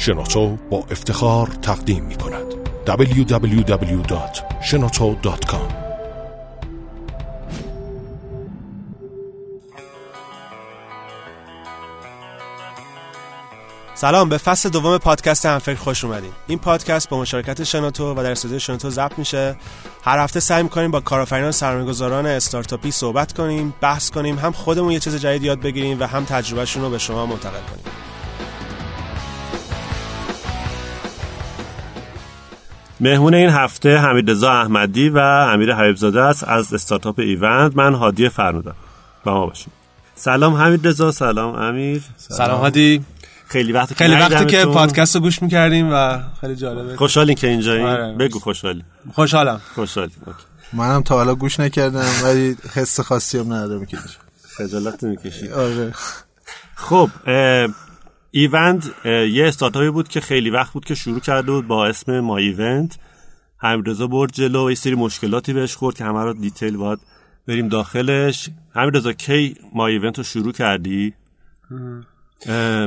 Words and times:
شنوتو 0.00 0.56
با 0.70 0.84
افتخار 0.90 1.46
تقدیم 1.46 2.04
می 2.04 2.16
کند 2.16 2.54
www.shenoto.com 2.86 5.72
سلام 13.94 14.28
به 14.28 14.38
فصل 14.38 14.68
دوم 14.68 14.98
پادکست 14.98 15.46
همفکر 15.46 15.78
خوش 15.78 16.04
اومدین. 16.04 16.32
این 16.46 16.58
پادکست 16.58 17.08
با 17.08 17.20
مشارکت 17.20 17.64
شنوتو 17.64 18.14
و 18.14 18.22
در 18.22 18.30
استودیو 18.30 18.58
شنوتو 18.58 18.90
ضبط 18.90 19.18
میشه. 19.18 19.56
هر 20.02 20.18
هفته 20.18 20.40
سعی 20.40 20.62
می‌کنیم 20.62 20.90
با 20.90 21.00
کارآفرینان 21.00 21.52
سرمایه‌گذاران 21.52 22.26
استارتاپی 22.26 22.90
صحبت 22.90 23.32
کنیم 23.32 23.74
بحث 23.80 24.10
کنیم 24.10 24.38
هم 24.38 24.52
خودمون 24.52 24.92
یه 24.92 25.00
چیز 25.00 25.14
جدید 25.14 25.42
یاد 25.42 25.60
بگیریم 25.60 26.00
و 26.00 26.06
هم 26.06 26.24
تجربهشون 26.24 26.82
رو 26.82 26.90
به 26.90 26.98
شما 26.98 27.26
منتقل 27.26 27.62
کنیم. 27.70 28.09
مهمون 33.00 33.34
این 33.34 33.50
هفته 33.50 33.96
حمید 33.96 34.30
رضا 34.30 34.52
احمدی 34.52 35.08
و 35.08 35.18
امیر 35.18 35.74
حبیبزاده 35.74 36.20
است 36.20 36.44
از 36.44 36.74
استارتاپ 36.74 37.18
ایونت 37.18 37.76
من 37.76 37.94
هادی 37.94 38.28
فرنودم. 38.28 38.74
با 39.24 39.34
ما 39.34 39.46
باشید. 39.46 39.72
سلام 40.14 40.54
حمید 40.54 40.88
رضا 40.88 41.12
سلام 41.12 41.54
امیر. 41.54 42.02
سلام 42.16 42.60
هادی. 42.60 43.04
خیلی 43.48 43.72
وقت 43.72 43.94
خیلی 43.94 44.14
وقتی 44.14 44.46
که 44.46 44.64
پادکست 44.64 45.14
رو 45.14 45.20
گوش 45.22 45.42
می‌کردیم 45.42 45.88
و 45.92 46.18
خیلی 46.40 46.56
جالبه. 46.56 46.96
خوشحالین 46.96 47.34
که 47.34 47.46
اینجایی 47.46 47.82
آره. 47.82 48.12
بگو 48.12 48.38
خوشحالی 48.38 48.84
خوشحالم. 49.14 49.60
خوشحالی. 49.74 50.12
منم 50.72 51.02
تا 51.02 51.14
حالا 51.14 51.34
گوش 51.34 51.60
نکردم 51.60 52.06
ولی 52.24 52.56
حس 52.74 53.00
خاصی 53.00 53.38
هم 53.38 53.52
ندارم 53.52 53.86
که 53.86 53.98
خجالت 54.56 55.02
می‌کشی 55.02 55.48
آره. 55.48 55.92
خب 56.74 57.10
اه، 58.34 59.12
یه 59.26 59.46
استارتاپی 59.46 59.90
بود 59.90 60.08
که 60.08 60.20
خیلی 60.20 60.50
وقت 60.50 60.72
بود 60.72 60.84
که 60.84 60.94
شروع 60.94 61.20
کرده 61.20 61.52
بود 61.52 61.66
با 61.66 61.86
اسم 61.86 62.20
ما 62.20 62.36
ایونت 62.36 62.98
حمیدرضا 63.56 64.06
برد 64.06 64.32
جلو 64.32 64.70
یه 64.70 64.76
سری 64.76 64.94
مشکلاتی 64.94 65.52
بهش 65.52 65.74
خورد 65.74 65.96
که 65.96 66.04
همه 66.04 66.22
رو 66.22 66.32
detail 66.32 66.76
باید 66.76 66.98
بریم 67.48 67.68
داخلش. 67.68 68.48
حمیدرضا 68.74 69.12
کی 69.12 69.56
ما 69.74 69.86
ایونت 69.86 70.18
رو 70.18 70.24
شروع 70.24 70.52
کردی؟ 70.52 71.14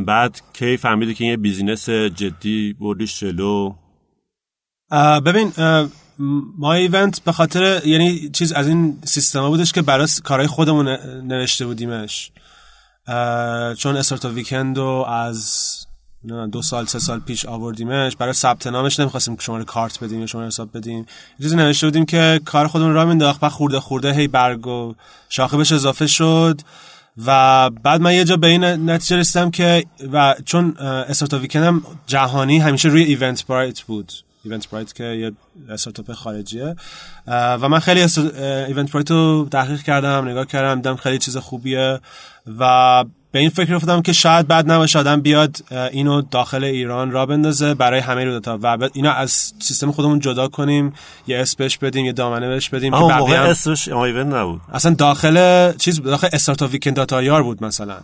بعد 0.05 0.41
کی 0.53 0.77
فهمیدی 0.77 1.13
که 1.13 1.23
این 1.23 1.31
یه 1.31 1.37
business 1.37 1.89
جدی 1.89 2.73
بردیش 2.73 3.19
جلو؟ 3.19 3.73
ببین 5.25 5.51
ما 6.57 6.73
ایونت 6.73 7.23
به 7.23 7.31
خاطر 7.31 7.81
یعنی 7.85 8.29
چیز 8.29 8.51
از 8.51 8.67
این 8.67 8.97
سیستما 9.05 9.49
بودش 9.49 9.71
که 9.71 9.81
برای 9.81 10.07
کارهای 10.23 10.47
خودمون 10.47 10.87
نوشته 11.23 11.65
بودیمش. 11.65 12.31
چون 13.77 13.97
استارت 13.97 14.25
ویکند 14.25 14.77
رو 14.77 15.05
از 15.09 15.77
دو 16.51 16.61
سال 16.61 16.85
سه 16.85 16.99
سال 16.99 17.19
پیش 17.19 17.45
آوردیمش 17.45 18.15
برای 18.15 18.33
ثبت 18.33 18.67
نامش 18.67 18.99
نمی‌خواستیم 18.99 19.37
شماره 19.39 19.63
کارت 19.63 20.03
بدیم 20.03 20.19
یا 20.19 20.25
شماره 20.25 20.47
حساب 20.47 20.77
بدیم. 20.77 21.05
چیزی 21.41 21.55
نوشته 21.55 21.87
بودیم 21.87 22.05
که 22.05 22.41
کار 22.45 22.67
خودمون 22.67 22.93
را 22.93 23.05
مینداخت 23.05 23.39
بعد 23.39 23.51
خورده 23.51 23.79
خورده 23.79 24.13
هی 24.13 24.27
برگ 24.27 24.67
و 24.67 24.93
شاخه 25.29 25.57
بهش 25.57 25.71
اضافه 25.71 26.07
شد 26.07 26.61
و 27.25 27.69
بعد 27.69 28.01
من 28.01 28.13
یه 28.13 28.23
جا 28.23 28.37
به 28.37 28.47
این 28.47 28.63
نتیجه 28.63 29.17
رسیدم 29.17 29.51
که 29.51 29.85
و 30.13 30.35
چون 30.45 30.77
استارت 30.77 31.33
ویکند 31.33 31.63
هم 31.63 31.83
جهانی 32.07 32.59
همیشه 32.59 32.89
روی 32.89 33.03
ایونت 33.03 33.47
برایت 33.47 33.81
بود. 33.81 34.11
ایونت 34.45 34.69
برایت 34.69 34.93
که 34.93 35.03
یه 35.03 35.31
استارتاپ 35.69 36.11
خارجیه. 36.13 36.75
و 37.27 37.69
من 37.69 37.79
خیلی 37.79 37.99
Eventbrite 38.67 39.11
رو 39.11 39.47
تحقیق 39.51 39.81
کردم 39.81 40.27
نگاه 40.27 40.45
کردم 40.45 40.75
دیدم 40.75 40.95
خیلی 40.95 41.17
چیز 41.17 41.37
خوبیه 41.37 41.99
و 42.59 43.03
به 43.31 43.39
این 43.39 43.49
فکر 43.49 43.75
افتادم 43.75 44.01
که 44.01 44.13
شاید 44.13 44.47
بد 44.47 44.71
نباشه 44.71 44.99
آدم 44.99 45.21
بیاد 45.21 45.57
اینو 45.91 46.21
داخل 46.21 46.63
ایران 46.63 47.11
راه 47.11 47.25
بندازه 47.25 47.73
برای 47.73 47.99
همه 47.99 48.23
رویدادها 48.25 48.59
و 48.63 48.89
اینو 48.93 49.09
از 49.09 49.53
سیستم 49.59 49.91
خودمون 49.91 50.19
جدا 50.19 50.47
کنیم 50.47 50.93
یه 51.27 51.39
اسم 51.39 51.55
بهش 51.59 51.77
بدیم 51.77 52.05
یه 52.05 52.11
دامنه 52.13 52.47
بهش 52.47 52.69
بدیم 52.69 52.91
بقیه 52.91 53.17
موقع 53.17 53.35
هم- 53.35 53.49
اسمش 53.49 53.87
ما 53.87 54.05
ایونت 54.05 54.33
نبود. 54.35 54.61
اصلا 54.73 54.93
داخل 54.93 55.71
چیز 55.77 56.01
داخل 56.01 56.27
Startup 56.33 56.71
Weekend 56.71 56.95
dot 56.95 57.24
ir 57.24 57.43
بود 57.43 57.63
مثلا. 57.63 57.97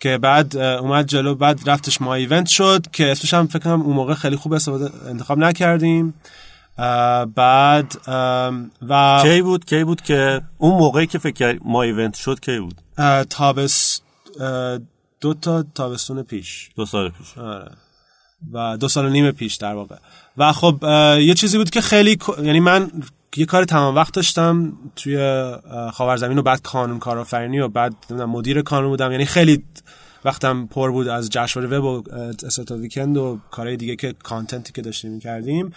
که 0.00 0.18
بعد 0.18 0.56
اومد 0.56 1.06
جلو 1.06 1.34
بعد 1.34 1.60
رفتش 1.66 2.00
ما 2.00 2.14
ایونت 2.14 2.46
شد 2.46 2.86
که 2.92 3.10
اسمش 3.10 3.34
هم 3.34 3.46
فکر 3.46 3.58
کنم 3.58 3.82
اون 3.82 3.96
موقع 3.96 4.14
خیلی 4.14 4.36
خوب 4.36 4.52
استفاده 4.52 4.90
انتخاب 5.08 5.38
نکردیم. 5.38 6.14
بعد 7.34 7.96
و 8.88 9.20
کی 9.22 9.42
بود؟ 9.42 9.64
کی 9.64 9.84
بود 9.84 10.02
که 10.02 10.40
اون 10.58 10.78
موقعی 10.78 11.06
که 11.06 11.18
فکر 11.18 11.58
ما 11.64 11.82
ایونت 11.82 12.14
شد 12.14 12.40
کی 12.40 12.58
بود؟ 12.58 12.80
تابس 13.30 14.00
دو 15.20 15.34
تا 15.34 15.64
تابستون 15.74 16.22
پیش. 16.22 16.70
دو 16.76 16.86
سال 16.86 17.08
پیش. 17.08 17.38
آره. 17.38 17.70
و 18.52 18.76
دو 18.76 18.88
سال 18.88 19.04
و 19.04 19.08
نیم 19.08 19.30
پیش 19.30 19.54
در 19.54 19.74
واقع. 19.74 19.96
و 20.36 20.52
خب 20.52 20.78
یه 21.18 21.34
چیزی 21.34 21.58
بود 21.58 21.70
که 21.70 21.80
خیلی 21.80 22.18
یعنی 22.42 22.60
من 22.60 22.90
یه 23.36 23.46
کار 23.46 23.64
تمام 23.64 23.94
وقت 23.94 24.14
داشتم 24.14 24.72
توی 24.96 25.52
خاورزمین 25.92 26.38
و 26.38 26.42
بعد 26.42 26.62
کانون 26.62 26.98
کارآفرینی 26.98 27.60
و 27.60 27.68
بعد 27.68 27.94
مدیر 28.12 28.62
کانون 28.62 28.90
بودم. 28.90 29.12
یعنی 29.12 29.24
خیلی 29.24 29.64
وقتم 30.24 30.66
پر 30.66 30.90
بود 30.90 31.08
از 31.08 31.30
جشنواره 31.30 31.78
وب 31.78 31.84
و 31.84 32.02
اه، 32.12 32.20
Startup 32.46 32.70
Weekend 32.70 33.16
و 33.16 33.38
کارهای 33.50 33.76
دیگه 33.76 33.96
که 33.96 34.14
content 34.22 34.66
ی 34.66 34.72
که 34.72 34.82
داشتیم 34.82 35.12
می‌کردیم. 35.12 35.72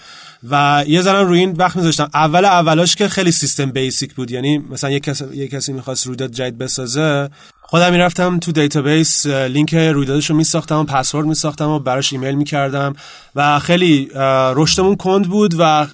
و 0.49 0.83
یه 0.87 1.01
ذره 1.01 1.23
روی 1.23 1.39
این 1.39 1.51
وقت 1.51 1.75
میذاشتم. 1.75 2.09
اول 2.13 2.45
اولاش 2.45 2.95
که 2.95 3.07
خیلی 3.07 3.31
سیستم 3.31 3.71
basic 3.71 4.15
بود. 4.15 4.31
یعنی 4.31 4.57
مثلا 4.57 4.89
یه 4.89 4.99
کسی 4.99 5.25
یه 5.33 5.47
کسی 5.47 5.73
می‌خواست 5.73 6.07
رویداد 6.07 6.31
جدید 6.31 6.57
بسازه 6.57 7.29
خودم 7.69 7.91
می‌رفتم 7.91 8.39
تو 8.39 8.51
دیتابیس 8.51 9.25
لینک 9.25 9.75
رویدادش 9.75 10.29
رو 10.29 10.35
میساختم 10.35 10.79
و 10.79 10.83
پسورد 10.83 11.27
میساختم 11.27 11.69
و 11.69 11.79
براش 11.79 12.13
ایمیل 12.13 12.35
می‌کردم 12.35 12.95
و 13.35 13.59
خیلی 13.59 14.09
رشدمون 14.55 14.95
کند 14.95 15.27
بود 15.27 15.55
و 15.59 15.87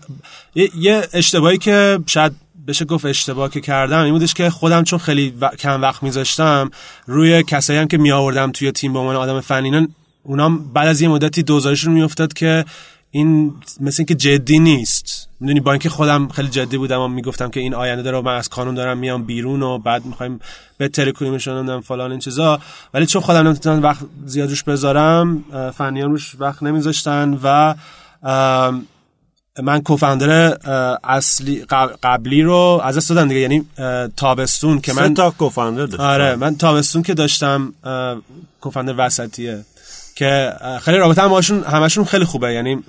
یه, 0.55 1.07
اشتباهی 1.13 1.57
که 1.57 1.99
شاید 2.05 2.31
بشه 2.67 2.85
گفت 2.85 3.05
اشتباه 3.05 3.49
که 3.49 3.61
کردم 3.61 4.03
این 4.03 4.13
بودش 4.13 4.33
که 4.33 4.49
خودم 4.49 4.83
چون 4.83 4.99
خیلی 4.99 5.33
و- 5.41 5.49
کم 5.49 5.81
وقت 5.81 6.03
میذاشتم 6.03 6.71
روی 7.07 7.43
کسایی 7.43 7.79
هم 7.79 7.87
که 7.87 7.97
می 7.97 8.11
آوردم 8.11 8.51
توی 8.51 8.71
تیم 8.71 8.93
به 8.93 8.99
عنوان 8.99 9.15
آدم 9.15 9.41
فنی 9.41 9.87
اونام 10.23 10.73
بعد 10.73 10.87
از 10.87 11.01
یه 11.01 11.07
مدتی 11.07 11.43
دوزارشون 11.43 11.93
میافتاد 11.93 12.33
که 12.33 12.65
این 13.15 13.53
مثل 13.79 13.95
اینکه 13.99 14.15
جدی 14.15 14.59
نیست. 14.59 15.29
می‌دونی 15.39 15.59
با 15.59 15.71
اینکه 15.71 15.89
خودم 15.89 16.27
خیلی 16.27 16.47
جدی 16.47 16.77
بودم 16.77 16.99
و 16.99 17.07
می‌گفتم 17.07 17.49
که 17.49 17.59
این 17.59 17.73
آینده 17.73 18.01
داره 18.01 18.17
و 18.17 18.21
من 18.21 18.35
از 18.35 18.49
کانون 18.49 18.75
دارم 18.75 18.97
میام 18.97 19.23
بیرون 19.23 19.61
و 19.63 19.77
بعد 19.77 20.05
می‌خوایم 20.05 20.39
بهتری 20.77 21.11
کنیمشون 21.11 21.57
نمی‌دونم 21.57 21.81
فلان 21.81 22.11
این 22.11 22.19
چیزا. 22.19 22.59
ولی 22.93 23.05
چون 23.05 23.21
خودم 23.21 23.47
نمی‌تونم 23.47 23.83
وقت 23.83 24.05
زیاد 24.25 24.49
روش 24.49 24.63
بذارم 24.63 25.43
فنیان 25.77 26.11
روش 26.11 26.35
وقت 26.39 26.63
نمیذاشتن 26.63 27.39
و 27.43 27.75
من 29.63 29.81
کوفاندر 29.81 30.47
اه، 30.47 30.99
اصلی 31.03 31.65
قب- 31.65 31.95
قبلی 32.03 32.41
رو 32.41 32.81
از 32.83 32.97
دست 32.97 33.09
دادم 33.09 33.27
دیگه. 33.27 33.39
یعنی 33.39 33.65
تابستون 34.17 34.81
که 34.81 34.93
سه 34.93 35.01
من 35.01 35.13
تا 35.13 35.31
کوفاندر 35.31 35.85
داشت. 35.85 35.99
آره 35.99 36.35
من 36.35 36.55
تابستون 36.55 37.03
که 37.03 37.13
داشتم 37.13 37.73
اه، 37.83 38.17
کوفاندر 38.61 38.95
وسطیه. 38.97 39.65
که 40.15 40.53
خیلی 40.81 40.97
رابطه 40.97 41.21
هم 41.21 41.27
باشون 41.27 41.63
همشون 41.63 42.05
خیلی 42.05 42.25
خوبه 42.25 42.53
یعنی 42.53 42.83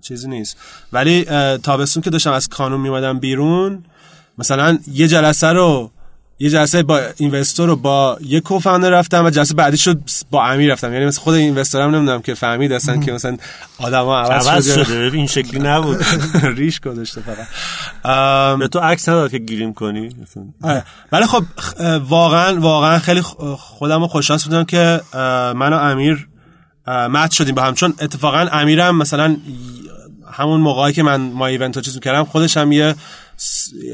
چیزی 0.00 0.28
نیست. 0.28 0.56
ولی 0.92 1.24
تابستون 1.62 2.02
که 2.02 2.10
داشتم 2.10 2.32
از 2.32 2.48
کانون 2.48 2.80
میمدم 2.80 3.18
بیرون 3.18 3.84
مثلا 4.38 4.78
یه 4.92 5.08
جلسه 5.08 5.46
رو 5.46 5.90
یه 6.38 6.50
جلسه 6.50 6.82
با 6.82 7.00
اینوستور 7.16 7.68
رو 7.68 7.76
با 7.76 8.18
یه 8.20 8.40
کوفاندر 8.40 8.90
رفتم 8.90 9.24
و 9.24 9.30
جلسه 9.30 9.54
بعدی 9.54 9.76
شد 9.76 10.00
با 10.30 10.46
امیر 10.46 10.72
رفتم. 10.72 10.92
یعنی 10.92 11.06
مثلا 11.06 11.22
خود 11.22 11.34
اینوستورم 11.34 11.94
نمی‌دونم 11.94 12.22
که 12.22 12.34
فهمید 12.34 12.72
اصلا 12.72 12.96
که 12.96 13.12
مثلا 13.12 13.36
آدما 13.78 14.18
عوض, 14.18 14.46
عوض 14.48 14.72
شده. 14.74 14.84
شده. 14.84 15.10
این 15.16 15.26
شکلی 15.26 15.60
نبود. 15.60 15.96
ریش 16.58 16.80
گذاشته 16.80 17.20
فقط. 17.20 17.46
ام، 18.04 18.58
به 18.58 18.68
تو 18.68 18.78
عکس 18.78 19.08
نداد 19.08 19.30
که 19.30 19.38
گیریم 19.38 19.74
کنی. 19.74 20.10
آره. 20.62 20.84
ولی 21.12 21.26
خب 21.26 21.44
واقعا 22.08 22.60
واقعا 22.60 22.98
خیلی 22.98 23.22
خودم 23.58 24.00
رو 24.00 24.06
خوششانس 24.06 24.44
بودم 24.44 24.64
که 24.64 25.00
من 25.54 25.72
و 25.72 25.76
امیر 25.76 26.28
مت 26.86 27.30
شدیم 27.30 27.54
با 27.54 27.62
هم. 27.62 27.74
چون 27.74 27.94
اتفاقا 28.00 28.48
امیرم 28.52 28.96
مثلا 28.96 29.36
همون 30.32 30.60
موقعی 30.60 30.92
که 30.92 31.02
من 31.02 31.20
ما 31.20 31.46
ایونت 31.46 31.78
چیز 31.78 31.94
می‌کردم 31.94 32.24
خودش 32.24 32.56
هم 32.56 32.72
یه 32.72 32.94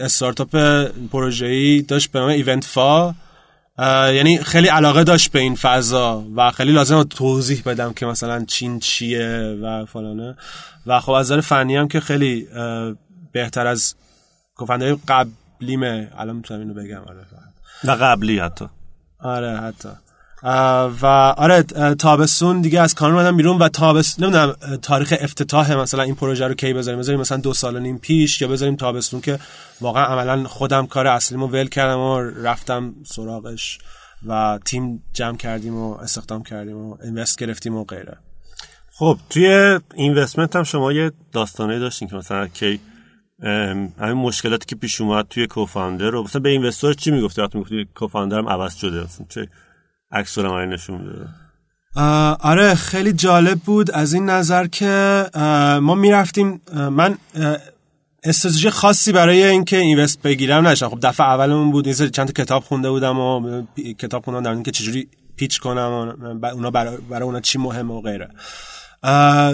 استارتاپ 0.01 0.57
پروژه‌ای 1.13 1.83
داشت 1.83 2.13
به 2.13 2.19
نام 2.19 2.29
ایونت 2.29 2.65
فا 2.65 3.15
یعنی 4.13 4.39
خیلی 4.39 4.69
علاقه 4.69 5.05
داشت 5.05 5.33
به 5.33 5.39
این 5.39 5.55
فضا 5.55 6.25
و 6.37 6.51
خیلی 6.51 6.73
لازم 6.73 7.03
توضیح 7.03 7.63
بدم 7.67 7.93
که 7.93 8.07
مثلا 8.07 8.45
چین 8.45 8.79
چیه 8.79 9.59
و 9.63 9.85
فلانه. 9.85 10.37
و 10.87 11.01
خب 11.01 11.13
از 11.13 11.27
نظر 11.27 11.41
فنی 11.41 11.77
هم 11.77 11.89
که 11.89 12.01
خیلی 12.01 12.47
بهتر 13.33 13.67
از 13.67 13.95
کوفندهای 14.57 14.97
قبلیمه 15.09 16.11
الان 16.19 16.37
می‌تونم 16.37 16.61
اینو 16.61 16.75
بگم. 16.75 17.01
آره 17.01 17.27
و 17.85 17.91
قبلی 17.91 18.39
حتی. 18.39 18.65
آره 19.21 19.61
حتی. 19.61 19.89
و 20.43 21.07
آره 21.37 21.63
تابستون 21.99 22.61
دیگه 22.61 22.81
از 22.81 22.95
کانون 22.95 23.19
اومدم 23.19 23.37
بیرون 23.37 23.59
و 23.59 23.69
تابستون 23.69 24.25
نمی‌دونم 24.25 24.53
تاریخ 24.83 25.15
افتتاح 25.21 25.75
مثلا 25.75 26.03
این 26.03 26.15
پروژه 26.15 26.49
رو 26.49 26.55
کی 26.55 26.73
بذاریم؟ 26.73 27.01
بذاریم 27.01 27.21
مثلا 27.21 27.39
دو 27.39 27.55
سال 27.55 27.81
نیم 27.81 27.99
پیش 27.99 28.43
یا 28.43 28.49
بذاریم 28.49 28.77
تابستون 28.77 29.21
که 29.21 29.39
واقعا 29.81 30.05
عملا 30.05 30.49
خودم 30.49 30.87
کار 30.87 31.07
اصلیمو 31.07 31.47
ول 31.47 31.69
کردم 31.69 31.99
و 31.99 32.21
رفتم 32.21 32.95
سراغش 33.05 33.79
و 34.27 34.59
تیم 34.65 35.03
جمع 35.13 35.37
کردیم 35.37 35.77
و 35.77 35.93
استخدام 35.93 36.43
کردیم 36.43 36.77
و 36.77 36.97
اینوست 37.05 37.39
گرفتیم 37.39 37.77
و 37.77 37.85
غیره. 37.85 38.17
خب 38.93 39.19
توی 39.31 39.79
اینوستمنت 39.95 40.57
هم 40.57 40.63
شما 40.63 40.93
یه 40.93 41.13
داستانه 41.33 41.79
داشتین 41.79 42.09
که 42.09 42.17
مثلا 42.17 42.49
کی 42.49 42.81
همین 43.99 44.13
مشکلاتی 44.13 44.67
که 44.67 44.77
پیش 44.77 45.01
اومد 45.01 45.27
توی 45.31 45.47
کوفاندر 45.47 46.11
رو 46.11 46.23
مثلا 46.23 46.43
به 46.43 46.49
اینوستور 46.49 46.95
چی 46.95 47.11
می‌گفتی؟ 47.11 47.43
وقتی 47.43 47.59
می‌گفتی 47.59 47.89
کوفاندر 47.95 48.39
هم 48.39 48.49
عوض 48.49 48.75
شده 48.75 49.07
چه 49.29 49.49
عکس 50.13 50.39
العملی 50.39 50.67
نشون 50.67 51.01
میده 51.01 51.29
آره 52.41 52.75
خیلی 52.75 53.13
جالب 53.13 53.59
بود 53.59 53.91
از 53.91 54.15
این 54.15 54.31
نظر 54.31 54.67
که 54.67 55.25
ما 55.83 55.95
می‌رفتیم 55.95 56.61
من 56.75 57.19
استراتژی 58.25 58.71
خاصی 58.71 59.13
برای 59.13 59.45
اینکه 59.45 59.77
اینوست 59.77 60.23
بگیرم 60.23 60.67
نداشتم 60.67 60.89
خب 60.89 60.99
دفعه 61.03 61.27
اولمون 61.27 61.71
بود 61.71 61.87
این 61.87 61.95
چند 61.95 62.27
تا 62.27 62.45
کتاب 62.45 62.63
خونده 62.63 62.91
بودم 62.91 63.19
و 63.19 63.63
کتاب 63.99 64.25
خوندم 64.25 64.43
در 64.43 64.51
اینکه 64.51 64.71
چجوری 64.71 65.09
پیچ 65.37 65.61
کنم 65.61 66.17
و 66.43 66.47
اونا 66.47 66.71
برای, 66.71 66.97
برای 66.97 67.23
اونا 67.23 67.41
چی 67.41 67.59
مهمه 67.59 67.95
و 67.95 68.01
غیره. 68.01 68.29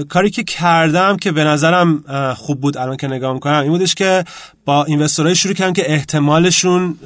کاری 0.09 0.31
که 0.31 0.45
کردم 0.45 1.17
که 1.17 1.33
به 1.33 1.45
نظرم 1.45 2.05
خوب 2.35 2.61
بود 2.61 2.77
الان 2.77 2.97
که 2.97 3.06
نگاه 3.06 3.33
می‌کنم 3.33 3.55
این 3.55 3.71
بودش 3.71 3.95
که 3.95 4.25
با 4.65 4.85
اینوستورهای 4.85 5.35
شروع 5.35 5.55
کردم 5.55 5.73
که 5.73 5.93
احتمالشون 5.93 6.99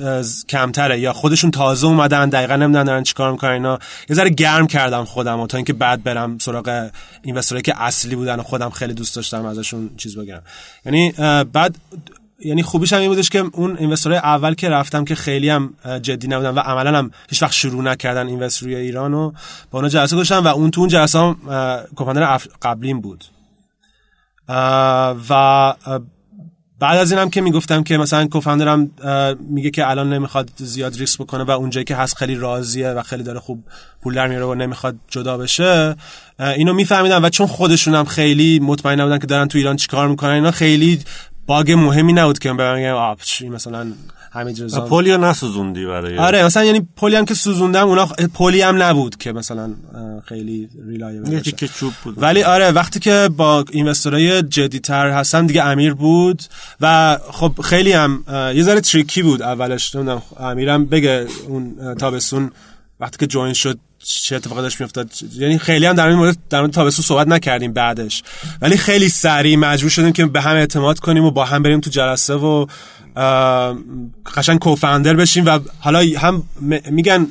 کمتره 0.49 1.00
یا 1.00 1.12
خودشون 1.12 1.50
تازه 1.50 1.87
اومدن 1.87 2.29
دقیقا 2.29 2.56
نمی‌دونن 2.56 2.85
دارن 2.85 3.03
چیکار 3.03 3.33
می‌کنن 3.33 3.50
اینا. 3.50 3.79
یه 4.09 4.17
ذره 4.17 4.31
گرم 4.31 4.67
کردم 4.67 5.05
خودم 5.05 5.41
و 5.41 5.47
تا 5.47 5.59
اینکه 5.59 5.73
بعد 5.73 6.03
برم 6.03 6.39
سراغ 6.39 6.91
اینوستورهایی 7.23 7.62
که 7.62 7.83
اصلی 7.83 8.17
بودن 8.17 8.41
و 8.41 8.43
خودم 8.43 8.71
خیلی 8.71 8.94
دوست 8.94 9.17
داشتم 9.17 9.44
ازشون 9.44 9.91
چیز 9.97 10.19
بگیرم. 10.19 10.43
یعنی 10.87 11.12
بعد 11.53 11.77
یعنی 12.44 12.62
خوبیش 12.62 12.93
هم 12.93 13.00
این 13.00 13.09
بودش 13.09 13.29
که 13.29 13.44
اون 13.53 13.77
اینوستورهای 13.77 14.21
اول 14.21 14.55
که 14.55 14.69
رفتم 14.69 15.05
که 15.05 15.15
خیلی 15.15 15.49
هم 15.49 15.75
جدی 16.03 16.29
نبودن 16.29 16.50
و 16.50 16.59
عملا 16.59 16.99
هم 16.99 17.11
هیچ 17.31 17.43
وقت 17.43 17.53
شروع 17.53 17.83
نکردن 17.83 18.27
اینوست 18.27 18.62
روی 18.62 18.75
ایران 18.75 19.15
و 19.15 19.33
با 19.71 19.79
اونا 19.79 19.89
جلسه 19.89 20.17
داشتم 20.17 20.44
و 20.44 20.49
اون 20.49 20.71
تو 20.71 20.81
اون 20.81 20.91
جلسه 20.91 21.19
هم 21.19 21.37
اف- 21.99 22.49
قبلیم 22.62 23.00
بود. 23.00 23.25
و 25.29 25.75
بعد 26.83 26.99
از 26.99 27.12
اینم 27.12 27.31
که 27.31 27.41
می‌گفتم 27.41 27.83
که 27.83 27.99
مثلا 27.99 28.27
کوفاندرم 28.27 28.91
اه، 29.03 29.35
میگه 29.35 29.71
که 29.71 29.91
الان 29.91 30.12
نمی‌خواد 30.12 30.50
زیاد 30.56 30.99
ریسک 30.99 31.19
بکنه 31.19 31.44
و 31.44 31.50
اونجایی 31.50 31.85
که 31.85 31.97
هست 31.97 32.17
خیلی 32.17 32.35
راضیه 32.35 32.89
و 32.89 33.03
خیلی 33.03 33.23
داره 33.23 33.41
خوب 33.41 33.65
پول 34.03 34.15
در 34.15 34.27
میاره 34.27 34.44
و 34.44 34.55
نمی‌خواد 34.55 34.97
جدا 35.09 35.39
بشه 35.39 35.97
اینو 36.41 36.75
میفهمیدم 36.75 37.25
و 37.25 37.29
چون 37.29 37.47
خودشون 37.47 37.94
هم 37.94 38.05
خیلی 38.05 38.61
مطمئن 38.61 39.00
نبودن 39.00 39.19
که 39.19 39.27
دارن 39.27 39.49
تو 39.49 39.59
ایران 39.59 39.77
چیکار 39.77 40.09
می‌کنن 40.09 40.31
اینا 40.31 40.50
خیلی 40.50 41.00
باگ 41.47 41.73
مهمی 41.73 42.12
نبود 42.12 42.39
که 42.39 42.53
من 42.53 42.56
بگم 42.56 42.94
آ 42.94 43.15
مثلا 43.50 43.93
همین 44.33 44.56
و 44.73 44.81
پولیو 44.81 45.19
نسوزوندی 45.19 45.87
برای. 45.87 46.19
آره 46.19 46.44
مثلا 46.44 46.65
یعنی 46.65 46.89
پلی 46.97 47.17
هم 47.17 47.25
که 47.25 47.35
سوزوندم 47.35 47.89
اونا 47.89 48.06
پلی 48.35 48.61
هم 48.62 48.83
نبود 48.83 49.17
که 49.17 49.33
مثلا 49.33 49.75
خیلی 50.25 50.69
reliable 50.87 51.41
تیکه 51.41 51.69
چوب 51.69 51.93
بود. 52.05 52.23
ولی 52.23 52.43
آره 52.43 52.71
وقتی 52.71 53.00
که 53.00 53.29
با 53.37 53.65
investor 53.71 54.35
ای 54.35 54.43
جدیتر 54.43 55.11
هستم 55.11 55.47
دیگه 55.47 55.65
امیر 55.65 55.94
بود 55.94 56.43
و 56.81 57.19
خب 57.31 57.53
خیلی 57.65 57.93
هم 57.93 58.25
یه 58.29 58.62
ذره 58.62 58.81
tricky 58.81 59.23
بود 59.23 59.43
اولش 59.43 59.94
نمی‌دونم 59.94 60.23
امیرم 60.41 60.87
بگه 60.87 61.27
اون 61.49 61.94
تابستون 61.94 62.50
وقتی 63.00 63.19
که 63.19 63.27
join 63.27 63.53
شد 63.53 63.79
چه 64.03 64.37
اتفاقی 64.37 64.63
داشت 64.63 64.81
میافتاد؟ 64.81 65.11
یعنی 65.35 65.59
خیلی 65.59 65.87
هم 65.87 65.95
در 65.95 66.07
این 66.07 66.17
مورد 66.17 66.37
در 66.51 66.61
مورد 66.61 66.73
تابستون 66.73 67.05
صحبت 67.05 67.29
نکردیم 67.29 67.73
بعدش. 67.73 68.23
ولی 68.63 68.77
خیلی 68.77 69.09
سریع 69.09 69.57
مجبور 69.57 69.91
شدیم 69.91 70.13
که 70.13 70.27
به 70.27 70.41
هم 70.41 70.57
اعتماد 70.57 70.99
کنیم 70.99 71.25
و 71.25 71.31
با 71.31 71.45
هم 71.45 71.63
بریم 71.63 71.81
تو 71.81 71.91
جلسه 71.91 72.35
و 72.35 72.67
قشنگ 74.37 74.59
کوفاندر 74.59 75.14
بشیم 75.14 75.47
و 75.47 75.59
حالا 75.81 76.03
هم 76.19 76.43
میگن 76.91 77.26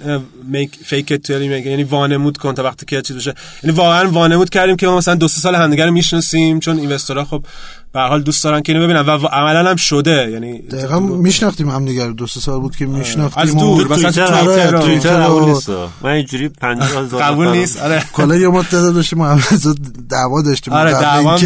میک 0.47 0.77
فیک 0.85 1.11
ات 1.11 1.29
یعنی 1.29 1.83
وانمود 1.83 2.37
کن 2.37 2.53
تا 2.53 2.63
وقتی 2.63 2.85
که 2.85 3.01
چیز 3.01 3.15
بشه. 3.17 3.33
یعنی 3.63 3.77
واقعا 3.77 4.09
وانمود 4.11 4.49
کردیم 4.49 4.75
که 4.75 4.87
ما 4.87 4.97
مثلا 4.97 5.15
دو 5.15 5.27
سه 5.27 5.39
سال 5.41 5.55
همدیگه 5.55 5.85
رو 5.85 5.91
می‌شناسیم 5.91 6.59
چون 6.59 6.79
اینوستورها 6.79 7.25
خب 7.25 7.45
به 7.93 7.99
هر 7.99 8.07
حال 8.07 8.21
دوست 8.21 8.43
دارن 8.43 8.61
که 8.61 8.71
اینو 8.73 8.83
ببینن 8.85 8.99
و 8.99 9.11
عملا 9.27 9.69
هم 9.69 9.75
شده. 9.75 10.29
یعنی 10.31 10.61
دقیقا 10.61 10.99
میشناختیم 10.99 11.69
هم 11.69 11.85
دیگه 11.85 12.07
دو 12.07 12.27
سه 12.27 12.39
سال 12.39 12.59
بود 12.59 12.75
که 12.75 12.85
میشناختیم 12.85 13.43
از 13.43 13.57
دور، 13.57 13.87
مثلا 13.87 14.11
توییتر 14.11 14.71
تو 14.71 14.77
توییتر 14.77 14.77
آره، 14.77 14.77
و- 14.77 14.81
توییتر 14.81 15.19
و- 15.19 15.23
قبول 15.23 15.43
نیست. 15.49 15.69
من 16.01 16.09
اینجوری 16.09 16.49
50 16.49 16.89
هزار 17.05 17.21
قبول 17.23 17.47
نیست 17.47 17.81
آره. 17.81 18.03
کلا 18.13 18.35
یه 18.35 18.47
مدت 18.47 18.71
داشتیم 18.71 19.19
ما 19.19 19.27
هم 19.27 19.41
دعوا 20.09 20.41
داشتیم. 20.41 20.73
آره، 20.73 20.91
دعوا 20.91 21.37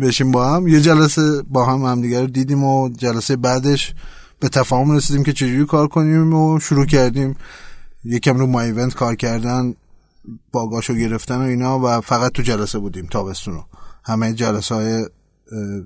بشیم 0.00 0.30
با 0.30 0.54
هم. 0.54 0.68
یه 0.68 0.80
جلسه 0.80 1.42
با 1.42 1.64
هم 1.64 1.82
همدیگه 1.82 2.20
رو 2.20 2.26
دیدیم 2.26 2.64
و 2.64 2.88
جلسه 2.88 3.36
بعدش 3.36 3.94
به 4.40 4.48
تفاهم 4.48 4.90
رسیدیم 4.90 5.22
که 5.24 5.32
چجوری 5.32 5.66
کار 5.66 5.88
کنیم 5.88 6.34
و 6.34 6.60
شروع 6.60 6.86
کردیم. 6.86 7.36
یکم 8.04 8.38
رو 8.38 8.46
ما 8.46 8.60
ایونت 8.60 8.94
کار 8.94 9.14
کردن 9.14 9.74
باگاشو 10.52 10.94
گرفتن 10.94 11.36
و 11.36 11.42
اینا 11.42 11.78
و 11.78 12.00
فقط 12.00 12.32
تو 12.32 12.42
جلسه 12.42 12.78
بودیم 12.78 13.06
تابستون 13.06 13.54
رو. 13.54 13.64
همه 14.04 14.32
جلسه 14.32 14.74
های 14.74 15.06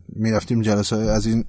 می‌رفتیم 0.09 0.63
جلسه 0.63 0.97
های 0.97 1.09
از 1.09 1.27
این 1.27 1.45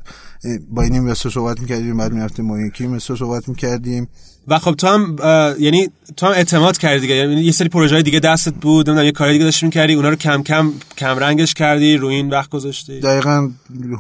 با 0.70 0.82
این 0.82 0.94
اینوستر 0.94 1.30
صحبت 1.30 1.60
می‌کردیم 1.60 1.98
بعد 1.98 2.14
می‌رفتیم 2.14 2.48
با 2.48 2.60
یکی 2.60 2.84
اینوستر 2.84 3.16
صحبت 3.16 3.50
می‌کردیم. 3.50 4.08
و 4.48 4.60
خب 4.60 4.72
تو 4.72 4.88
هم 4.88 5.16
یعنی 5.60 5.90
تو 6.18 6.26
هم 6.26 6.32
اعتماد 6.32 6.78
کردی 6.78 7.00
دیگه. 7.00 7.16
یعنی 7.16 7.42
یه 7.42 7.52
سری 7.52 7.70
پروژه 7.70 8.02
دیگه 8.02 8.20
دستت 8.20 8.54
بود 8.54 8.90
نمی‌دونم 8.90 9.06
یه 9.06 9.12
کاری 9.12 9.34
دیگه 9.34 9.46
داشتی 9.46 9.66
می‌کردی 9.66 9.94
اونا 9.94 10.10
رو 10.10 10.16
کم 10.16 10.44
کم 10.44 10.72
کم 10.98 11.20
رنگش 11.20 11.54
کردی 11.54 11.98
روی 11.98 12.16
این 12.16 12.30
وقت 12.30 12.50
گذاشتی. 12.50 13.00
دقیقا 13.00 13.50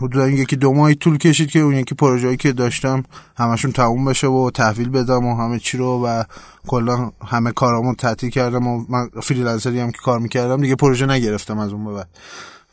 حدودا 0.02 0.30
یکی 0.30 0.56
دو 0.56 0.74
ماهی 0.74 0.96
طول 0.96 1.18
کشید 1.18 1.52
که 1.52 1.60
اون 1.60 1.74
یکی 1.74 1.96
پروژه‌ای 1.96 2.38
که 2.38 2.52
داشتم 2.52 3.04
همشون 3.38 3.72
تموم 3.72 4.06
بشه 4.06 4.28
و 4.28 4.52
تحویل 4.54 4.90
بدم 4.90 5.26
و 5.26 5.36
همه 5.36 5.60
چی 5.60 5.78
رو 5.78 6.06
و 6.06 6.24
کلا 6.68 7.12
همه 7.28 7.52
کارامو 7.52 7.96
تعطیل 7.96 8.30
کردم 8.30 8.68
و 8.68 8.86
من 8.90 9.10
freelancer 9.24 9.75
ی 9.75 9.80
هم 9.80 9.92
که 9.92 10.00
کار 10.04 10.20
می‌کردم 10.20 10.62
دیگه 10.62 10.76
پروژه 10.76 11.06
نگرفتم 11.06 11.58
از 11.60 11.74
اون 11.74 11.86
به 11.86 11.94
بعد 11.94 12.08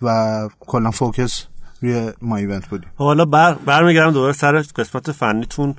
و 0.02 0.48
کلا 0.60 0.90
focus 0.90 1.44
روی 1.82 2.12
ما 2.22 2.36
ایونت 2.36 2.68
بودیم. 2.68 2.90
خب 2.98 3.04
حالا 3.04 3.24
بر 3.24 3.54
برمیگردم 3.54 4.10
دوباره 4.10 4.32
سر 4.32 4.64
قسمت 4.76 5.12
فنیتون. 5.12 5.74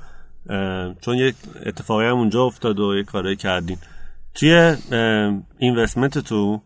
چون 1.02 1.18
یک 1.18 1.36
اتفاقی 1.66 2.06
هم 2.06 2.18
اونجا 2.18 2.44
افتاد 2.44 2.80
و 2.80 2.98
یه 2.98 3.04
کارایی 3.04 3.36
کردین. 3.36 3.78
توی 4.36 4.76
investment 5.58 6.18
تو 6.18 6.62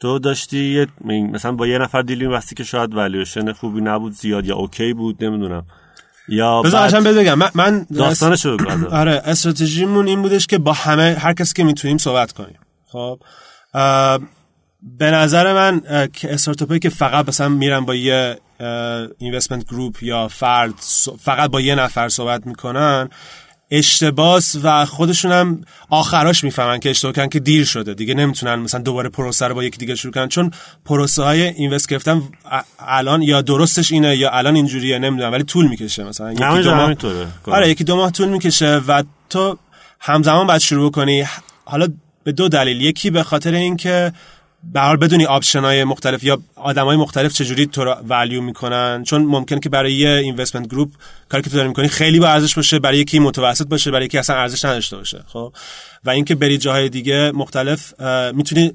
تو 0.00 0.18
داشتی 0.18 0.58
یه 0.58 0.86
مثلا 1.04 1.52
با 1.52 1.66
یه 1.66 1.78
نفر 1.78 2.02
deal 2.02 2.21
ی 2.21 2.26
می‌بستی 2.26 2.54
که 2.54 2.64
شاید 2.64 2.94
والویشن 2.94 3.52
خوبی 3.52 3.80
نبود 3.80 4.12
زیاد 4.12 4.46
یا 4.46 4.56
OK 4.56 4.92
بود 4.92 5.24
نمی‌دونم. 5.24 5.66
یا 6.28 6.62
بذار 6.62 7.00
بعد 7.00 7.16
بگم. 7.16 7.34
من, 7.34 7.50
من 7.54 7.86
داستانشو 7.96 8.56
بگو 8.56 8.68
ازت. 8.68 8.86
آره 8.86 9.22
استراتژیمون 9.24 10.06
این 10.06 10.22
بودش 10.22 10.46
که 10.46 10.58
با 10.58 10.72
همه 10.72 11.16
هر 11.18 11.32
کسی 11.32 11.54
که 11.54 11.64
می‌تونیم 11.64 11.98
صحبت 11.98 12.32
کنیم. 12.32 12.58
خب؟ 12.86 13.20
به 14.82 15.10
نظر 15.10 15.52
من 15.54 15.80
که 16.12 16.34
استارتاپی 16.34 16.78
که 16.78 16.88
فقط 16.88 17.28
مثلا 17.28 17.48
میرن 17.48 17.80
با 17.80 17.94
یه 17.94 18.38
اینوستمنت 19.18 19.64
گروپ 19.64 20.02
یا 20.02 20.28
فرد 20.28 20.74
فقط 21.20 21.50
با 21.50 21.60
یه 21.60 21.74
نفر 21.74 22.08
صحبت 22.08 22.46
می‌کنن 22.46 23.08
اشتباس 23.70 24.56
و 24.62 24.84
خودشون 24.84 25.32
هم 25.32 25.64
آخراش 25.90 26.44
می‌فهمن 26.44 26.80
که 26.80 26.90
اشتباه 26.90 27.12
کردن 27.12 27.28
که 27.28 27.40
دیر 27.40 27.64
شده. 27.64 27.94
دیگه 27.94 28.14
نمی‌تونن 28.14 28.54
مثلا 28.54 28.80
دوباره 28.80 29.08
پروسه 29.08 29.46
رو 29.46 29.54
با 29.54 29.64
یکی 29.64 29.78
دیگه 29.78 29.94
شروع 29.94 30.12
کنن. 30.12 30.28
چون 30.28 30.50
پروسه 30.84 31.22
های 31.22 31.42
اینوست 31.42 31.88
گرفتن 31.88 32.22
الان 32.78 33.22
یا 33.22 33.42
درستش 33.42 33.92
اینه 33.92 34.16
یا 34.16 34.30
الان 34.30 34.56
اینجوریه 34.56 34.98
نمی‌دونم 34.98 35.32
ولی 35.32 35.42
طول 35.44 35.68
می‌کشه 35.68 36.04
مثلا. 36.04 36.32
یکی 36.32 36.62
دو 36.62 36.74
ماه- 36.74 36.94
آره 37.56 37.68
یکی 37.70 37.84
دو 37.84 37.96
ماه 37.96 38.12
طول 38.12 38.28
می‌کشه 38.28 38.76
و 38.88 39.02
تو 39.30 39.58
همزمان 40.00 40.46
باید 40.46 40.60
شروع 40.60 40.90
کنی. 40.90 41.24
حالا 41.64 41.88
به 42.24 42.32
دو 42.32 42.48
دلیل. 42.48 42.80
یکی 42.80 43.10
به 43.10 43.22
خاطر 43.22 43.54
اینکه 43.54 44.12
به 44.72 44.96
بدونی 44.96 45.26
option 45.26 45.60
های 45.60 45.84
مختلف 45.84 46.24
یا 46.24 46.38
آدم 46.56 46.84
های 46.84 46.96
مختلف 46.96 47.32
چجوری 47.32 47.66
تو 47.66 47.84
رو 47.84 47.92
value 48.08 48.42
می‌کنن 48.42 49.02
چون 49.04 49.22
ممکنه 49.22 49.60
که 49.60 49.68
برای 49.68 49.92
یه 49.92 50.10
investment 50.10 50.68
group 50.68 50.90
کاری 51.28 51.42
که 51.42 51.50
تو 51.50 51.56
داری 51.56 51.68
می‌کنی 51.68 51.88
خیلی 51.88 52.20
با 52.20 52.28
ارزش 52.28 52.54
باشه 52.54 52.78
برای 52.78 52.98
یکی 52.98 53.18
متوسط 53.18 53.66
باشه 53.66 53.90
برای 53.90 54.06
یکی 54.06 54.18
اصلا 54.18 54.36
ارزش 54.36 54.64
نداشته 54.64 54.96
باشه 54.96 55.24
خب؟ 55.26 55.52
و 56.04 56.10
اینکه 56.10 56.34
بری 56.34 56.58
جاهای 56.58 56.88
دیگه 56.88 57.32
مختلف 57.34 58.00
می‌تونی 58.34 58.72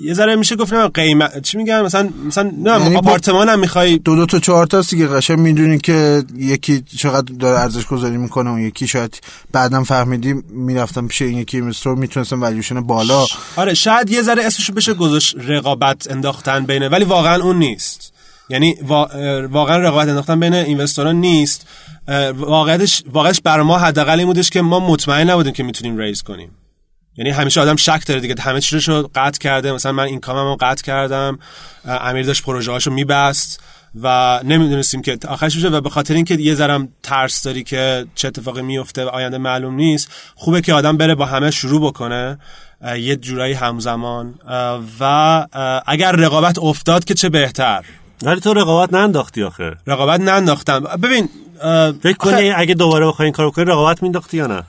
یه 0.00 0.14
ذره 0.14 0.36
میشه 0.36 0.56
گفت 0.56 0.72
نه 0.72 0.88
قیمت 0.88 1.42
چی 1.42 1.56
میگن؟ 1.56 1.82
مثلا 1.82 2.08
مثلا 2.26 2.52
نه 2.58 2.70
یعنی 2.70 2.96
آپارتمان 2.96 3.48
هم 3.48 3.58
می‌خوای 3.58 3.98
دو 3.98 4.16
دو 4.16 4.26
تا 4.26 4.38
چهار 4.38 4.66
تا 4.66 4.80
دیگه 4.80 5.06
قشنگ. 5.06 5.38
می‌دونی 5.38 5.78
که 5.78 6.24
یکی 6.36 6.80
چقدر 6.98 7.34
داره 7.34 7.60
ارزش 7.60 7.86
گذاری 7.86 8.16
می‌کنه 8.16 8.50
و 8.50 8.58
یکی 8.58 8.88
شاید 8.88 9.20
بعدم 9.52 9.84
فهمیدیم 9.84 10.44
می‌رفتم 10.50 11.08
پیش 11.08 11.22
این 11.22 11.38
یکی 11.38 11.56
investor 11.56 11.94
می‌تونستم 11.94 12.42
والویشن 12.42 12.80
بالا. 12.80 13.26
آره 13.56 13.74
شاید 13.74 14.10
یه 14.10 14.22
ذره 14.22 14.44
اسمشو 14.44 14.72
بشه 14.72 14.94
گذاشت 14.94 15.36
رقابت 15.38 16.10
انداختن 16.10 16.66
بینه 16.66 16.88
ولی 16.88 17.04
واقعا 17.04 17.42
اون 17.42 17.58
نیست. 17.58 18.12
یعنی 18.48 18.74
واقعا 19.50 19.76
رقابت 19.78 20.08
انداختن 20.08 20.40
بین 20.40 20.54
اینوستوران 20.54 21.16
نیست. 21.16 21.66
واقعش 22.36 23.02
واقعش 23.12 23.40
بر 23.40 23.62
ما 23.62 23.78
حداقل 23.78 24.18
این 24.18 24.26
بودش 24.26 24.50
که 24.50 24.62
ما 24.62 24.80
مطمئن 24.80 25.30
نبودیم 25.30 25.52
که 25.52 25.62
می‌تونیم 25.62 25.98
ریز 25.98 26.22
کنیم. 26.22 26.50
یعنی 27.16 27.30
همیشه 27.30 27.60
آدم 27.60 27.76
شک 27.76 28.06
داره 28.06 28.20
دیگه 28.20 28.34
همه 28.40 28.60
چیزشو 28.60 29.10
قطع 29.14 29.38
کرده. 29.38 29.72
مثلا 29.72 29.92
من 29.92 30.04
این 30.04 30.20
کاممو 30.20 30.56
قطع 30.60 30.84
کردم 30.84 31.38
امیر 31.84 32.26
داشت 32.26 32.42
پروژه 32.42 32.72
هاشو 32.72 32.90
میبست 32.90 33.60
و 34.02 34.40
نمی‌دونستیم 34.44 35.02
که 35.02 35.18
آخرش 35.28 35.56
بشه 35.56 35.68
و 35.68 35.80
به 35.80 35.90
خاطر 35.90 36.14
اینکه 36.14 36.34
یه 36.34 36.54
ذرم 36.54 36.88
ترس 37.02 37.42
داری 37.42 37.64
که 37.64 38.06
چه 38.14 38.28
اتفاقی 38.28 38.62
میفته 38.62 39.04
آینده 39.04 39.38
معلوم 39.38 39.74
نیست 39.74 40.08
خوبه 40.34 40.60
که 40.60 40.74
آدم 40.74 40.96
بره 40.96 41.14
با 41.14 41.26
همه 41.26 41.50
شروع 41.50 41.80
بکنه 41.80 42.38
یه 42.98 43.16
جورایی 43.16 43.54
همزمان. 43.54 44.34
و 45.00 45.46
اگر 45.86 46.12
رقابت 46.12 46.58
افتاد 46.58 47.04
که 47.04 47.14
چه 47.14 47.28
بهتر؟ 47.28 47.84
ولی 48.22 48.40
تو 48.40 48.54
رقابت 48.54 48.94
ننداختی 48.94 49.42
آخه. 49.42 49.76
رقابت 49.86 50.20
ننداختم. 50.20 50.80
ببین 50.80 51.28
فکر 52.02 52.16
کنی 52.18 52.50
اگه 52.50 52.74
دوباره 52.74 53.06
بخوای 53.06 53.26
این 53.26 53.32
کارو 53.32 53.50
کنی 53.50 53.64
رقابت 53.64 54.02
مینداختی 54.02 54.36
یا 54.36 54.46
نه؟ 54.46 54.62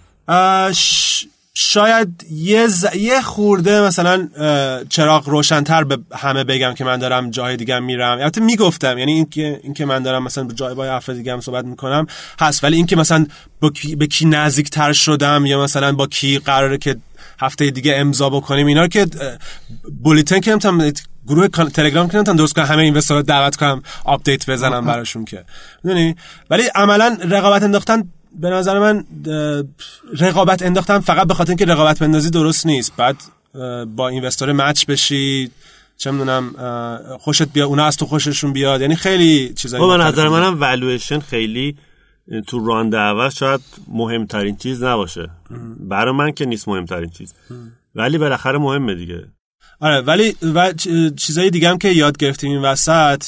شاید 1.60 2.26
یه, 2.32 2.68
ز... 2.68 2.86
یه 2.96 3.22
خورده 3.22 3.82
مثلا 3.82 4.30
چراغ 4.90 5.30
روشنتر 5.30 5.84
به 5.84 5.98
همه 6.16 6.44
بگم 6.44 6.74
که 6.74 6.84
من 6.84 6.98
دارم 6.98 7.30
جای 7.32 7.58
دیگه 7.58 7.80
میرم. 7.80 8.18
البته 8.18 8.42
می‌گفتم 8.42 8.98
یعنی 8.98 9.12
اینکه 9.12 9.60
اینکه 9.64 9.86
من 9.86 10.04
دارم 10.04 10.24
مثلا 10.24 10.44
به 10.44 10.54
جای 10.54 10.76
با 10.76 10.86
افراد 10.86 11.18
دیگه 11.18 11.34
هم 11.34 11.42
صحبت 11.42 11.66
می‌کنم 11.66 12.08
هست. 12.40 12.64
ولی 12.64 12.76
اینکه 12.76 12.96
مثلا 12.96 13.26
با 13.60 13.70
کی... 13.70 13.96
به 13.96 14.08
کی 14.08 14.26
نزدیک 14.26 14.70
تر 14.70 14.94
شدم 14.94 15.46
یا 15.46 15.64
مثلا 15.64 15.92
با 15.92 16.08
کی 16.08 16.40
قراره 16.40 16.78
که 16.78 16.96
هفته 17.40 17.72
دیگه 17.72 17.96
امضا 17.96 18.30
بکنیم 18.30 18.68
اینا 18.68 18.88
که 18.88 19.08
بولیتن 20.04 20.40
که 20.40 20.52
نمی‌تونم 20.52 20.92
گروه 21.28 21.48
تلگرام 21.48 22.08
که 22.08 22.16
نمی‌تونم 22.16 22.38
درست 22.38 22.56
کنم 22.56 22.66
همه 22.66 22.84
این 22.84 23.00
دعوت 23.28 23.56
کنم 23.56 23.82
update 24.06 24.50
بزنم 24.50 24.86
براشون 24.86 25.26
که. 25.26 25.46
می‌دونی؟ 25.84 26.16
ولی 26.50 26.64
عملا 26.76 27.18
رقابت 27.30 27.64
انداختن 27.64 28.04
به 28.40 28.50
نظر 28.50 28.80
من 28.80 29.06
رقابت 30.20 30.62
انداختم 30.62 31.00
فقط 31.00 31.28
به 31.28 31.34
خاطر 31.34 31.52
اینکه 31.52 31.66
رقابت 31.66 32.00
بندازی 32.00 32.30
درست 32.30 32.66
نیست. 32.66 32.94
بعد 32.98 33.16
با 33.96 34.08
investor 34.08 34.52
match 34.52 34.86
بشی 34.86 35.52
چه 35.98 36.12
می‌دونم 36.12 36.54
خوشت 37.20 37.44
بیاد 37.44 37.68
اونا 37.68 37.86
از 37.86 37.98
تو 37.98 38.06
خوششون 38.06 38.54
بیاد. 38.54 38.82
یعنی 38.82 38.96
خیلی 38.96 39.54
چیزایی 39.54 39.84
خب، 39.84 39.98
به 39.98 40.04
نظر 40.04 40.30
منم 40.30 40.60
والویشن 40.60 41.20
خیلی 41.20 41.78
تو 42.48 42.66
راند 42.66 42.96
اول 42.96 43.30
شاید 43.30 43.62
مهمترین 43.88 44.56
چیز 44.56 44.84
نباشه. 44.84 45.30
برای 45.80 46.14
من 46.14 46.32
که 46.32 46.46
نیست 46.46 46.68
مهمترین 46.68 47.10
چیز. 47.10 47.34
ولی 47.96 48.18
بالاخره 48.18 48.58
مهمه 48.58 48.96
دیگه. 48.96 49.28
آره 49.80 50.02
ولی 50.02 50.36
و 50.42 50.74
چیزای 51.18 51.50
دیگه 51.50 51.70
هم 51.70 51.78
که 51.78 51.90
یاد 51.90 52.18
گرفتیم 52.18 52.52
این 52.52 52.62
وسط 52.62 53.24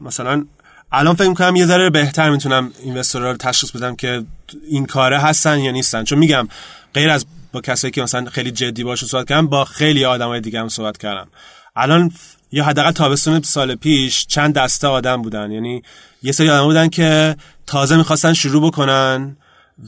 مثلا 0.00 0.44
الان 0.92 1.14
فکر 1.14 1.28
می‌کنم 1.28 1.56
یه 1.56 1.66
ذره 1.66 1.90
بهتر 1.90 2.30
می‌تونم 2.30 2.72
اینوستورها 2.82 3.30
رو 3.30 3.36
تشخیص 3.36 3.70
بدم 3.70 3.96
که 3.96 4.24
این 4.68 4.86
کاره 4.86 5.18
هستن 5.18 5.58
یا 5.60 5.70
نیستن. 5.70 6.04
چون 6.04 6.18
میگم 6.18 6.48
غیر 6.94 7.10
از 7.10 7.26
با 7.52 7.60
کسایی 7.60 7.90
که 7.90 8.02
مثلا 8.02 8.24
خیلی 8.24 8.50
جدی 8.50 8.84
باشه 8.84 9.06
صحبت 9.06 9.28
کردم 9.28 9.46
با 9.46 9.64
خیلی 9.64 10.04
آدمای 10.04 10.40
دیگه 10.40 10.60
هم 10.60 10.68
صحبت 10.68 10.98
کردم. 10.98 11.28
الان 11.76 12.12
یا 12.52 12.64
حداقل 12.64 12.90
تابستون 12.90 13.42
سال 13.42 13.74
پیش 13.74 14.26
چند 14.26 14.54
دسته 14.54 14.88
آدم 14.88 15.22
بودن. 15.22 15.50
یعنی 15.50 15.82
یه 16.22 16.32
سری 16.32 16.50
آدم 16.50 16.64
بودن 16.64 16.88
که 16.88 17.36
تازه 17.66 17.96
می‌خواستن 17.96 18.32
شروع 18.32 18.66
بکنن 18.70 19.36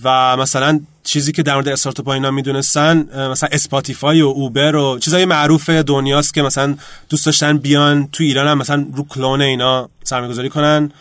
و 0.04 0.36
مثلا 0.36 0.80
چیزی 1.04 1.32
که 1.32 1.42
در 1.42 1.54
مورد 1.54 1.68
استارتاپ 1.68 2.08
اینا 2.08 2.30
می‌دونستن 2.30 3.28
مثلا 3.30 3.48
Spotify 3.52 4.22
و 4.22 4.26
Uber 4.26 4.76
و 4.76 4.98
چیزای 4.98 5.24
معروف 5.24 5.70
دنیاست 5.70 6.34
که 6.34 6.42
مثلا 6.42 6.76
دوست 7.08 7.26
داشتن 7.26 7.58
بیان 7.58 8.08
تو 8.12 8.24
ایران 8.24 8.48
هم 8.48 8.58
مثلا 8.58 8.86
رو 8.94 9.06
کلون 9.08 9.42
اینا 9.42 9.88
سرمایه‌گذاری 10.04 10.48
کنن. 10.48 10.92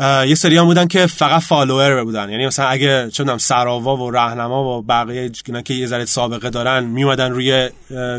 یه 0.00 0.34
سری 0.34 0.56
هم 0.56 0.64
بودن 0.64 0.86
که 0.86 1.06
فقط 1.06 1.42
follower 1.42 2.04
بودن. 2.04 2.30
یعنی 2.30 2.46
مثلا 2.46 2.66
اگه 2.66 3.10
چه 3.10 3.38
سراوا 3.38 3.96
و 3.96 4.10
راهنما 4.10 4.78
و 4.78 4.82
بقیه 4.82 5.30
که 5.64 5.74
یه 5.74 5.86
ذره 5.86 6.04
سابقه 6.04 6.50
دارن 6.50 6.84
میومدن 6.84 7.30
روی 7.30 7.70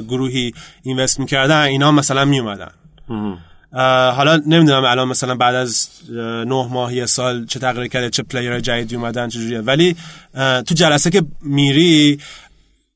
گروهی 0.08 0.54
invest 0.84 1.20
می‌کردن 1.20 1.62
اینا 1.62 1.92
مثلا 1.92 2.26
میومدن 2.26 2.72
حالا 4.16 4.36
نمی‌دونم 4.48 4.84
الان 4.84 5.08
مثلا 5.08 5.36
بعد 5.36 5.56
از 5.56 5.88
نه 6.46 6.68
ماه 6.68 6.94
یه 6.94 7.06
سال 7.06 7.46
چه 7.46 7.60
تغییر 7.60 7.88
کرده 7.88 8.10
چه 8.10 8.24
پلیر 8.24 8.60
جدیدی 8.60 8.96
اومدن 8.96 9.30
چجوریه 9.30 9.62
ولی 9.62 9.96
تو 10.36 10.76
جلسه 10.76 11.10
که 11.10 11.24
میری 11.42 12.20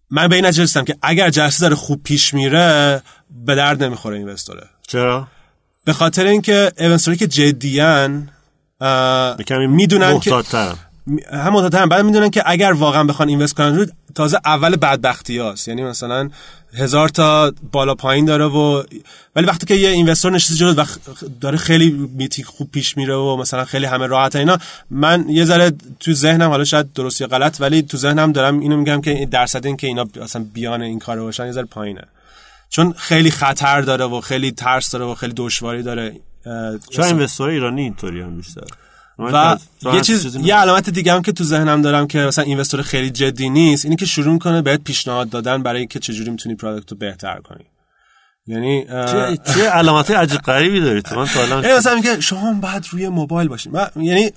من 0.10 0.28
به 0.28 0.36
این 0.36 0.46
نتیجه 0.46 0.84
که 0.84 0.96
اگر 1.02 1.30
جلسه 1.30 1.62
داره 1.62 1.76
خوب 1.76 2.04
پیش 2.04 2.34
میره 2.34 3.02
به 3.46 3.56
درد 3.56 3.84
نمی‌خوره 3.84 4.18
اینوستوره 4.18 4.68
چرا؟ 4.88 5.28
به 5.86 5.94
خاطر 5.94 6.26
اینکه 6.26 6.72
اینوستوری 6.78 7.18
که 7.18 7.28
جدیان 7.28 8.30
می‌دونن 9.50 10.20
که 10.20 10.44
هم 11.34 11.54
متعترم 11.54 11.90
بعد 11.90 12.06
می‌دونن 12.06 12.30
که 12.30 12.44
اگر 12.46 12.72
واقعا 12.72 13.04
بخوان 13.04 13.30
اینوست 13.30 13.54
کنن 13.54 13.76
رو 13.76 13.86
تازه 14.16 14.40
اول 14.46 14.76
بدبختی 14.76 15.38
هاست. 15.38 15.68
یعنی 15.68 15.84
مثلا 15.84 16.30
هزار 16.74 17.10
تا 17.10 17.54
بالا 17.72 17.96
پایین 17.96 18.26
داره 18.26 18.46
و 18.46 18.84
ولی 19.36 19.46
وقتی 19.46 19.66
که 19.66 19.76
یه 19.76 19.90
investor 19.90 20.32
نشسته 20.32 20.56
جلو 20.56 20.74
و 20.74 20.86
داره 21.42 21.58
خیلی 21.58 22.10
میتی 22.14 22.44
خوب 22.44 22.72
پیش 22.72 22.98
میره 22.98 23.16
و 23.16 23.36
مثلا 23.36 23.66
خیلی 23.66 23.86
همه 23.86 24.08
راحت 24.08 24.36
اینا. 24.36 24.58
من 24.90 25.26
یه 25.30 25.46
ذره 25.46 25.72
تو 26.00 26.14
ذهنم 26.14 26.50
حالا 26.50 26.64
شاید 26.64 26.94
درست 26.94 27.22
یا 27.22 27.28
غلط 27.28 27.58
ولی 27.62 27.82
تو 27.82 27.98
ذهنم 27.98 28.32
دارم 28.32 28.60
اینو 28.60 28.78
میگم 28.78 29.02
که 29.02 29.28
درصد 29.32 29.66
این 29.66 29.78
که 29.78 29.88
اینا 29.88 30.06
اصلا 30.22 30.46
بیان 30.54 30.82
این 30.82 31.00
کار 31.00 31.20
باشن 31.20 31.46
یه 31.46 31.52
ذره 31.52 31.66
پایینه. 31.66 32.02
چون 32.70 32.94
خیلی 32.98 33.32
خطر 33.32 33.82
داره 33.82 34.06
و 34.06 34.22
خیلی 34.22 34.52
ترس 34.52 34.92
داره 34.92 35.06
و 35.06 35.16
خیلی 35.16 35.34
دشواری 35.38 35.84
داره. 35.84 36.16
چرا 36.90 37.06
investor 37.06 37.50
ایرانی 37.50 37.82
اینطوری 37.82 38.22
هم 38.22 38.38
بیشتر. 38.38 38.62
و 39.20 39.58
یه 39.94 40.02
چیز 40.02 40.36
یه 40.36 40.56
علامت 40.56 40.90
دیگه 40.90 41.14
هم 41.14 41.22
که 41.22 41.32
تو 41.32 41.44
ذهنم 41.44 41.82
دارم 41.82 42.08
که 42.08 42.20
مثلا 42.20 42.44
investor 42.44 42.82
خیلی 42.82 43.10
جدی 43.10 43.50
نیست 43.50 43.86
اینی 43.86 43.96
که 43.96 44.06
شروع 44.06 44.34
می‌کنه 44.34 44.62
بهت 44.62 44.84
پیشنهاد 44.84 45.30
دادن 45.30 45.64
برای 45.64 45.80
اینکه 45.80 46.00
چجوری 46.00 46.30
می‌تونی 46.30 46.56
product 46.56 46.92
رو 46.92 46.98
بهتر 46.98 47.40
کنی. 47.40 47.66
یعنی 48.48 48.86
چه, 48.86 49.38
چه 49.54 49.70
علامت 49.70 50.12
عجیب 50.12 50.42
غریبی 50.42 50.82
داری 50.82 51.02
تو؟ 51.02 51.16
من 51.16 51.26
تا 51.26 51.48
یعنی 51.48 51.74
مثلا 51.74 51.96
میگه 51.96 52.22
شما 52.22 52.54
باید 52.54 52.86
روی 52.92 53.10
موبایل 53.10 53.48
باشین. 53.48 53.74
یعنی 53.96 54.32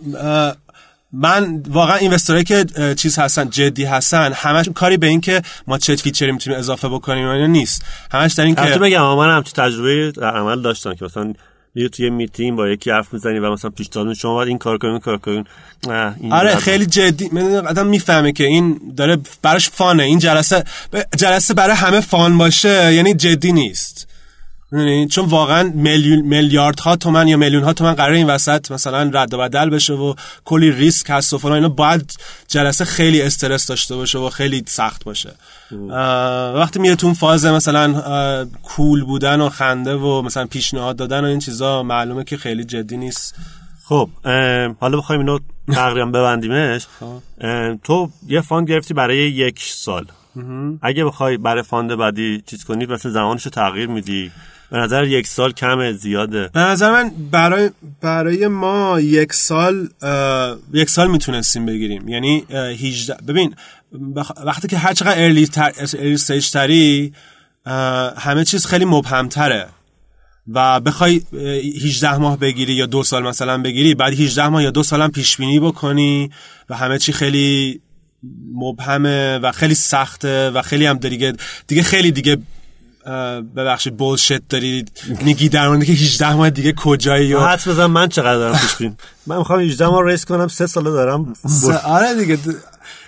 من 1.12 1.62
واقعا 1.68 1.96
investor 1.96 2.35
ایی 2.35 2.44
که 2.44 2.64
چیز 2.96 3.18
هستن 3.18 3.50
جدی 3.50 3.84
هستن 3.84 4.32
همش 4.32 4.68
کاری 4.74 4.96
به 4.96 5.06
این 5.06 5.20
که 5.20 5.42
ما 5.66 5.78
چه 5.78 5.96
feature 5.96 6.28
ی 6.28 6.32
می‌تونیم 6.32 6.58
اضافه 6.58 6.88
بکنیم 6.88 7.28
اینا 7.28 7.46
نیست. 7.46 7.84
همش 8.12 8.32
در 8.32 8.44
این 8.44 8.54
که 8.54 8.62
بگم 8.62 9.16
من 9.16 9.36
هم 9.36 9.42
تجربه 9.42 10.12
عمل 10.22 10.62
داشتم 10.62 10.94
که 10.94 11.04
مثلا 11.04 11.32
میره 11.74 11.88
توی 11.88 12.10
میتینگ 12.10 12.56
با 12.56 12.68
یکی 12.68 12.90
حرف 12.90 13.12
می‌زنی 13.12 13.38
و 13.38 13.52
مثلا 13.52 13.70
پیشنهاد 13.70 14.14
شما 14.14 14.34
باید 14.34 14.48
این 14.48 14.58
کار 14.58 14.78
کنین 14.78 14.98
کار 14.98 15.18
کنین 15.18 15.44
آره 16.30 16.54
خیلی 16.56 16.86
جدی. 16.86 17.28
من 17.32 17.66
آدم 17.66 17.86
می‌فهمه 17.86 18.32
که 18.32 18.44
این 18.44 18.80
داره 18.96 19.18
براش 19.42 19.70
fun 19.70 19.89
ه. 19.89 20.02
این 20.02 20.18
جلسه 20.18 20.64
جلسه 21.16 21.54
برای 21.54 21.76
همه 21.76 22.00
fun 22.00 22.38
باشه 22.38 22.94
یعنی 22.94 23.14
جدی 23.14 23.52
نیست. 23.52 24.07
چون 25.10 25.24
واقعا 25.24 25.72
میلیون 25.74 26.20
میلیاردها 26.20 26.96
تومن 26.96 27.28
یا 27.28 27.36
میلیون 27.36 27.62
ها 27.62 27.72
تومن 27.72 27.94
قرار 27.94 28.12
این 28.12 28.26
وسط 28.26 28.70
مثلا 28.70 29.10
رد 29.14 29.34
و 29.34 29.38
بدل 29.38 29.70
بشه 29.70 29.92
و 29.92 30.14
کلی 30.44 30.70
ریسک 30.70 31.06
هست 31.10 31.32
و 31.32 31.38
فلان 31.38 31.54
اینا 31.54 31.68
باید 31.68 32.18
جلسه 32.48 32.84
خیلی 32.84 33.22
استرس 33.22 33.66
داشته 33.66 33.96
باشه 33.96 34.18
و 34.18 34.28
خیلی 34.28 34.64
سخت 34.66 35.04
باشه. 35.04 35.32
وقتی 36.54 36.78
میره 36.78 36.96
تو 36.96 37.14
فاز 37.14 37.46
مثلا 37.46 38.48
cool 38.62 39.04
بودن 39.04 39.40
و 39.40 39.48
خنده 39.48 39.94
و 39.94 40.22
مثلا 40.22 40.46
پیشنهاد 40.46 40.96
دادن 40.96 41.20
و 41.20 41.26
این 41.26 41.38
چیزا 41.38 41.82
معلومه 41.82 42.24
که 42.24 42.36
خیلی 42.36 42.64
جدی 42.64 42.96
نیست. 42.96 43.34
خب 43.84 44.08
حالا 44.80 44.98
بخوایم 44.98 45.20
اینو 45.20 45.38
تقریبا 45.72 46.06
ببندیمش. 46.06 46.86
خب. 47.00 47.76
تو 47.84 48.10
یه 48.28 48.40
fund 48.40 48.68
گرفتی 48.68 48.94
برای 48.94 49.16
یک 49.16 49.62
سال. 49.62 50.06
اگه 50.82 51.04
بخوای 51.04 51.36
برای 51.36 51.62
fund 51.62 51.94
بعدی 51.94 52.42
چیز 52.46 52.64
کنی 52.64 52.86
مثلا 52.86 53.12
زمانش 53.12 53.44
رو 53.44 53.50
تغییر 53.50 53.88
میدی. 53.88 54.30
به 54.70 54.78
نظر 54.78 55.04
یک 55.04 55.26
سال 55.26 55.52
کمه 55.52 55.92
زیاده. 55.92 56.50
به 56.52 56.60
نظر 56.60 56.92
من 56.92 57.10
برای 57.30 57.70
برای 58.00 58.48
ما 58.48 59.00
یک 59.00 59.32
سال 59.32 59.88
یک 60.72 60.90
سال 60.90 61.10
می‌تونستیم 61.10 61.66
بگیریم. 61.66 62.08
یعنی 62.08 62.44
18 62.50 63.14
ببین 63.28 63.54
وقتی 64.44 64.68
که 64.68 64.78
هر 64.78 64.92
چقدر 64.92 65.24
early, 65.24 65.46
تر، 65.46 65.72
early 65.98 66.16
تری 66.52 67.12
همه 68.16 68.44
چیز 68.44 68.66
خیلی 68.66 68.84
مبهمتره. 68.84 69.68
و 70.52 70.80
بخوای 70.80 71.20
18 71.84 72.16
ماه 72.16 72.38
بگیری 72.38 72.72
یا 72.72 72.86
دو 72.86 73.02
سال 73.02 73.28
مثلا 73.28 73.58
بگیری 73.58 73.94
بعد 73.94 74.12
18 74.12 74.48
ماه 74.48 74.62
یا 74.62 74.70
دو 74.70 74.82
سال 74.82 75.02
هم 75.02 75.10
پیش 75.10 75.36
بینی 75.36 75.60
بکنی 75.60 76.30
و 76.70 76.76
همه 76.76 76.98
چی 76.98 77.12
خیلی 77.12 77.80
مبهمه 78.54 79.38
و 79.38 79.52
خیلی 79.52 79.74
سخته 79.74 80.50
و 80.50 80.62
خیلی 80.62 80.86
هم 80.86 80.98
دیگه 80.98 81.32
دیگه 81.66 81.82
خیلی 81.82 82.10
دیگه 82.10 82.38
ببخشید 83.56 83.96
بولشت 83.96 84.48
داری 84.48 84.84
میگی 85.22 85.48
در 85.48 85.68
مورد 85.68 85.84
که 85.84 85.92
18 85.92 86.34
ماه 86.34 86.50
دیگه 86.50 86.72
کجایی 86.72 87.34
و 87.34 87.40
حد 87.40 87.68
بزن 87.68 87.86
من 87.86 88.08
چقدر 88.08 88.34
دارم 88.34 88.58
پیش 88.58 88.76
بین 88.76 88.96
من 89.26 89.38
می‌خوام 89.38 89.60
18 89.60 89.86
ماه 89.86 90.04
ریس 90.04 90.24
کنم 90.24 90.48
سه 90.48 90.66
ساله 90.66 90.90
دارم 90.90 91.34
آره 91.84 92.14
دیگه 92.14 92.38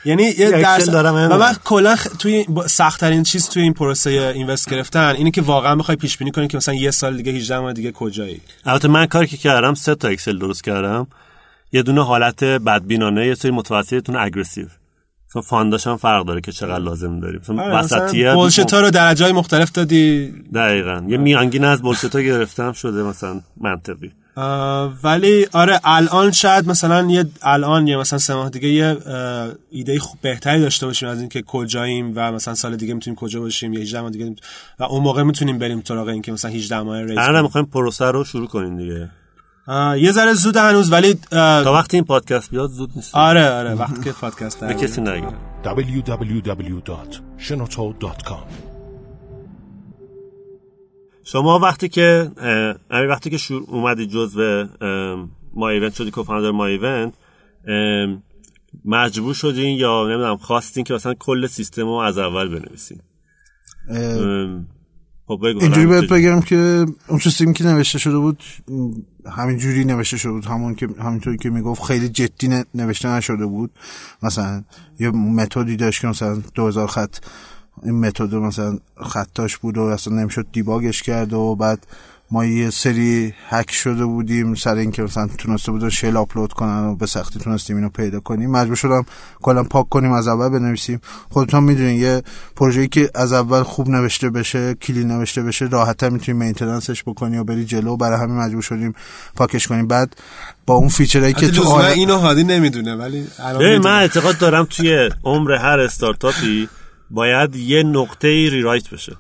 یعنی 0.05 0.23
یه 0.23 0.51
درس 0.51 0.91
دارم 0.91 1.15
و 1.15 1.37
من 1.37 1.55
کلا 1.65 1.97
توی 2.19 2.47
سخت 2.67 3.01
ترین 3.01 3.23
چیز 3.23 3.49
توی 3.49 3.63
این 3.63 3.73
پروسه 3.73 4.11
اینوست 4.11 4.71
گرفتن 4.71 5.15
اینه 5.17 5.31
که 5.31 5.43
واقعا 5.43 5.77
بخوای 5.77 5.97
پیش 5.97 6.17
بینی 6.17 6.31
کنی 6.31 6.49
که 6.49 6.57
مثلا 6.57 6.75
یه 6.75 6.91
سال 6.91 7.17
دیگه 7.17 7.33
18 7.33 7.59
ماه 7.59 7.73
دیگه 7.73 7.93
کجایی؟ 7.93 8.41
البته 8.65 8.89
من 8.89 9.07
کاری 9.07 9.27
که 9.27 9.37
کردم 9.37 9.75
سه 9.75 9.95
تا 9.95 10.09
اکسل 10.09 10.39
درست 10.39 10.65
کردم. 10.65 11.07
یه 11.73 11.83
دونه 11.83 12.05
حالت 12.05 12.45
بدبینانه 12.45 13.27
یه 13.27 13.35
سری 13.35 13.51
متوسط 13.51 14.11
اگریسیو 14.11 14.67
مثلا 15.31 15.43
فانداش 15.43 15.87
هم 15.87 15.97
فرق 15.97 16.25
داره 16.27 16.41
که 16.41 16.53
چقدر 16.53 16.79
لازم 16.79 17.21
داریم. 17.21 17.41
مثلا 17.41 17.63
آره، 17.63 17.75
وسطیه 17.75 18.35
بولشت 18.35 18.75
ها 18.75 18.81
رو 18.81 18.91
درجه 18.91 19.25
های 19.25 19.33
مختلف 19.33 19.73
دادی؟ 19.73 20.35
دقیقا. 20.55 21.03
یه 21.09 21.17
میانگین 21.17 21.65
از 21.65 21.83
بولشت 21.83 22.17
ها 22.17 22.21
گرفتم 22.21 22.73
شده 22.73 23.03
مثلا 23.03 23.41
منطقی. 23.61 24.13
ولی 25.05 25.47
آره 25.53 25.81
الان 25.85 26.31
شاید 26.31 26.69
مثلا 26.69 27.11
یه 27.11 27.25
الان 27.43 27.87
یه 27.87 27.97
مثلا 27.97 28.19
سه 28.19 28.35
ماه 28.35 28.51
دیگه 28.51 28.69
یه 28.69 28.97
ایده 29.71 29.99
خوب 29.99 30.21
بهتری 30.21 30.61
داشته 30.61 30.87
باشیم 30.87 31.09
از 31.09 31.21
اینکه 31.21 31.43
کجاییم 31.43 32.13
و 32.17 32.33
مثلا 32.33 32.55
سال 32.55 32.77
دیگه 32.77 32.95
می‌تونیم 32.95 33.17
کجا 33.17 33.41
باشیم 33.41 33.73
یا 33.73 33.81
18 33.81 34.01
ماه 34.01 34.11
دیگه 34.11 34.35
و 34.79 34.85
اون 34.85 35.03
موقع 35.03 35.23
می‌تونیم 35.23 35.59
بریم 35.59 35.83
سراغ 35.89 36.09
اینکه 36.09 36.33
مثلا 36.33 36.51
18 36.51 36.81
ماه 36.81 37.03
raise 37.03 37.19
الان. 37.19 37.43
می‌خوایم 37.43 37.67
پروسه 37.67 38.05
رو 38.05 38.25
شروع 38.25 38.47
کنیم 38.47 38.77
دیگه. 38.77 39.11
یه 39.99 40.13
ذره 40.13 40.35
زود 40.35 40.57
هنوز 40.57 40.93
ولی 40.93 41.15
تا 41.31 41.73
وقتی 41.75 41.97
این 41.97 42.05
پادکست 42.05 42.51
بیاد 42.51 42.71
زود 42.71 42.91
نیست. 42.97 43.15
آره 43.15 43.51
آره 43.51 43.75
وقتی 43.75 44.03
که 44.03 44.13
پادکست 44.13 44.65
به 44.65 44.75
کسی 44.75 45.01
نگه 45.01 45.29
www.shenoto.com 45.65 48.47
شما 51.25 51.59
وقتی 51.59 51.89
که 51.89 52.31
اه، 52.37 52.75
همین 52.91 53.11
وقتی 53.11 53.31
که 53.31 53.39
شروع 53.39 53.65
اومدی 53.69 54.07
جزو 54.07 54.67
ما 55.55 55.69
ایونت 55.69 55.95
شدی 55.95 56.11
co-founder 56.11 56.51
ما 56.51 56.67
ایونت 56.67 57.13
مجبور 58.85 59.35
شدین 59.35 59.79
یا 59.79 60.09
نمی‌دونم 60.09 60.37
خواستین 60.37 60.85
که 60.85 60.95
مثلا 60.95 61.15
کل 61.15 61.47
سیستم 61.47 61.83
رو 61.83 61.93
از 61.93 62.19
اول 62.19 62.49
بنویسین؟ 62.49 63.01
خب 65.27 65.45
اینجوری 65.45 65.87
بهت 65.87 66.05
بگم 66.05 66.41
که 66.41 66.87
اون 67.09 67.19
سیستمی 67.19 67.55
که 67.55 67.65
نوشته 67.65 67.99
شده 67.99 68.19
بود 68.19 68.43
همین 69.27 69.59
جوری 69.59 69.85
نوشته 69.85 70.17
شده 70.17 70.33
بود. 70.33 70.45
همون 70.45 70.75
که 70.75 70.89
همینطوری 70.99 71.37
که 71.37 71.51
می‌گفت 71.51 71.83
خیلی 71.83 72.09
جدی 72.09 72.65
نوشته 72.75 73.09
نشده 73.09 73.47
بود. 73.47 73.71
مثلا 74.23 74.65
یه 74.99 75.11
متدی 75.11 75.77
داشت 75.77 76.01
که 76.01 76.07
مثلا 76.09 76.43
2000 76.55 76.87
خط 76.87 77.17
این 77.83 78.01
متد 78.01 78.35
مثلا 78.35 78.79
خطاش 78.97 79.57
بود 79.57 79.79
و 79.79 79.83
اصلا 79.83 80.15
نمی‌شد 80.15 80.47
دیباگش 80.53 81.03
کرد 81.03 81.33
و 81.33 81.55
بعد 81.55 81.87
ما 82.33 82.45
یه 82.45 82.71
سری 82.71 83.35
هک 83.49 83.73
شده 83.73 84.05
بودیم 84.05 84.55
سر 84.55 84.75
اینکه 84.75 85.03
مثلا 85.03 85.29
تونسته 85.39 85.73
بودن 85.73 85.89
شل 85.89 86.17
آپلود 86.17 86.53
کنن 86.53 86.85
و 86.85 86.97
به 86.97 87.07
سختی 87.07 87.39
تونستیم 87.39 87.77
اینو 87.77 87.89
پیدا 87.89 88.21
کنیم. 88.21 88.51
مجبور 88.51 88.77
شدم 88.77 89.05
کلا 89.43 89.65
پاک 89.65 89.89
کنیم 89.89 90.13
از 90.13 90.29
اول 90.29 90.49
بنویسیم. 90.49 91.01
خودتون 91.31 91.65
می‌دونین 91.65 92.01
یه 92.01 92.23
پروژه‌ای 92.57 92.89
که 92.89 93.11
از 93.15 93.33
اول 93.33 93.63
خوب 93.63 93.89
نوشته 93.89 94.31
بشه 94.31 94.75
کلی 94.75 95.05
نوشته 95.05 95.43
بشه 95.43 95.65
راحت‌تر 95.65 96.09
می‌تونی 96.09 96.39
maintenance 96.39 96.93
ش 96.93 97.03
بکنی 97.03 97.39
و 97.39 97.45
بری 97.45 97.65
جلو. 97.65 97.97
برای 97.97 98.21
همین 98.21 98.37
مجبور 98.37 98.63
شدیم 98.63 98.95
پاکش 99.37 99.67
کنیم. 99.67 99.87
بعد 99.87 100.17
با 100.67 100.75
اون 100.75 100.89
feature 100.89 101.21
هایی 101.21 101.35
که 101.35 101.49
تو 101.49 101.63
لزوما 101.63 101.83
آی... 101.83 101.93
اینو 101.93 102.17
هادی 102.17 102.45
نمی‌دونه 102.45 102.97
ولی 102.97 103.27
الان 103.39 103.79
من. 103.79 104.01
اعتقاد 104.01 104.39
دارم 104.39 104.65
توی 104.65 105.11
عمر 105.25 105.53
هر 105.53 105.81
استارتاپی 105.81 106.69
باید 107.11 107.57
یه 107.57 107.83
نقطه 107.83 108.29
ای 108.29 108.51
rewrite 108.51 108.91
بشه. 108.91 109.17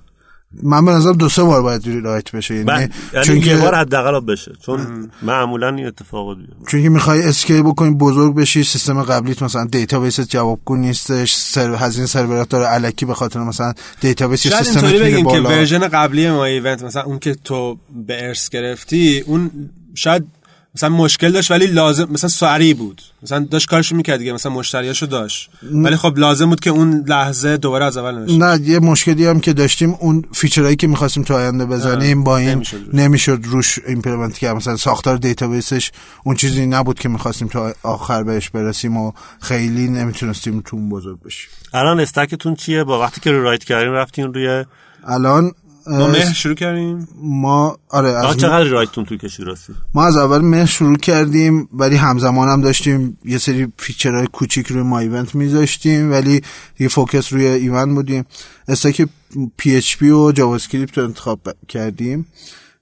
من 0.62 0.85
به 0.85 0.90
نظرم 0.90 1.12
دو 1.12 1.28
سه 1.28 1.42
بار 1.42 1.62
باید 1.62 2.04
rewrite 2.04 2.32
بشه 2.33 2.54
یعنی 2.54 2.66
من 2.66 2.88
یعنی 3.12 3.26
چون 3.26 3.37
یه 3.37 3.42
که 3.42 3.57
بار 3.57 3.75
حداقل 3.75 4.21
باشه 4.21 4.52
چون 4.66 5.11
معمولا 5.23 5.75
این 5.75 5.87
اتفاق 5.87 6.37
بیفته. 6.37 6.54
چون 6.69 6.83
که 6.83 6.88
می‌خوای 6.88 7.23
scale 7.23 7.62
بکنی 7.62 7.95
بزرگ 7.95 8.35
بشی 8.35 8.64
سیستم 8.64 9.02
قبلیت 9.02 9.42
مثلا 9.42 9.64
database 9.64 10.20
جوابگو 10.21 10.76
نیستش 10.76 11.35
سر 11.35 11.75
هزینه 11.75 12.07
سرورات 12.07 12.49
داره 12.49 12.75
الکی 12.75 13.07
به 13.07 13.14
خاطر 13.14 13.40
مثلا 13.40 13.73
database 14.00 14.47
سیستم 14.47 14.80
بگیم 14.80 15.16
که 15.16 15.23
بالا. 15.23 15.49
version 15.49 15.88
قبلی 15.88 16.30
ما 16.30 16.45
ایونت 16.45 16.83
مثلا 16.83 17.02
اون 17.02 17.19
که 17.19 17.35
تو 17.35 17.78
به 18.07 18.26
ارث 18.26 18.49
گرفتی 18.49 19.25
اون 19.26 19.50
شاید 19.95 20.26
مثلا 20.74 20.88
مشکل 20.88 21.32
داشت 21.32 21.50
ولی 21.50 21.66
لازم 21.66 22.08
مثلا 22.10 22.30
سریع 22.30 22.74
بود. 22.74 23.02
مثلا 23.22 23.38
داشت 23.50 23.68
کارشو 23.68 23.96
می‌کرد 23.96 24.18
دیگه 24.18 24.32
مثلا 24.32 24.52
مشتریاشو 24.52 25.06
داشت. 25.06 25.50
ولی 25.72 25.96
خب 25.96 26.18
لازم 26.18 26.48
بود 26.48 26.60
که 26.60 26.70
اون 26.70 27.04
لحظه 27.06 27.56
دوباره 27.56 27.84
از 27.84 27.96
اول 27.96 28.18
نشه 28.18 28.36
نه 28.36 28.68
یه 28.68 28.78
مشکلی 28.78 29.26
هم 29.26 29.40
که 29.40 29.52
داشتیم 29.52 29.96
اون 30.00 30.24
feature 30.32 30.63
هایی 30.63 30.76
که 30.76 30.86
می‌خواستیم 30.86 31.22
تو 31.22 31.34
آینده 31.34 31.66
بزنیم 31.66 32.24
با 32.24 32.36
این 32.36 32.64
نمی‌شد 32.92 33.40
روش. 33.44 33.78
implement 33.87 34.38
کرد. 34.38 34.56
مثلا 34.56 34.76
ساختار 34.76 35.16
database 35.16 35.76
ش 35.76 35.90
اون 36.24 36.36
چیزی 36.36 36.66
نبود 36.66 36.98
که 36.98 37.08
می‌خواستیم 37.08 37.48
تا 37.48 37.74
آخر 37.82 38.22
بهش 38.22 38.50
برسیم 38.50 38.96
و 38.96 39.12
خیلی 39.40 39.88
نمی‌تونستیم 39.88 40.60
تو 40.60 40.76
اون 40.76 40.88
بزرگ 40.88 41.22
بشیم. 41.22 41.50
الان 41.74 42.00
stack 42.00 42.34
تون 42.34 42.54
چیه؟ 42.54 42.84
با 42.84 43.00
وقتی 43.00 43.20
که 43.20 43.30
rewrite 43.30 43.64
کردین 43.64 43.92
رفتین 43.92 44.34
روی 44.34 44.64
الان 45.04 45.52
ما 45.87 46.32
شروع 46.32 46.54
کردیم؟ 46.54 47.08
ما 47.22 47.78
آره 47.88 48.09
از 48.09 48.37
چقدر 48.37 48.62
rewrite 48.62 48.92
تون 48.92 49.05
توی 49.05 49.18
کشی 49.18 49.44
راستی 49.44 49.72
ما 49.94 50.05
از 50.05 50.16
اول 50.16 50.38
مهر 50.38 50.66
شروع 50.66 50.96
کردیم 50.96 51.68
ولی 51.72 51.96
همزمان 51.96 52.48
هم 52.48 52.61
داشتیم 52.61 53.18
یه 53.24 53.38
سری 53.38 53.72
feature 53.79 54.16
های 54.16 54.26
کوچیک 54.26 54.66
روی 54.66 54.83
ما 54.83 54.98
ایونت 54.98 55.35
میذاشتیم 55.35 56.11
ولی 56.12 56.42
یه 56.78 56.88
focus 56.88 57.33
روی 57.33 57.46
ایونت 57.46 57.94
بودیم. 57.94 58.24
stack 58.68 59.09
PHP 59.57 60.11
و 60.11 60.33
JavaScript 60.33 60.98
رو 60.98 61.05
انتخاب 61.05 61.40
کردیم 61.68 62.26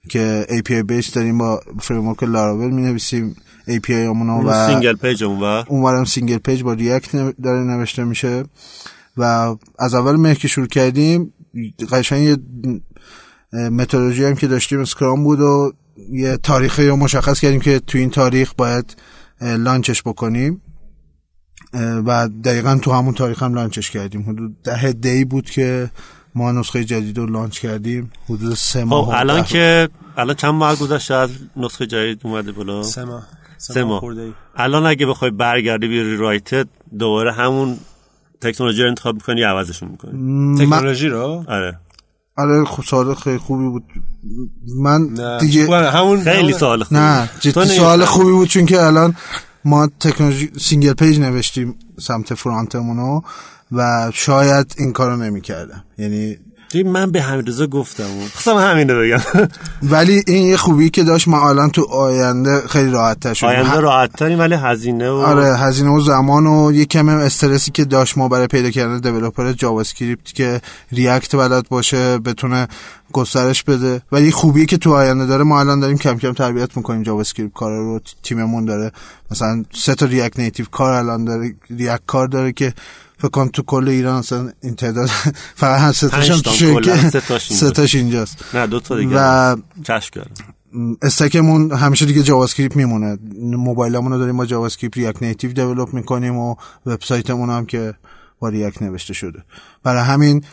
که 0.09 0.47
API 0.49 0.73
base 0.73 1.13
داریم 1.13 1.39
با 1.39 1.61
framework 1.81 2.23
Laravel 2.23 2.71
می 2.71 2.83
نویسیم 2.83 3.37
API 3.69 3.91
مونو 3.91 4.43
و 4.43 4.67
single 4.67 4.97
page 4.97 5.25
اون 5.25 5.41
و؟ 5.41 5.65
اونورم 5.69 6.05
single 6.05 6.39
page 6.39 6.63
با 6.63 6.73
React 6.73 7.37
داره 7.43 7.61
نوشته 7.61 8.05
میشه. 8.05 8.45
و 9.17 9.57
از 9.79 9.95
اول 9.95 10.17
مهر 10.17 10.35
که 10.35 10.49
شروع 10.49 10.67
کردیم 10.67 11.33
قشنگ 11.93 12.23
یه 12.23 12.37
متدولوژی 13.71 14.25
هم 14.25 14.35
که 14.35 14.47
داشتیم 14.47 14.81
Scrum 14.81 15.25
بود 15.25 15.41
و 15.41 15.73
یه 16.11 16.37
تاریخی 16.37 16.87
رو 16.89 16.97
مشخص 16.97 17.41
کردیم 17.41 17.61
که 17.61 17.79
تو 17.79 17.99
این 17.99 18.11
تاریخ 18.11 18.53
باید 18.57 18.97
launch 19.41 19.87
ش 19.87 20.03
بکنیم. 20.03 20.63
و 22.07 22.29
دقیقا 22.45 22.79
تو 22.83 22.93
همون 22.93 23.15
تاریخ 23.15 23.43
هم 23.43 23.55
launch 23.55 23.82
ش 23.82 23.91
کردیم. 23.91 24.23
حدود 24.23 24.63
ده 24.63 24.93
دی 24.93 25.25
بود 25.25 25.51
که 25.51 25.91
ما 26.35 26.53
نسخه 26.53 26.85
جدید 26.85 27.19
رو 27.19 27.27
launch 27.27 27.59
کردیم. 27.61 28.11
حدود 28.29 28.55
سه 28.55 28.85
ماه 28.85 29.05
خب 29.05 29.13
الان 29.15 29.41
ده- 29.41 29.47
که 29.47 29.89
الان 30.17 30.37
چند 30.37 30.55
ماه 30.55 30.77
گذشته 30.77 31.15
از 31.15 31.31
نسخه 31.57 31.87
جدید 31.87 32.21
اومده 32.25 32.53
بالا؟ 32.53 32.83
سه 32.83 33.05
ماه. 33.05 33.27
سه 33.59 33.85
ماه. 33.85 34.03
الان 34.57 34.87
اگه 34.87 35.07
بخوای 35.07 35.31
برگردی 35.31 35.89
به 35.89 36.03
rewrite 36.03 36.61
ت 36.61 36.69
دوباره 36.99 37.33
همون 37.33 37.79
تکنولوژی 38.41 38.83
رو 38.83 38.89
انتخاب 38.89 39.15
می‌کنی 39.15 39.41
یا 39.41 39.51
عوضشون 39.51 39.89
می‌کنی؟ 39.89 40.67
تکنولوژی 40.67 41.09
رو؟ 41.09 41.45
آره. 41.49 41.79
آره 42.37 42.65
خب 42.65 42.83
سوال 42.83 43.15
خیلی 43.15 43.39
خوبی 43.39 43.65
بود. 43.65 43.85
من 44.77 45.01
نه 45.03 45.39
دیگه. 45.41 45.91
همون 45.91 46.21
خیلی 46.21 46.53
سوال 46.53 46.83
خوبی. 46.83 47.01
نه 47.01 47.31
تو 47.41 47.51
جدی. 47.51 47.77
سوال 47.77 48.05
خوبی 48.05 48.33
بود 48.33 48.49
چون 48.49 48.67
که 48.67 48.83
الان 48.83 49.17
ما 49.65 49.87
تکنولوژی 50.01 50.51
single 50.59 50.93
page 50.93 51.21
نوشتیم 51.21 51.75
سمت 52.01 52.35
front 52.35 52.83
مونو 52.83 53.21
و 53.73 54.11
شاید 54.15 54.75
این 54.79 54.93
کارو 54.93 55.17
نمی‌کردم. 55.17 55.85
یعنی 55.99 56.37
من 56.75 57.11
به 57.11 57.23
حمیدرضا 57.23 57.67
گفتم 57.67 58.05
خواستم 58.33 58.57
همین 58.57 58.91
رو 58.91 59.03
بگم. 59.03 59.49
ولی 59.93 60.23
این 60.27 60.47
یه 60.47 60.57
خوبی 60.57 60.91
که 60.91 61.03
داشت 61.03 61.29
ما 61.29 61.49
الان 61.49 61.71
تو 61.71 61.85
آینده 61.91 62.61
خیلی 62.69 62.91
راحت 62.91 63.21
تر 63.21 63.35
شدیم 63.35 63.51
آینده 63.51 63.71
ه- 63.71 63.81
راحت 63.81 64.13
تریم 64.13 64.39
ولی 64.39 64.55
هزینه 64.55 65.11
و 65.11 65.13
آره 65.15 65.57
هزینه 65.57 65.91
و 65.91 66.01
زمان 66.01 66.47
و 66.47 66.73
یه 66.73 66.85
کم 66.85 67.09
استرسی 67.09 67.71
که 67.71 67.85
داشت 67.85 68.19
ما 68.19 68.29
برای 68.29 68.47
پیدا 68.47 68.71
کردن 68.71 68.99
developer 69.01 69.53
JavaScript 69.53 70.33
که 70.35 70.61
React 70.93 71.37
بلد 71.37 71.69
باشه 71.69 72.19
بتونه 72.19 72.69
گسترش 73.13 73.63
بده. 73.63 74.03
ولی 74.13 74.31
خوبی 74.31 74.67
که 74.67 74.77
تو 74.77 74.93
آینده 74.95 75.27
داره 75.27 75.45
ما 75.45 75.61
الان 75.61 75.81
داریم 75.81 75.99
کم 75.99 76.19
کم 76.19 76.33
تربیت 76.33 76.77
می‌کنیم 76.77 77.03
JavaScript 77.03 77.53
کارا 77.55 77.79
رو 77.79 78.01
تیممون 78.23 78.65
داره. 78.65 78.93
مثلا 79.31 79.65
سه 79.75 79.95
تا 79.95 80.07
React 80.07 80.39
Native 80.39 80.67
کار 80.73 80.93
الان 80.93 81.25
داره 81.25 81.55
React 81.71 82.03
کار 82.07 82.27
داره 82.29 82.53
که 82.53 82.75
فکر 83.19 83.29
کنم 83.29 83.49
تو 83.49 83.63
کل 83.63 83.89
ایران 83.89 84.17
اصلا 84.17 84.53
این 84.63 84.75
تعداد 84.75 85.09
فقط 85.63 86.03
هم 86.03 86.09
پنج 86.09 86.29
تو 86.29 86.41
تا 86.41 86.51
شرکت- 86.53 86.85
کلاً 86.85 87.11
سه 87.39 87.71
تاش 87.81 87.95
اینجاست. 87.95 88.45
نه 88.55 88.67
دو 88.67 88.81
تا 88.81 88.97
دیگه 88.99 89.17
و 89.17 89.57
چشم 89.85 90.11
کردم. 90.15 90.31
stack 91.03 91.46
مون 91.47 91.73
همیشه 91.73 92.07
دیگه 92.07 92.23
JavaScript 92.23 92.77
میمونه. 92.77 93.19
موبایلمون 93.43 94.13
رو 94.13 94.19
داریم 94.19 94.37
با 94.37 94.47
JavaScript 94.47 94.97
React 94.97 95.23
Native 95.23 95.53
develop 95.53 95.95
می‌کنیم 95.95 96.37
و 96.37 96.55
وبسایتمون 96.87 97.51
هم 97.51 97.67
که 97.67 97.95
با 98.41 98.49
React 98.49 98.83
نوشته 98.83 99.15
شده. 99.15 99.43
برای 99.83 100.03
همین 100.03 100.45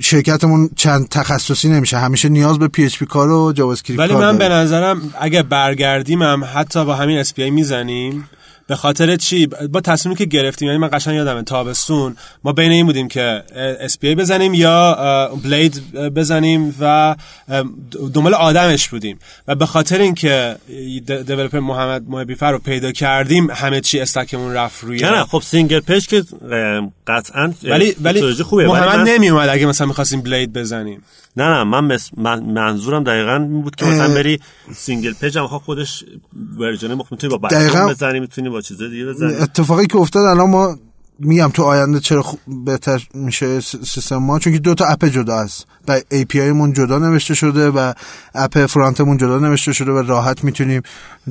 شرکتمون 0.00 0.70
چند 0.76 1.08
تخصصی 1.08 1.68
نمیشه. 1.68 1.98
همیشه 1.98 2.28
نیاز 2.28 2.58
به 2.58 2.68
PHP 2.68 3.06
کار 3.06 3.30
و 3.30 3.52
JavaScript 3.52 4.00
ولی 4.00 4.14
من 4.14 4.38
به. 4.38 4.48
نظرم 4.48 5.14
اگه 5.20 5.42
برگردیم 5.42 6.22
هم 6.22 6.44
حتی 6.54 6.84
با 6.84 6.94
همین 6.94 7.18
اس 7.18 7.38
می‌زنیم 7.38 8.28
به 8.68 8.76
خاطر 8.76 9.16
چی؟ 9.16 9.46
با 9.46 9.80
تصمیمی 9.80 10.16
که 10.16 10.24
گرفتیم 10.24 10.68
یعنی 10.68 10.78
من 10.78 10.88
قشنگ 10.92 11.14
یادمه 11.14 11.42
تابستون 11.42 12.16
ما 12.44 12.52
بین 12.52 12.72
این 12.72 12.86
بودیم 12.86 13.08
که 13.08 13.42
اس 13.80 13.98
بزنیم 14.02 14.54
یا 14.54 15.30
Blade 15.44 15.92
بزنیم 15.94 16.74
و 16.80 17.16
دنبال 18.14 18.34
آدمش 18.34 18.88
بودیم. 18.88 19.18
و 19.48 19.54
به 19.54 19.66
خاطر 19.66 20.00
اینکه 20.00 20.56
developer 21.26 21.58
محمد 21.60 22.08
محبیفر 22.08 22.52
رو 22.52 22.58
پیدا 22.58 22.92
کردیم 22.92 23.50
همه 23.50 23.80
چی 23.80 24.00
stack 24.00 24.33
مون 24.33 24.52
رفت 24.54 24.84
روی 24.84 25.00
نه 25.00 25.24
خب 25.24 25.42
single 25.44 25.80
page 25.80 26.06
که 26.06 26.24
قطعا 27.06 27.52
ولی 27.64 27.96
ولی 28.00 28.22
محمد 28.52 28.96
من- 28.96 29.08
نمی 29.08 29.28
اومد 29.28 29.48
اگه 29.48 29.66
مثلا 29.66 29.86
می‌خواستیم 29.86 30.20
Blade 30.20 30.52
بزنیم. 30.52 31.02
نه 31.38 31.44
نه 31.44 31.64
من, 31.64 31.94
مس... 31.94 32.10
من 32.16 32.42
منظورم 32.42 33.04
دقیقا 33.04 33.36
این 33.36 33.62
بود 33.62 33.76
که 33.76 33.86
مثلا 33.86 34.14
بری 34.14 34.40
سینگل 34.74 35.12
پیج 35.12 35.38
هم 35.38 35.46
خودش 35.46 36.04
ورژن 36.58 36.94
مخ 36.94 37.12
می‌تونی 37.12 37.38
با 37.38 37.48
بزنی 37.88 38.20
می‌تونی 38.20 38.48
با 38.48 38.60
چیز 38.60 38.82
دیگه 38.82 39.06
بزنی. 39.06 39.34
اتفاقی 39.34 39.86
که 39.86 39.96
افتاد 39.96 40.24
الان 40.24 40.50
ما 40.50 40.76
میگم 41.18 41.50
تو 41.54 41.62
آینده 41.62 42.00
چرا 42.00 42.22
خوب 42.22 42.40
بهتر 42.64 43.02
میشه 43.14 43.60
سیستم 43.60 44.16
ما؟ 44.16 44.38
چون 44.38 44.52
که 44.52 44.58
دو 44.58 44.74
تا 44.74 44.84
اپ 44.84 45.04
جدا 45.04 45.34
است 45.36 45.66
و 45.88 46.00
API 46.00 46.36
مون 46.36 46.72
جدا 46.72 46.98
نوشته 46.98 47.34
شده 47.34 47.70
و 47.70 47.92
اپ 48.34 48.66
فرانتمون 48.66 49.16
جدا 49.16 49.38
نوشته 49.38 49.72
شده 49.72 49.92
و 49.92 50.02
راحت 50.02 50.44
می‌تونیم 50.44 50.82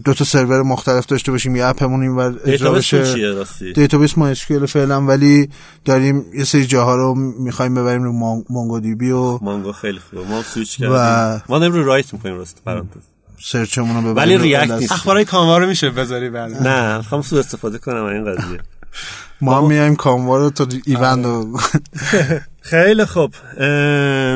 دو 0.04 0.13
تا 0.13 0.26
سرور 0.26 0.62
مختلف 0.63 1.06
داشته 1.06 1.32
باشیم. 1.32 1.56
یه 1.56 1.65
اپمون 1.65 2.02
اینور 2.02 2.28
اجرا 2.45 2.80
دیتابیسشون 2.80 3.00
بشه. 3.39 3.73
دیتابیس 3.73 4.17
ما 4.17 4.28
اسکیل 4.28 4.65
فعلا 4.65 5.02
ولی 5.02 5.50
داریم 5.86 6.26
یه 6.34 6.43
سری 6.43 6.65
جاها 6.65 6.95
رو 6.95 7.15
می‌خوایم 7.39 7.76
ببریم 7.76 8.04
رو 8.04 8.12
مون- 8.12 8.43
مونگو 8.50 8.80
دی 8.80 8.95
بی 8.95 9.12
و 9.12 9.38
مانگو 9.41 9.71
خیلی 9.71 10.00
خوبه. 10.00 10.23
ما 10.30 10.43
سویچ 10.43 10.78
و- 10.80 10.84
کردیم. 10.84 11.43
ما 11.50 11.60
داریم 11.60 11.73
رو 11.76 11.84
رایت 11.84 12.13
می‌کنیم 12.13 12.36
راست 12.36 12.62
پرانتز. 12.65 13.02
سرچمون 13.43 13.95
رو 13.95 14.02
ببریم 14.13 14.17
ولی 14.17 14.38
ریاکت. 14.38 14.71
نیست. 14.71 14.91
اخبارای 14.91 15.26
کانوا 15.26 15.58
رو 15.58 15.67
میشه 15.67 15.89
بذاری 15.89 16.30
بعد 16.30 16.67
نه 16.67 16.97
می‌خوام 16.97 17.21
سو 17.21 17.36
استفاده 17.36 17.78
کنم 17.78 18.04
از 18.06 18.13
این 18.13 18.26
قضیه. 18.26 18.60
ما 19.41 19.58
هم 19.58 19.67
میایم 19.67 19.95
کاموا 19.95 20.38
رو 20.38 20.50
تا 20.50 20.67
ایوند 20.86 21.26
رو. 21.26 21.60
خیلی 22.62 23.06
خوب. 23.06 23.34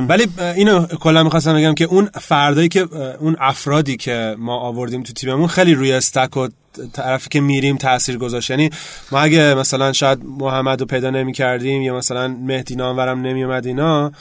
ولی 0.10 0.28
اینو 0.56 0.86
کلا 0.86 1.24
می‌خواستم 1.24 1.56
بگم 1.56 1.74
که 1.74 1.86
اون 1.86 2.10
فردایی 2.22 2.68
که 2.68 2.88
اون 3.20 3.38
افرادی 3.40 3.98
که 3.98 4.36
ما 4.40 4.60
آوردیم 4.60 5.04
تو 5.04 5.14
تیممون 5.14 5.48
خیلی 5.48 5.74
روی 5.74 5.92
استک 5.94 6.38
و 6.38 6.48
طرفی 6.94 7.30
که 7.30 7.42
میریم 7.42 7.78
تاثیر 7.78 8.18
گذاشت. 8.18 8.50
یعنی 8.50 8.70
ما 9.12 9.20
اگه 9.20 9.54
مثلا 9.54 9.94
شاید 9.94 10.20
محمد 10.26 10.80
رو 10.80 10.86
پیدا 10.86 11.10
نمی 11.10 11.34
کردیم 11.34 11.82
یا 11.82 11.98
مثلا 11.98 12.28
مهدی 12.28 12.76
نامورم 12.76 13.22
نمی 13.22 13.44
اومد 13.44 13.66
اینا 13.66 14.12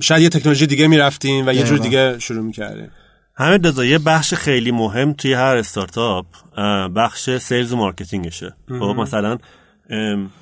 شاید 0.00 0.22
یه 0.22 0.28
تکنولوژی 0.28 0.66
دیگه 0.66 0.86
می‌رفتیم 0.86 1.46
و 1.46 1.52
یه 1.52 1.62
جور. 1.62 1.78
دیگه 1.78 2.18
شروع 2.18 2.44
می‌کردیم. 2.44 2.90
همین 3.40 3.64
رضا 3.64 3.84
یه 3.84 3.98
بخش 3.98 4.34
خیلی 4.34 4.70
مهم 4.70 5.12
توی 5.12 5.32
هر 5.32 5.56
استارتاپ 5.56 6.26
بخش 6.96 7.30
sales 7.30 7.72
و 7.72 7.76
marketing 7.76 8.31
شه. 8.31 8.56
خب 8.68 8.94
مثلا 8.98 9.38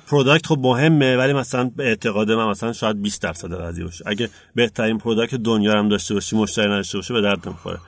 product 0.07 0.47
خب 0.47 0.59
مهمه 0.61 1.17
ولی 1.17 1.33
مثلا 1.33 1.71
به 1.75 1.87
اعتقاد 1.87 2.31
من 2.31 2.47
مثلا 2.47 2.73
شاید 2.73 3.01
20 3.01 3.21
درصد 3.21 3.53
قضیه 3.53 3.83
باشه. 3.83 4.03
اگه 4.07 4.29
بهترین 4.55 4.97
product 4.97 5.35
دنیا 5.35 5.79
هم 5.79 5.89
داشته 5.89 6.13
باشی 6.13 6.35
مشتری 6.35 6.65
نداشته 6.65 6.97
باشه 6.97 7.13
به 7.13 7.21
درد 7.21 7.47
نمی‌خوره. 7.47 7.79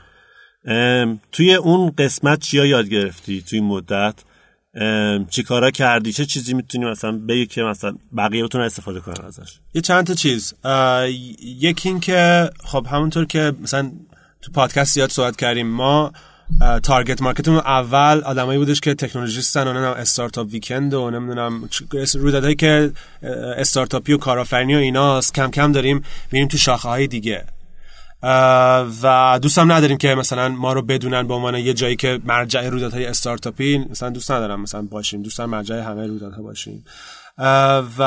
توی 1.31 1.55
اون 1.55 1.91
قسمت 1.97 2.39
چیا 2.39 2.65
یاد 2.65 2.87
گرفتی 2.87 3.41
توی 3.41 3.59
این 3.59 3.67
مدت؟ 3.67 4.15
چی 5.29 5.43
کارا 5.43 5.71
کردی؟ 5.71 6.13
چه 6.13 6.25
چیزی 6.25 6.53
می‌تونی 6.53 6.85
مثلا 6.85 7.11
بگی 7.11 7.45
که 7.45 7.63
مثلا 7.63 7.95
بقیه 8.17 8.43
بتونن 8.43 8.63
استفاده 8.63 8.99
کنن 8.99 9.25
ازش؟ 9.25 9.59
یه 9.73 9.81
چند 9.81 10.07
تا 10.07 10.13
چیز. 10.13 10.53
یکی 11.59 11.89
این 11.89 11.99
که 11.99 12.49
خب 12.63 12.87
همونطور 12.91 13.25
که 13.25 13.53
مثلا 13.61 13.91
تو 14.41 14.51
پادکست 14.51 14.93
زیاد 14.93 15.09
صحبت 15.09 15.35
کردیم. 15.35 15.67
ما 15.67 16.11
تارگت 16.83 17.21
مارکتمون 17.21 17.57
اول 17.57 18.21
آدمایی 18.25 18.59
بودش 18.59 18.79
که 18.79 18.93
تکنولوژیستن 18.93 19.67
و 19.67 19.73
نمی‌دونم 19.73 19.93
استارتاپ 19.93 20.47
ویکند 20.51 20.93
و 20.93 21.09
نمی‌دونم 21.09 21.69
رویدادهایی 22.13 22.55
که 22.55 22.91
استارتاپی 23.57 24.13
و 24.13 24.17
کارآفرینی 24.17 24.75
و 24.75 24.77
ایناست 24.77 25.33
کم 25.33 25.51
کم 25.51 25.71
داریم 25.71 26.03
میریم 26.31 26.47
تو 26.47 26.57
شاخه 26.57 26.89
های 26.89 27.07
دیگه. 27.07 27.43
و 29.03 29.39
دوستم 29.41 29.71
نداریم 29.71 29.97
که 29.97 30.15
مثلا 30.15 30.49
ما 30.49 30.73
رو 30.73 30.81
بدونن 30.81 31.27
به 31.27 31.33
عنوان 31.33 31.55
یه 31.55 31.73
جایی 31.73 31.95
که 31.95 32.19
مرجع 32.25 32.69
رویدادهای 32.69 33.05
استارتاپی 33.05 33.77
مثلا 33.77 34.09
دوست 34.09 34.31
ندارم 34.31 34.61
مثلا 34.61 34.81
باشیم. 34.81 35.21
دوستم 35.21 35.45
مرجع 35.45 35.79
همه 35.79 36.07
رویدادها 36.07 36.41
باشیم. 36.41 36.85
و 37.97 38.01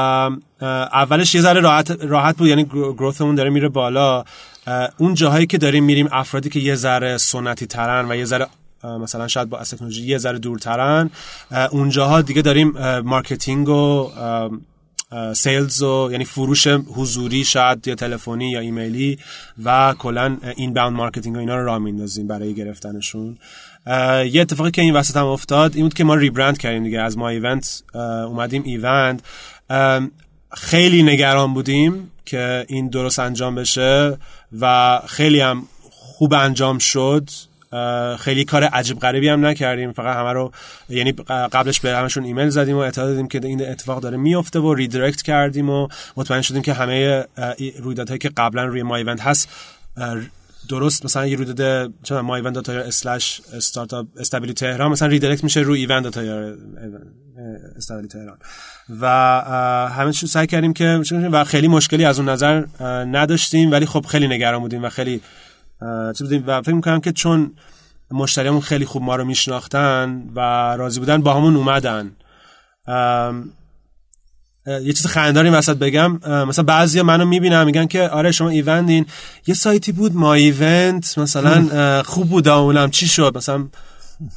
اولش 0.92 1.34
یه 1.34 1.40
ذره 1.40 1.60
راحت 1.60 1.90
راحت 1.90 2.36
بود 2.36 2.48
یعنی 2.48 2.64
growth 2.64 3.11
مون 3.11 3.34
داره 3.34 3.50
میره 3.50 3.68
بالا. 3.68 4.24
اون 4.98 5.14
جاهایی 5.14 5.46
که 5.46 5.58
داریم 5.58 5.84
میریم 5.84 6.08
افرادی 6.12 6.48
که 6.48 6.60
یه 6.60 6.74
ذره 6.74 7.18
سنتی 7.18 7.66
ترن 7.66 8.10
و 8.10 8.16
یه 8.16 8.24
ذره 8.24 8.46
مثلا 8.84 9.28
شاید 9.28 9.48
با 9.48 9.58
تکنولوژی 9.58 10.02
یه 10.02 10.18
ذره 10.18 10.38
دورترن 10.38 11.10
اه، 11.50 11.68
اونجاها 11.74 12.22
دیگه 12.22 12.42
داریم 12.42 12.98
marketing 13.00 13.68
و 13.68 14.10
sales 15.34 15.82
و 15.82 16.08
یعنی 16.12 16.24
فروش 16.24 16.66
حضوری 16.66 17.44
شاید 17.44 17.88
یا 17.88 17.94
تلفنی 17.94 18.50
یا 18.50 18.60
ایمیلی 18.60 19.18
و 19.64 19.94
کلا 19.98 20.36
inbound 20.56 20.92
marketing 20.92 21.36
و 21.36 21.38
اینا 21.38 21.56
رو 21.56 21.64
راه 21.64 21.78
میندازیم 21.78 22.26
برای 22.26 22.54
گرفتنشون. 22.54 23.38
یه 23.86 24.40
اتفاقی 24.40 24.70
که 24.70 24.82
این 24.82 24.94
وسط 24.94 25.16
هم 25.16 25.26
افتاد 25.26 25.74
این 25.74 25.84
بود 25.84 25.94
که 25.94 26.04
ما 26.04 26.14
rebrand 26.14 26.58
کردیم 26.58 26.84
دیگه. 26.84 27.00
از 27.00 27.18
ما 27.18 27.28
ایونت 27.28 27.82
اومدیم 27.94 28.62
ایوند 28.62 29.20
خیلی 30.52 31.02
نگران 31.02 31.54
بودیم 31.54 32.10
که 32.26 32.64
این 32.68 32.88
درست 32.88 33.18
انجام 33.18 33.54
بشه 33.54 34.18
و 34.60 35.00
خیلی 35.06 35.40
هم 35.40 35.68
خوب 35.90 36.34
انجام 36.34 36.78
شد. 36.78 37.30
خیلی 38.18 38.44
کار 38.44 38.64
عجیب 38.64 38.98
غریبی 38.98 39.28
هم 39.28 39.46
نکردیم. 39.46 39.92
فقط 39.92 40.16
همه 40.16 40.32
رو 40.32 40.52
یعنی 40.88 41.12
قبلش 41.28 41.80
به 41.80 41.96
همشون 41.96 42.24
ایمیل 42.24 42.48
زدیم 42.48 42.76
و 42.76 42.78
اطلاع 42.78 43.06
دادیم 43.06 43.28
که 43.28 43.40
این 43.44 43.68
اتفاق 43.68 44.00
داره 44.00 44.16
میفته 44.16 44.60
و 44.60 44.74
redirect 44.74 45.22
کردیم 45.22 45.70
و 45.70 45.88
مطمئن 46.16 46.42
شدیم 46.42 46.62
که 46.62 46.72
همه 46.72 47.24
رویدادهایی 47.78 48.18
که 48.18 48.28
قبلا 48.28 48.64
روی 48.64 48.82
ما 48.82 48.96
ایونت 48.96 49.20
هست 49.20 49.48
درست 50.68 51.04
مثلا 51.04 51.26
یه 51.26 51.36
رویداد 51.36 51.92
چه 52.02 52.20
ما 52.20 52.36
ایونت 52.36 52.54
dot 52.54 52.72
com 52.72 52.98
slash 52.98 53.40
استارتاپ 53.56 54.06
استابیلی 54.16 54.52
تهران 54.52 54.90
مثلا 54.90 55.08
redirect 55.08 55.44
میشه 55.44 55.60
روی 55.60 55.80
ایوند 55.80 56.02
dot 56.02 56.11
com 56.11 56.20
استابیلی 57.76 58.08
تهران. 58.08 58.38
و 59.00 59.06
همه 59.90 60.12
چیز 60.12 60.30
سعی 60.30 60.46
کردیم 60.46 60.72
که 60.72 61.00
و 61.32 61.44
خیلی 61.44 61.68
مشکلی 61.68 62.04
از 62.04 62.18
اون 62.18 62.28
نظر 62.28 62.64
نداشتیم 63.04 63.70
ولی 63.70 63.86
خب 63.86 64.06
خیلی 64.06 64.28
نگران 64.28 64.60
بودیم 64.60 64.84
و 64.84 64.88
خیلی 64.88 65.20
چی 66.18 66.24
بودیم 66.24 66.44
و 66.46 66.62
فکر 66.62 66.74
می‌کنم 66.74 67.00
که 67.00 67.12
چون 67.12 67.52
مشتریامون 68.10 68.60
خیلی 68.60 68.84
خوب 68.84 69.02
ما 69.02 69.16
رو 69.16 69.24
میشناختن 69.24 70.22
و 70.34 70.40
راضی 70.76 71.00
بودن 71.00 71.22
با 71.22 71.34
همون 71.34 71.56
اومدن. 71.56 72.12
یه 74.66 74.92
چیز 74.92 75.06
خنددار 75.06 75.44
این 75.44 75.54
وسط 75.54 75.76
بگم. 75.76 76.12
مثلا 76.48 76.64
بعضی 76.64 77.02
منو 77.02 77.24
می‌بینن 77.24 77.64
میگن 77.64 77.86
که 77.86 78.08
آره 78.08 78.32
شما 78.32 78.48
ایوندین. 78.48 79.06
یه 79.46 79.54
سایتی 79.54 79.92
بود 79.92 80.16
ما 80.16 80.34
ایونت 80.34 81.18
مثلا 81.18 81.68
خوب 82.12 82.28
بود 82.28 82.48
اونم 82.48 82.90
چی 82.90 83.08
شد؟ 83.08 83.32
مثلا 83.36 83.68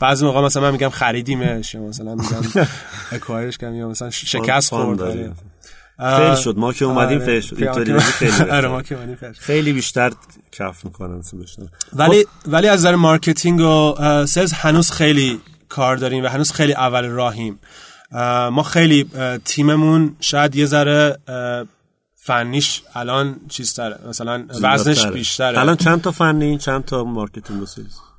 بعضی 0.01 0.25
موقع 0.25 0.41
مثلا 0.41 0.63
من 0.63 0.71
میگم 0.71 0.89
خریدیمش 0.89 1.73
یا 1.73 1.81
مثلا 1.81 2.15
میگم 2.15 2.41
acquire 3.11 3.47
ش 3.47 3.57
کردیم 3.57 3.79
یا 3.79 3.89
مثلا 3.89 4.09
شکست 4.09 4.69
خورد. 4.69 5.35
fail 5.99 6.35
شد 6.35 6.57
ما 6.57 6.73
که 6.73 6.85
اومدیم 6.85 7.17
آره. 7.17 7.25
fail 7.25 7.41
شد 7.41 7.63
آره. 7.63 7.77
اینطوری 7.77 7.99
خیلی. 7.99 8.49
آره 8.49 8.67
ما 8.67 8.81
که 8.81 8.95
اومدیم 8.95 9.15
fail. 9.15 9.31
خیلی 9.31 9.73
بیشتر 9.73 10.11
کف 10.51 10.85
می‌کنن 10.85 11.21
solution 11.21 11.67
ولی 11.93 12.25
ولی 12.47 12.67
از 12.67 12.79
نظر 12.79 12.95
marketing 12.95 13.59
و 13.59 13.95
sales 14.25 14.53
هنوز 14.53 14.91
خیلی 14.91 15.39
کار 15.69 15.95
داریم 15.95 16.23
و 16.23 16.27
هنوز 16.27 16.51
خیلی 16.51 16.73
اول 16.73 17.05
راهیم 17.05 17.59
اه، 18.11 18.49
ما 18.49 18.63
خیلی 18.63 19.09
تیممون 19.45 20.15
شاید 20.19 20.55
یه 20.55 20.65
ذره 20.65 21.17
فنیش 22.27 22.83
الان 22.95 23.35
چیز 23.49 23.73
تره 23.73 23.99
مثلا 24.07 24.45
وزنش 24.61 25.05
بیشتره 25.05 25.59
الان 25.59 25.75
چند 25.75 26.01
تا 26.01 26.11
فنی 26.11 26.57
چند 26.57 26.85
تا 26.85 27.03
marketing 27.03 27.61
و 27.61 27.65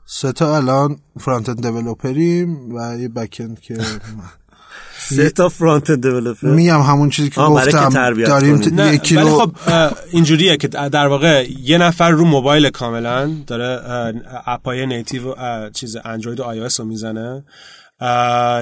سه 0.07 0.33
تا 0.33 0.57
الان 0.57 0.99
front-end 1.21 1.49
developer 1.49 1.63
یم 1.63 2.75
و 2.75 2.99
یه 2.99 3.09
back-end 3.09 3.61
که 3.61 3.79
سه 5.17 5.31
تا 5.31 5.49
front-end 5.49 6.03
developer. 6.03 6.49
میگم 6.49 6.81
همون 6.81 7.11
چیزی 7.11 7.31
که 7.31 7.41
گفتم. 7.41 7.89
تربیت 7.89 8.29
داریم 8.29 8.75
نه 8.75 8.95
یکی 8.95 9.17
رو 9.17 9.39
خب 9.39 9.53
اینجوریه 10.13 10.57
که 10.57 10.69
در 10.69 11.07
واقع 11.07 11.47
یه 11.63 11.79
نفر 11.79 12.11
رو 12.11 12.25
موبایل 12.25 12.71
کاملا 12.71 13.31
داره 13.47 13.81
اپای 14.47 14.87
native 14.87 15.35
چیز 15.71 15.97
اندروید 16.05 16.41
و 16.41 16.43
آی 16.43 16.61
رو 16.79 16.85
می‌زنه. 16.85 17.45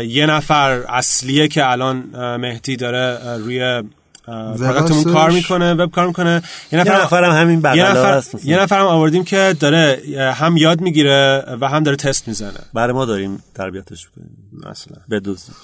یه 0.08 0.26
نفر 0.26 0.84
اصلیه 0.88 1.48
که 1.48 1.70
الان 1.70 2.04
مهدی 2.36 2.76
داره 2.76 3.36
روی 3.36 3.82
پروداکتمون. 4.26 5.04
کار 5.04 5.30
می‌کنه 5.30 5.74
وب 5.74 5.90
کار 5.90 6.06
می‌کنه. 6.06 6.42
یه 6.72 6.78
یه 6.78 6.80
نفر 6.80 7.02
نفرم 7.02 7.32
همین 7.32 7.54
یه 7.54 7.62
بغلا 7.62 7.90
نفر 7.90 8.16
هست 8.16 8.34
مثلا. 8.34 8.50
یه 8.50 8.62
نفر 8.62 8.80
هم 8.80 8.86
آوردیم 8.86 9.24
که 9.24 9.56
داره 9.60 10.02
هم 10.36 10.56
یاد 10.56 10.80
می‌گیره 10.80 11.44
و 11.60 11.68
هم 11.68 11.82
داره 11.82 11.96
تست 11.96 12.28
می‌زنه. 12.28 12.60
برای 12.74 12.92
ما 12.92 13.04
داریم 13.04 13.42
تربیتش 13.54 14.08
کنیم 14.16 14.36
مثلا. 14.70 14.96
بدوزیم 15.10 15.54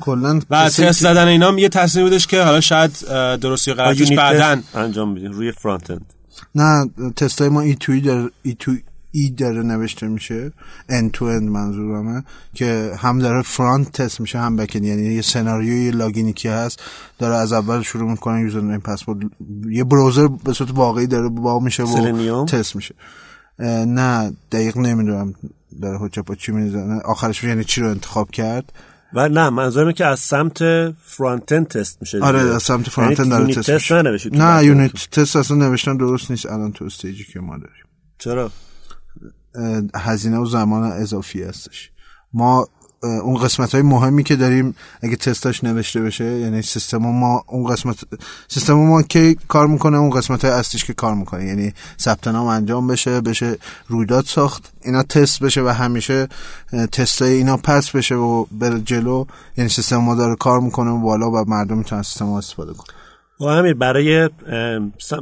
کلا 0.00 0.40
و 0.50 0.68
تست 0.68 0.92
زدن 0.92 1.28
اینا 1.28 1.58
یه 1.58 1.68
تصمیم 1.68 2.04
بودش 2.04 2.26
که 2.26 2.42
حالا 2.42 2.60
شاید 2.60 2.92
درستی 3.40 3.72
غلطیش 3.72 4.12
بعدن 4.12 4.62
انجام 4.74 5.12
میدیم 5.12 5.32
روی 5.32 5.52
فرانت 5.52 5.90
اند. 5.90 6.12
نه 6.54 6.90
تست 7.16 7.40
های 7.40 7.48
ما 7.48 7.60
ای 7.60 7.74
توی 7.74 8.00
داره 8.00 8.30
ای 8.42 8.56
تو 8.58 8.76
ای 9.12 9.30
داره 9.30 9.62
نوشته 9.62 10.08
میشه 10.08 10.52
end 10.90 11.16
to 11.16 11.20
end 11.20 11.42
منظورمه 11.42 12.24
که 12.54 12.92
هم 12.98 13.18
داره 13.18 13.42
فرانت 13.42 13.92
تست 13.92 14.20
میشه 14.20 14.38
هم 14.38 14.56
بک 14.56 14.76
یعنی 14.76 15.14
یه 15.14 15.22
سناریوی 15.22 15.90
لاگینی 15.90 16.32
که 16.32 16.50
هست 16.50 16.82
داره 17.18 17.34
از 17.34 17.52
اول 17.52 17.82
شروع 17.82 18.10
می‌کنه 18.10 18.40
username 18.40 18.80
password 18.80 19.18
یه 19.70 19.84
browser 19.84 20.28
به 20.44 20.52
صورت 20.52 20.70
واقعی 20.74 21.06
داره 21.06 21.28
باز 21.28 21.60
میشه 21.60 21.82
و 21.82 21.86
Selenium؟ 21.86 22.46
تست 22.46 22.76
میشه. 22.76 22.94
نه 23.86 24.32
دقیق 24.52 24.76
نمی‌دونم 24.76 25.34
داره 25.82 25.98
حجت 25.98 26.24
با 26.24 26.34
چی 26.34 26.52
می‌زنه. 26.52 27.00
آخرش 27.00 27.44
یعنی 27.44 27.64
چی 27.64 27.80
رو 27.80 27.90
انتخاب 27.90 28.30
کرد؟ 28.30 28.72
و 29.12 29.28
نه 29.28 29.50
منظورم 29.50 29.92
که 29.92 30.06
از 30.06 30.20
سمت 30.20 30.90
front 30.90 31.54
تست 31.54 31.98
میشه 32.00 32.20
آره. 32.20 32.40
از 32.40 32.62
سمت 32.62 32.88
front 32.88 33.18
یعنی 33.18 33.30
داره 33.30 33.54
تست 33.54 33.70
تست 33.70 33.92
نه 34.32 34.64
unit. 34.64 35.10
test 35.10 35.36
اصلا 35.36 35.56
نوشتن 35.56 35.96
درست 35.96 36.30
نیست 36.30 36.46
الان 36.46 36.72
تو 36.72 36.84
stage 36.84 37.17
ی 37.17 37.24
که 37.24 37.40
ما 37.40 37.58
داریم 37.58 37.84
چرا 38.18 38.50
هزینه 39.94 40.38
و 40.38 40.46
زمان 40.46 40.82
اضافی 40.82 41.42
هستش 41.42 41.90
ما 42.32 42.68
اون 43.06 43.36
قسمت 43.36 43.74
های 43.74 43.82
مهمی 43.82 44.24
که 44.24 44.36
داریم 44.36 44.74
اگه 45.02 45.16
تستاش 45.16 45.64
نوشته 45.64 46.00
بشه 46.00 46.24
یعنی 46.24 46.62
سیستم 46.62 46.98
ما 46.98 47.44
اون 47.46 47.72
قسمت 47.72 47.96
سیستم 48.48 48.72
ما 48.72 49.02
که 49.02 49.36
کار 49.48 49.66
می‌کنه 49.66 49.96
اون 49.96 50.10
قسمت 50.10 50.44
های 50.44 50.54
اصلیش 50.54 50.84
که 50.84 50.92
کار 50.92 51.14
می‌کنه. 51.14 51.44
یعنی 51.44 51.72
ثبت 52.00 52.28
نام 52.28 52.46
انجام 52.46 52.86
بشه 52.86 53.20
بشه 53.20 53.58
رویداد 53.88 54.24
ساخت 54.24 54.72
اینا 54.82 55.02
تست 55.02 55.40
بشه 55.40 55.62
و 55.62 55.68
همیشه 55.68 56.28
تست 56.92 57.22
های 57.22 57.32
اینا 57.32 57.56
پس 57.56 57.90
بشه 57.90 58.14
و 58.14 58.44
بره 58.50 58.80
جلو. 58.80 59.24
یعنی 59.56 59.70
سیستم 59.70 59.96
ما 59.96 60.14
داره 60.14 60.36
کار 60.36 60.60
می‌کنه 60.60 60.90
و 60.90 61.00
بالا 61.00 61.30
و 61.30 61.44
مردم 61.48 61.78
می‌تونن 61.78 62.02
سیستم 62.02 62.24
ما 62.24 62.38
استفاده 62.38 62.72
کنه 62.72 62.96
و 63.40 63.44
همین 63.44 63.78
برای 63.78 64.30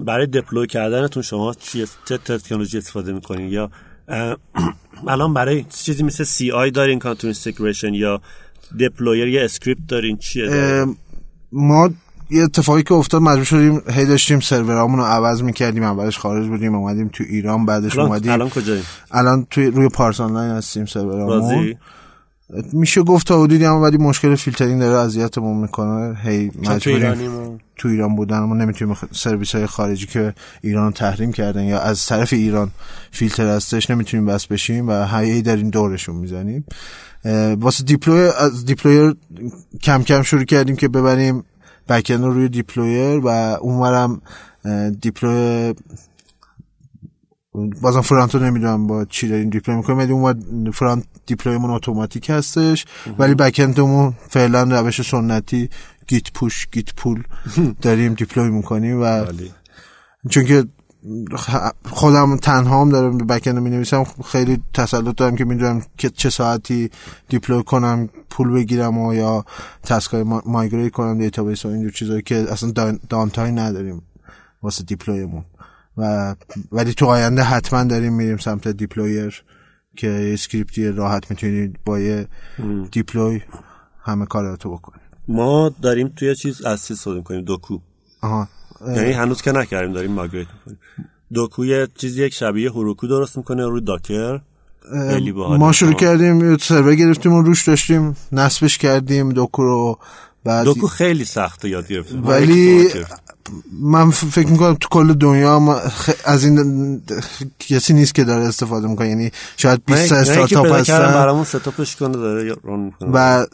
برای 0.07 0.27
دپلوی 0.27 0.67
کردنتون 0.67 1.23
شما 1.23 1.55
چی 1.55 1.87
تکنولوژی 2.09 2.79
استفاده 2.79 3.13
می‌کنین؟ 3.13 3.49
یا 3.49 3.71
الان 5.09 5.35
برای 5.35 5.65
چیزی 5.85 6.03
مثل 6.03 6.25
CI 6.25 6.71
دارین 6.71 6.99
continuous 6.99 7.39
integration 7.39 7.95
یا 7.95 8.21
Deployer 8.81 9.29
یا 9.29 9.45
اسکریپت 9.45 9.87
دارین؟ 9.89 10.17
چیه 10.17 10.87
ما 11.53 11.91
یه 12.31 12.43
اتفاقی 12.43 12.83
که 12.83 12.95
افتاد 12.95 13.23
مجبور 13.23 13.45
شدیم 13.45 13.83
هی 13.91 14.07
داشتیم 14.07 14.41
سرورامون 14.41 14.99
رو 14.99 15.05
عوض 15.05 15.43
می‌کردیم 15.43 15.83
اولش 15.83 16.19
خارج 16.19 16.47
بودیم 16.49 16.75
اومدیم 16.75 17.09
تو 17.09 17.25
ایران 17.29 17.67
بعدش 17.67 17.99
اومدیم 17.99 18.33
الان 18.33 18.51
کجاییم؟ 18.51 18.85
الان 19.11 19.47
توی 19.51 19.67
روی 19.67 19.89
پارس 19.89 20.21
آنلاین 20.21 20.51
هستیم 20.51 20.87
سرورامون. 20.87 21.75
میشه 22.73 23.03
گفت 23.03 23.27
تا 23.27 23.43
حدودی 23.43 23.65
هم 23.65 23.83
ولی 23.83 23.97
مشکل 23.97 24.35
فیلترینگ 24.35 24.81
داره 24.81 24.99
اذیتمون 24.99 25.57
می‌کنه. 25.57 26.17
هی 26.23 26.51
مجبوریم 26.63 27.61
تو 27.77 27.89
ایران 27.89 28.17
بودن 28.17 28.39
ما 28.39 28.55
نمی‌تونیم 28.55 28.97
سرویس 29.13 29.55
های 29.55 29.67
خارجی 29.67 30.07
که 30.07 30.35
ایران 30.63 30.93
تحریم 30.93 31.33
کردن 31.33 31.65
یا 31.65 31.81
از 31.81 32.07
طرف 32.07 32.33
ایران 32.33 32.71
فیلتر 33.11 33.57
هستش 33.57 33.91
نمی‌تونیم 33.91 34.27
وصل 34.27 34.47
بشیم 34.47 34.89
و 34.89 35.07
هی 35.07 35.43
داریم 35.43 35.71
دورشون 35.71 36.17
می‌زنیم. 36.17 36.65
واسه 37.61 37.85
deploy 37.85 38.31
از 38.39 38.65
Deployer 38.65 39.17
کم 39.83 40.03
کم 40.03 40.23
شروع 40.23 40.45
کردیم 40.45 40.77
که 40.77 40.89
ببریم 40.89 41.45
backend 41.89 42.23
رو 42.23 42.33
روی 42.33 42.49
Deployer 42.49 43.21
و 43.25 43.29
اونورم 43.61 44.23
deploy 45.01 45.75
بازم 47.83 48.01
front 48.01 48.35
رو 48.35 48.43
نمی‌دونم 48.43 48.87
با 48.87 49.05
چی 49.05 49.29
داریم 49.29 49.51
deploy 49.51 49.77
می‌کنیم 49.77 50.13
اون 50.13 50.71
front 50.71 51.05
deploy 51.27 51.56
مون 51.56 51.71
اتوماتیک 51.71 52.31
هستش 52.31 52.85
ولی 53.19 53.35
backend 53.35 53.91
مون 53.91 54.15
فعلا 54.29 54.63
روش 54.63 55.11
سنتی 55.11 55.69
git 56.07 56.33
push 56.33 56.67
git 56.73 56.95
pull 56.95 57.23
داریم 57.83 58.15
deploy 58.15 58.51
می‌کنیم 58.51 59.03
و 59.03 59.25
چون 60.31 60.45
که 60.45 60.65
خودم 61.91 62.37
تنها 62.37 62.81
هم 62.81 62.91
دارم 62.91 63.19
backend 63.19 63.59
می 63.59 63.71
نویسم 63.71 64.05
خیلی 64.25 64.63
تسلط 64.75 65.17
دارم 65.17 65.37
که 65.37 65.45
می‌دونم 65.45 65.83
که 65.99 66.11
چه 66.11 66.31
ساعتی 66.31 66.91
deploy 67.29 67.63
کنم 67.63 68.09
pull 68.31 68.51
بگیرم 68.53 68.99
و 68.99 69.15
یا 69.15 69.45
task 69.83 70.25
ای 70.47 70.52
migrate 70.52 70.93
کنم 70.93 71.19
دیتابیس 71.19 71.67
و 71.67 71.69
اینجور 71.69 71.91
چیزایی 71.91 72.23
که 72.23 72.37
اصلا 72.37 72.99
downtime 73.09 73.53
نداریم 73.53 74.03
واسه 74.63 74.85
deploy 74.85 75.21
مون. 75.21 75.45
و 75.97 76.35
ولی 76.73 76.95
تو 76.95 77.07
آینده 77.07 77.43
حتما 77.43 77.85
داریم 77.85 78.13
میریم 78.13 78.37
سمت 78.37 78.69
Deployer. 78.69 79.45
که 79.97 80.31
اسکریپتی 80.33 80.89
راحت 80.89 81.31
می‌تونید 81.31 81.77
با 81.85 82.01
یه 82.01 82.29
دیپلوی 82.93 83.41
همه 84.03 84.27
کاراتو 84.27 84.71
بکنید. 84.71 85.01
ما 85.29 85.75
داریم 85.83 86.09
توی 86.09 86.37
چیز 86.37 86.65
اصلی 86.65 86.95
استفاده 86.95 87.23
کنیم 87.23 87.41
دوکو 87.41 87.79
آها. 88.23 88.49
یعنی 88.87 89.13
هنوز 89.13 89.43
که 89.43 89.53
نکردیم 89.53 89.93
داریم 89.93 90.13
ماگریت 90.13 90.47
می‌کنیم. 90.55 90.79
دوکو 91.33 91.65
یه 91.65 91.89
چیزی 91.95 92.23
یک 92.23 92.35
شبیه 92.35 92.71
هروکو 92.71 93.07
درست 93.07 93.37
می‌کنه 93.37 93.67
روی 93.67 93.81
داکر. 93.81 94.41
ما 95.37 95.73
شروع 95.73 95.95
کردیم 95.95 96.57
سرور 96.57 96.95
گرفتیم 96.95 97.33
و 97.33 97.43
روش 97.43 97.69
داشتیم 97.69 98.17
نصبش 98.33 98.79
کردیم 98.79 99.33
دوکو 99.33 99.63
رو. 99.63 99.99
بعد 100.45 100.65
دوکو 100.65 100.87
خیلی 100.87 101.25
سخته 101.25 101.69
یاد 101.69 101.89
گرفتیم 101.89 102.27
ولی 102.27 102.89
من 103.81 104.11
فکر 104.11 104.49
می‌کنم 104.49 104.75
تو 104.75 104.89
کل 104.91 105.13
دنیا 105.13 105.81
از 106.25 106.45
این 106.45 107.03
کسی 107.59 107.95
نیست 107.95 108.15
که 108.15 108.25
داره 108.25 108.45
استفاده 108.45 108.89
می‌کنه. 108.89 109.09
یعنی 109.09 109.31
شاید 109.57 109.83
20 109.87 110.13
استارتاپ 110.13 110.67
هستن. 110.67 110.99
برامون 110.99 111.45
ستاپش 111.45 111.97
کنه 111.97 112.13
داره 112.13 112.55
ران 112.65 112.81
می‌کنه. 112.81 113.11
و 113.13 113.47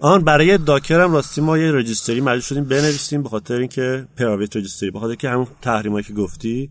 آن 0.00 0.24
برای 0.24 0.58
داکر 0.58 1.00
هم 1.00 1.12
راستی 1.12 1.40
ما 1.40 1.58
یه 1.58 1.72
رجیستری 1.72 2.20
مجبور 2.20 2.40
شدیم 2.40 2.64
بنویسیم 2.64 3.22
به 3.22 3.28
خاطر 3.28 3.54
اینکه 3.54 4.06
پرایوت 4.16 4.56
رجیستری 4.56 4.90
به 4.90 5.00
خاطر 5.00 5.14
که 5.14 5.28
همون 5.28 5.46
تحریمایی 5.62 6.04
که 6.04 6.12
گفتی 6.12 6.70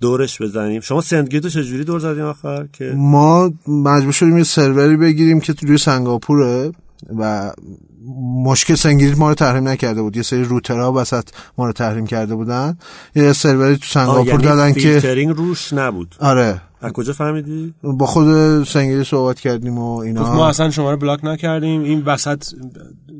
دورش 0.00 0.42
بزنیم. 0.42 0.80
شما 0.80 1.00
سندگیتو 1.00 1.48
چجوری 1.48 1.84
دور 1.84 2.00
زدیم 2.00 2.24
آخر؟ 2.24 2.66
که 2.72 2.92
ما 2.96 3.52
مجبور 3.68 4.12
شدیم 4.12 4.38
یه 4.38 4.44
سروری 4.44 4.96
بگیریم 4.96 5.40
که 5.40 5.52
توی 5.52 5.78
سنگاپوره 5.78 6.72
و 7.18 7.52
مشکل 8.44 8.74
سنگیریت 8.74 9.18
ما 9.18 9.28
رو 9.28 9.34
تحریم 9.34 9.68
نکرده 9.68 10.02
بود. 10.02 10.16
یه 10.16 10.22
سری 10.22 10.44
روترها 10.44 10.92
وسط 10.92 11.28
ما 11.58 11.66
رو 11.66 11.72
تحریم 11.72 12.06
کرده 12.06 12.34
بودن. 12.34 12.78
یه 13.14 13.32
سروری 13.32 13.76
تو 13.76 13.86
سنگاپور 13.86 14.26
یعنی 14.26 14.42
دادن 14.42 14.72
که 14.72 14.80
فیلترینگ 14.80 15.36
روش 15.36 15.72
نبود. 15.72 16.14
آره. 16.20 16.60
از 16.80 16.92
کجا 16.92 17.12
فهمیدی؟ 17.12 17.74
با 17.82 18.06
خود 18.06 18.64
SendGrid 18.64 19.00
ی 19.00 19.04
صحبت 19.04 19.40
کردیم 19.40 19.78
و 19.78 19.98
اینا. 19.98 20.34
ما 20.34 20.48
اصلا 20.48 20.70
شما 20.70 20.90
رو 20.90 20.96
block 20.96 21.24
نکردیم. 21.24 21.82
این 21.82 22.02
وسط 22.02 22.44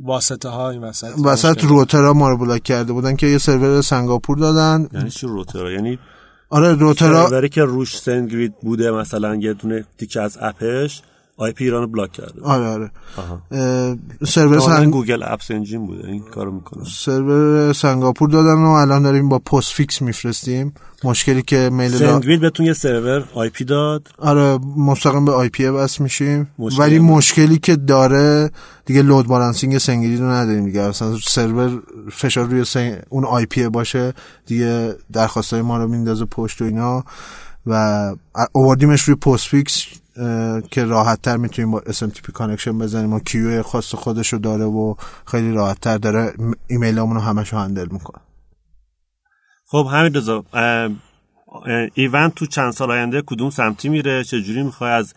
واسطه 0.02 0.48
ها 0.48 0.70
این 0.70 0.84
وسط 0.84 1.08
وسط 1.24 1.64
router 1.64 2.05
ها 2.05 2.12
ما 2.12 2.28
رو 2.28 2.38
block 2.38 2.62
کرده 2.62 2.92
بودن 2.92 3.16
که 3.16 3.26
یه 3.26 3.38
سرور 3.38 3.80
سنگاپور 3.80 4.38
دادن. 4.38 4.88
یعنی 4.92 5.10
چی 5.10 5.26
router 5.26 5.59
ها؟ 5.59 5.70
یعنی 5.70 5.98
آره 6.50 6.72
router 6.72 7.20
ها 7.20 7.28
سروری 7.28 7.48
که 7.48 7.62
روش 7.62 7.98
SendGrid 7.98 8.54
بوده 8.62 8.90
مثلا 8.90 9.34
یه 9.34 9.52
دونه 9.52 9.84
تیکه 9.98 10.20
از 10.20 10.38
اپش 10.40 11.02
IP 11.36 11.64
ایران 11.64 11.92
block 11.92 12.12
کرده 12.12 12.42
آره 12.42 12.66
آره. 12.66 12.90
سرور 14.26 14.60
سنگ... 14.60 14.92
Google 14.92 15.22
App 15.22 15.50
Engine 15.50 15.86
بوده. 15.86 16.08
این 16.08 16.22
کارو 16.22 16.52
می‌کنه. 16.52 16.84
سرور 16.84 17.72
سنگاپور 17.72 18.28
دادن 18.28 18.64
و 18.64 18.68
الان 18.68 19.02
داریم 19.02 19.28
با 19.28 19.38
Postfix 19.38 20.02
میفرستیم. 20.02 20.74
مشکلی 21.04 21.42
که 21.42 21.70
میل 21.72 21.90
سندویل 21.90 22.40
بهتون 22.40 22.66
یه 22.66 22.72
سرور 22.72 23.24
IP 23.34 23.64
داد. 23.64 24.08
آره 24.18 24.58
مستقیم 24.76 25.24
به 25.24 25.32
IP 25.32 25.70
وصل 25.70 26.00
میشیم. 26.00 26.48
ولی 26.78 26.98
مشکلی 26.98 27.58
که 27.58 27.76
داره 27.76 28.50
دیگه 28.86 29.02
load 29.02 29.26
balancing 29.26 29.78
SendGrid 29.78 30.12
ی 30.12 30.16
رو 30.16 30.30
نداریم 30.30 30.64
دیگه. 30.64 30.80
اصلا 30.80 31.16
سرور 31.16 31.82
فشار 32.12 32.44
روی 32.44 32.64
سنگ... 32.64 32.98
اون 33.08 33.24
IP 33.24 33.68
باشه 33.68 34.12
دیگه 34.46 34.94
درخواستای 35.12 35.62
ما 35.62 35.78
رو 35.78 35.88
میندازه 35.88 36.24
پشت 36.24 36.62
و 36.62 36.64
اینا. 36.64 37.04
و 37.66 38.14
آوردیمش 38.54 39.02
روی 39.02 39.16
Postfix. 39.16 39.84
که 40.70 40.84
راحت 40.84 41.22
تر 41.22 41.36
می‌تونیم 41.36 41.70
با 41.70 41.80
SMTP 41.80 42.32
connection 42.32 42.78
بزنیم 42.78 43.12
و 43.12 43.20
queue 43.20 43.62
خاص 43.62 43.94
خودش 43.94 44.32
رو 44.32 44.38
داره 44.38 44.64
و 44.64 44.94
خیلی 45.26 45.52
راحت 45.52 45.80
تر 45.80 45.98
داره 45.98 46.32
ایمیل 46.66 46.98
رو 46.98 47.20
همش 47.20 47.52
رو 47.52 47.58
handle 47.58 47.86
می‌کنه. 47.90 48.22
خب 49.66 49.88
همین 49.92 50.14
رضا 50.14 50.44
ایوند 51.94 52.34
تو 52.34 52.46
چند 52.46 52.72
سال 52.72 52.90
آینده 52.90 53.22
کدوم 53.26 53.50
سمتی 53.50 53.88
میره؟ 53.88 54.24
چجوری 54.24 54.62
می‌خوای 54.62 54.90
از 54.90 55.14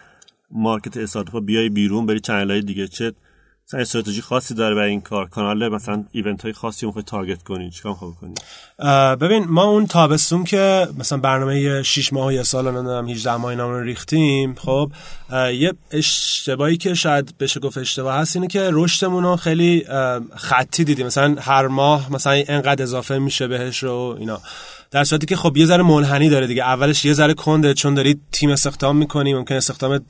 market 0.51 0.97
استارتاپ 0.97 1.45
بیای 1.45 1.69
بیرون 1.69 2.05
بری 2.05 2.19
channel 2.19 2.51
های 2.51 2.61
دیگه؟ 2.61 2.87
چه 2.87 3.13
مثلا 3.67 3.79
استراتژی 3.79 4.21
خاصی 4.21 4.53
داره 4.53 4.75
برای 4.75 4.89
این 4.89 5.01
کار. 5.01 5.29
کانال 5.29 5.69
مثلا 5.69 6.03
event 6.11 6.41
های 6.41 6.53
خاصی 6.53 6.85
می‌خوای 6.85 7.03
target 7.03 7.43
کنی 7.43 7.71
چیکار 7.71 7.91
می‌خوای 7.91 8.11
کنی 8.21 8.33
ببین 9.15 9.45
ما 9.47 9.63
اون 9.63 9.87
تابستون 9.87 10.43
که 10.43 10.87
مثلا 10.97 11.17
برنامه 11.17 11.83
6 11.83 12.13
ماه 12.13 12.33
یا 12.33 12.43
سال 12.43 12.71
نمی‌دونم 12.71 13.07
18 13.07 13.35
ماه 13.35 13.49
اینا 13.49 13.69
رو 13.69 13.83
ریختیم 13.83 14.55
خب 14.55 14.91
یه 15.31 15.73
اشتباهی 15.91 16.77
که 16.77 16.93
شاید 16.93 17.37
بشه 17.37 17.59
گفت 17.59 17.77
اشتباه 17.77 18.15
هست 18.15 18.35
اینه 18.35 18.47
که 18.47 18.69
رشدمون 18.73 19.23
رو 19.23 19.35
خیلی 19.35 19.85
خطی 20.35 20.83
دیدیم. 20.83 21.05
مثلا 21.05 21.35
هر 21.39 21.67
ماه 21.67 22.13
مثلا 22.13 22.33
اینقدر 22.33 22.83
اضافه 22.83 23.17
میشه 23.17 23.47
بهش 23.47 23.83
رو 23.83 24.15
اینا. 24.19 24.41
در 24.91 25.03
صورتی 25.03 25.25
که 25.25 25.35
خب 25.35 25.57
یه 25.57 25.65
ذره 25.65 25.83
منحنی 25.83 26.29
داره 26.29 26.47
دیگه. 26.47 26.63
اولش 26.63 27.05
یه 27.05 27.13
ذره 27.13 27.33
کنده 27.33 27.73
چون 27.73 27.93
داری 27.93 28.19
تیم 28.31 28.49
استخدام 28.49 28.97
می‌کنی 28.97 29.33
ممکن 29.33 29.55
استخدامت 29.55 30.01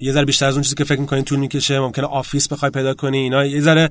یه 0.00 0.12
ذره 0.12 0.24
بیشتر 0.24 0.46
از 0.46 0.54
اون 0.54 0.62
چیزی 0.62 0.74
که 0.74 0.84
فکر 0.84 1.00
می‌کنی 1.00 1.22
طول 1.22 1.38
می‌کشه 1.38 1.80
ممکنه 1.80 2.06
آفیس 2.06 2.48
بخوای 2.48 2.70
پیدا 2.70 2.94
کنی 2.94 3.18
اینا 3.18 3.44
یه 3.44 3.60
ذره 3.60 3.88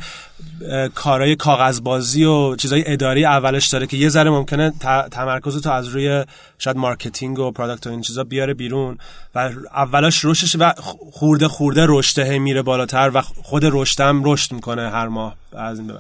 کارهای 0.96 1.36
کاغذبازی 1.36 2.24
و 2.24 2.56
چیزای 2.56 2.84
اداری 2.88 3.26
اولش 3.26 3.68
داره 3.68 3.88
که 3.88 3.98
یه 3.98 4.10
ذره 4.10 4.30
ممکنه 4.30 4.74
تمرکز 5.12 5.62
تو 5.62 5.72
از 5.72 5.88
روی 5.88 6.26
شاید 6.58 6.78
marketing 6.78 7.40
و 7.40 7.52
product 7.52 7.88
و 7.88 7.90
این 7.90 8.02
چیزا 8.02 8.24
بیاره 8.24 8.54
بیرون 8.54 8.98
و 9.36 9.50
اولش 9.76 10.26
رشدش 10.26 10.56
و 10.60 10.74
خورده 11.12 11.48
خورده 11.48 11.86
رشده 11.90 12.40
میره 12.40 12.62
بالاتر 12.62 13.12
و 13.14 13.22
خود 13.22 13.64
رشدم 13.66 14.22
رشد 14.24 14.54
می‌کنه 14.54 14.90
هر 14.90 15.08
ماه 15.08 15.36
از 15.58 15.80
این 15.80 15.88
به 15.88 15.94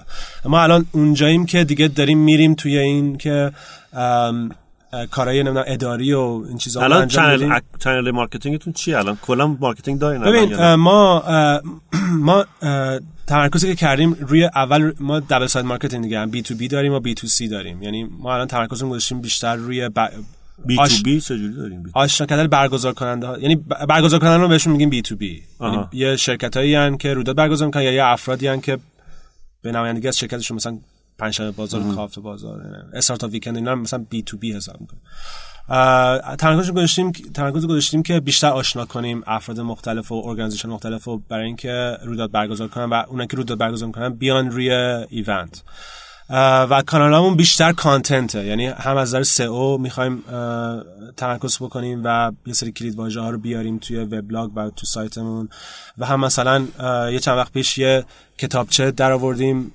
ما 0.46 0.62
الان 0.62 0.86
اونجاییم 0.92 1.46
که 1.46 1.64
دیگه 1.64 1.88
داریم 1.88 2.18
میریم 2.18 2.54
توی 2.54 2.78
این 2.78 3.18
که 3.18 3.52
کارهای 5.12 5.44
نمی‌دونم 5.44 5.66
اداری 5.68 6.14
و 6.14 6.20
این 6.48 6.58
چیزا 6.58 6.82
الان 6.82 7.08
channel 7.08 7.52
اک... 7.52 7.64
channel 7.80 8.12
marketing 8.12 8.58
تون 8.58 8.74
چی 8.74 8.94
الان 8.94 9.18
کلا 9.22 9.48
marketing 9.48 10.00
دارین 10.00 10.22
ببین 10.22 10.74
ما 10.74 11.24
ما 12.28 12.46
تمرکزی 13.28 13.68
که 13.68 13.76
کردیم 13.76 14.14
روی 14.14 14.44
اول 14.44 14.94
ما 15.00 15.20
double 15.20 15.48
side 15.48 15.66
marketing 15.66 16.04
دیگه 16.04 16.26
بی 16.26 16.42
تو 16.42 16.56
بی 16.56 16.68
داریم 16.68 16.94
و 16.94 17.00
بی 17.00 17.14
تو 17.14 17.28
سی 17.28 17.48
داریم. 17.48 17.84
یعنی 17.84 18.04
ما 18.04 18.34
الان 18.34 18.48
تمرکزمون 18.48 18.92
گذاشتیم 18.92 19.22
بیشتر 19.22 19.56
روی 19.56 19.90
ب... 19.90 20.10
B 20.66 20.78
آش- 20.78 20.98
to 20.98 21.04
B 21.04 21.22
چجوری 21.22 21.54
داریم؟ 21.54 21.84
آشنا 21.94 22.28
کردن 22.28 22.48
برگزار 22.48 22.94
کننده 22.94 23.28
ها. 23.28 23.40
یعنی 23.40 23.56
برگزار 23.90 24.20
کننده 24.20 24.38
رو 24.38 24.48
بهشون 24.48 24.74
میگیم 24.74 24.90
B2B 24.90 25.44
یعنی. 25.62 25.88
یه 25.94 26.16
شرکت 26.16 26.58
هایی 26.58 26.98
که 26.98 27.14
رویداد 27.14 27.36
برگزار 27.36 27.66
می‌کنن 27.66 27.84
یا 27.84 27.92
یه 27.92 28.06
افرادی 28.06 28.48
هن 28.48 28.62
که 28.62 28.78
به 29.62 29.72
نمایندگی 29.72 30.08
از 30.08 30.18
شرکتشون 30.18 30.56
مثلا 30.56 30.78
پنجشنبه 31.20 31.52
بازار 31.52 31.96
کافه 31.96 32.22
بازار 32.22 32.86
Startup 32.94 33.32
Weekend 33.32 33.56
اینا 33.56 33.76
مثلا 33.76 34.06
B2B 34.10 34.54
حساب 34.54 34.82
می‌کنن 34.82 35.00
تمرکز 36.36 36.72
گذاشتیم 36.72 37.12
تمرکز 37.12 37.66
گذاشتیم 37.68 38.04
که 38.04 38.20
بیشتر 38.20 38.48
آشنا 38.48 38.86
کنیم 38.86 39.24
افراد 39.28 39.60
مختلف 39.60 40.12
و 40.12 40.16
organization 40.26 40.70
مختلف 40.70 41.08
و 41.08 41.18
برای 41.18 41.46
اینکه 41.46 41.98
رویداد 42.04 42.32
برگزار 42.32 42.68
کنن 42.68 42.84
و 42.84 43.04
اونایی 43.08 43.28
که 43.28 43.38
رویداد 43.38 43.58
برگزار 43.58 43.88
می‌کنن 43.88 44.10
بیان 44.10 44.52
روی 44.52 44.72
ایوند 45.10 45.64
و 46.70 46.84
کانالمون 46.86 47.36
بیشتر 47.36 47.72
content 47.72 48.36
ه 48.37 48.46
یعنی 48.46 48.66
هم 48.66 48.98
از 48.98 49.10
نظر 49.10 49.24
SEO 49.24 49.78
می‌خوایم 49.78 50.24
تمرکز 51.18 51.58
بکنیم 51.58 52.02
و 52.04 52.32
یه 52.46 52.54
سری 52.54 52.72
کلید 52.72 52.96
واژه 52.96 53.20
ها 53.20 53.30
رو 53.30 53.38
بیاریم 53.38 53.78
توی 53.78 53.98
وبلاگ 53.98 54.52
و 54.56 54.70
تو 54.70 54.86
سایتمون. 54.86 55.50
و 55.98 56.06
هم 56.06 56.20
مثلا 56.20 56.68
یه 57.12 57.20
چند 57.20 57.38
وقت 57.38 57.54
پیش 57.54 57.78
یه 57.78 58.06
کتابچه 58.40 58.92
در 58.92 59.12
آوردیم 59.12 59.72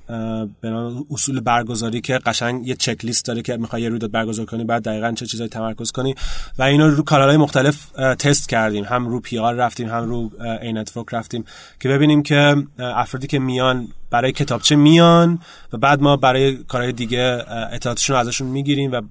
به 0.61 0.70
نام 0.70 1.07
اصول 1.11 1.40
برگزاری 1.40 2.00
که 2.00 2.18
قشنگ 2.18 2.66
یه 2.68 2.74
چک 2.74 3.05
لیست 3.05 3.24
داره 3.24 3.42
که 3.42 3.57
می‌خوای 3.57 3.83
یه 3.83 3.88
رویداد 3.88 4.11
برگزار 4.11 4.46
کنی 4.46 4.64
بعد 4.64 4.83
دقیقا 4.83 5.12
چه 5.12 5.27
چیزایی 5.27 5.50
تمرکز 5.50 5.92
کنی. 5.92 6.14
و 6.59 6.62
اینو 6.62 6.90
رو 6.90 7.03
کانال 7.03 7.29
های 7.29 7.37
مختلف 7.37 7.90
تست 8.18 8.48
کردیم. 8.48 8.85
هم 8.85 9.07
رو 9.09 9.20
PR 9.20 9.55
رفتیم 9.55 9.88
هم 9.88 10.05
رو 10.05 10.31
ad 10.62 10.72
network 10.72 11.07
رفتیم 11.12 11.44
که 11.81 11.88
ببینیم 11.88 12.22
که 12.22 12.57
افرادی 12.79 13.27
که 13.27 13.38
میان 13.38 13.88
برای 14.11 14.33
کتابچه 14.33 14.77
میان 14.77 15.38
و 15.72 15.77
بعد 15.77 16.00
ما 16.00 16.16
برای 16.16 16.57
کارهای 16.57 16.92
دیگه 16.92 17.44
اطلاعاتشون 17.72 18.16
ازشون 18.16 18.48
می‌گیریم 18.48 18.92
و 18.92 19.03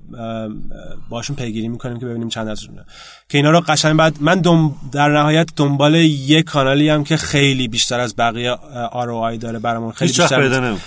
باشون 1.09 1.35
پیگیری 1.35 1.67
می‌کنیم 1.67 1.99
که 1.99 2.05
ببینیم 2.05 2.29
چند 2.29 2.47
درصدشونه. 2.47 2.85
که 3.33 3.37
اینا 3.37 3.51
رو 3.51 3.61
قشنگ 3.61 3.97
بعد 3.97 4.15
من 4.19 4.39
دم 4.39 4.75
در 4.91 5.09
نهایت 5.09 5.49
دنبال 5.55 5.95
یک 5.95 6.45
کانالی 6.45 6.89
هم 6.89 7.03
که 7.03 7.17
خیلی 7.17 7.67
بیشتر 7.67 7.99
از 7.99 8.15
بقیه 8.15 8.55
ROI 8.91 9.37
داره 9.39 9.59
برامون 9.59 9.91
خیلی 9.91 10.11
بیشتر 10.11 10.41
پیدا 10.41 10.77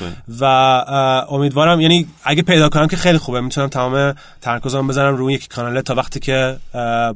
و 0.41 0.45
امیدوارم 1.31 1.81
یعنی 1.81 2.07
اگه 2.25 2.43
پیدا 2.43 2.69
کنم 2.69 2.87
که 2.87 2.97
خیلی 2.97 3.19
خوبه 3.19 3.41
می‌تونم 3.41 3.67
تمام 3.67 4.15
تمرکزم 4.41 4.87
بزنم 4.87 5.17
روی 5.17 5.35
یک 5.35 5.49
کاناله 5.49 5.83
تا 5.83 5.95
وقتی 5.95 6.21
که 6.21 6.57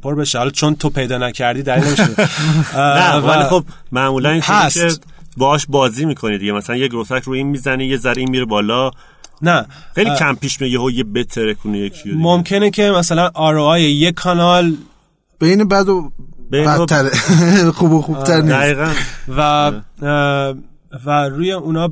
پر 0.02 0.14
بشه. 0.14 0.38
حالا 0.38 0.50
چون 0.50 0.76
تو 0.76 0.90
پیدا 0.90 1.18
نکردی 1.18 1.62
دلیل 1.62 1.84
نمیشه. 1.84 2.08
نه 2.76 3.14
ولی 3.16 3.44
خب 3.44 3.64
معمولا 3.92 4.30
این. 4.30 4.40
که 4.40 4.90
باش 5.36 5.66
بازی 5.68 6.04
می‌کنی 6.04 6.38
دیگه. 6.38 6.52
مثلا 6.52 6.76
یه 6.76 6.88
گروسک 6.88 7.22
رو 7.24 7.32
این 7.32 7.46
می‌زنی 7.46 7.84
یه 7.84 7.96
ذره 7.96 8.18
این 8.18 8.30
میره 8.30 8.44
بالا. 8.44 8.90
نه. 9.42 9.66
خیلی 9.94 10.10
کم 10.18 10.34
پیش 10.34 10.60
میاد 10.60 10.72
یهو 10.72 10.90
یه 10.90 11.04
بتره 11.04 11.54
کنه 11.54 11.78
یکی. 11.78 12.12
ممکنه 12.12 12.70
که 12.70 12.90
مثلا 12.90 13.30
ROI 13.34 13.80
یک 13.80 14.14
کانال 14.14 14.76
بین 15.40 15.68
بد 15.68 15.88
و 15.88 16.12
بدتره 16.52 17.10
خوب 17.78 17.92
و 17.92 18.02
خوبتر 18.02 18.40
نیست. 18.40 18.54
دقیقا. 18.54 18.92
و 19.28 19.40
اه، 19.40 20.54
و 21.06 21.28
روی 21.28 21.52
اونا 21.52 21.88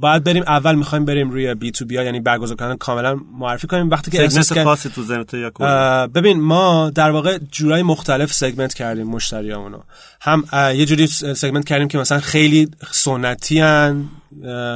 باید 0.00 0.24
بریم 0.24 0.42
اول 0.46 0.74
می‌خوایم 0.74 1.04
بریم 1.04 1.30
روی 1.30 1.54
بی 1.54 1.70
تو 1.70 1.84
بی 1.84 1.94
یعنی 1.94 2.20
برگزار 2.20 2.56
کردن 2.56 2.76
کاملا 2.76 3.16
معرفی 3.38 3.66
کنیم. 3.66 3.90
وقتی 3.90 4.10
که 4.10 4.22
احساس 4.22 4.58
خاصی 4.58 4.88
تو 4.88 5.02
ذهنت 5.02 5.34
یا 5.34 6.06
ببین 6.06 6.40
ما 6.40 6.90
در 6.90 7.10
واقع 7.10 7.38
جورای 7.52 7.82
مختلف 7.82 8.32
سگمنت 8.32 8.74
کردیم 8.74 9.06
مشتریامونو. 9.06 9.78
هم 10.24 10.44
یه 10.52 10.86
جوری 10.86 11.06
segment 11.06 11.64
کردیم 11.64 11.88
که 11.88 11.98
مثلا 11.98 12.20
خیلی 12.20 12.68
سنتی 12.90 13.60
هن 13.60 14.08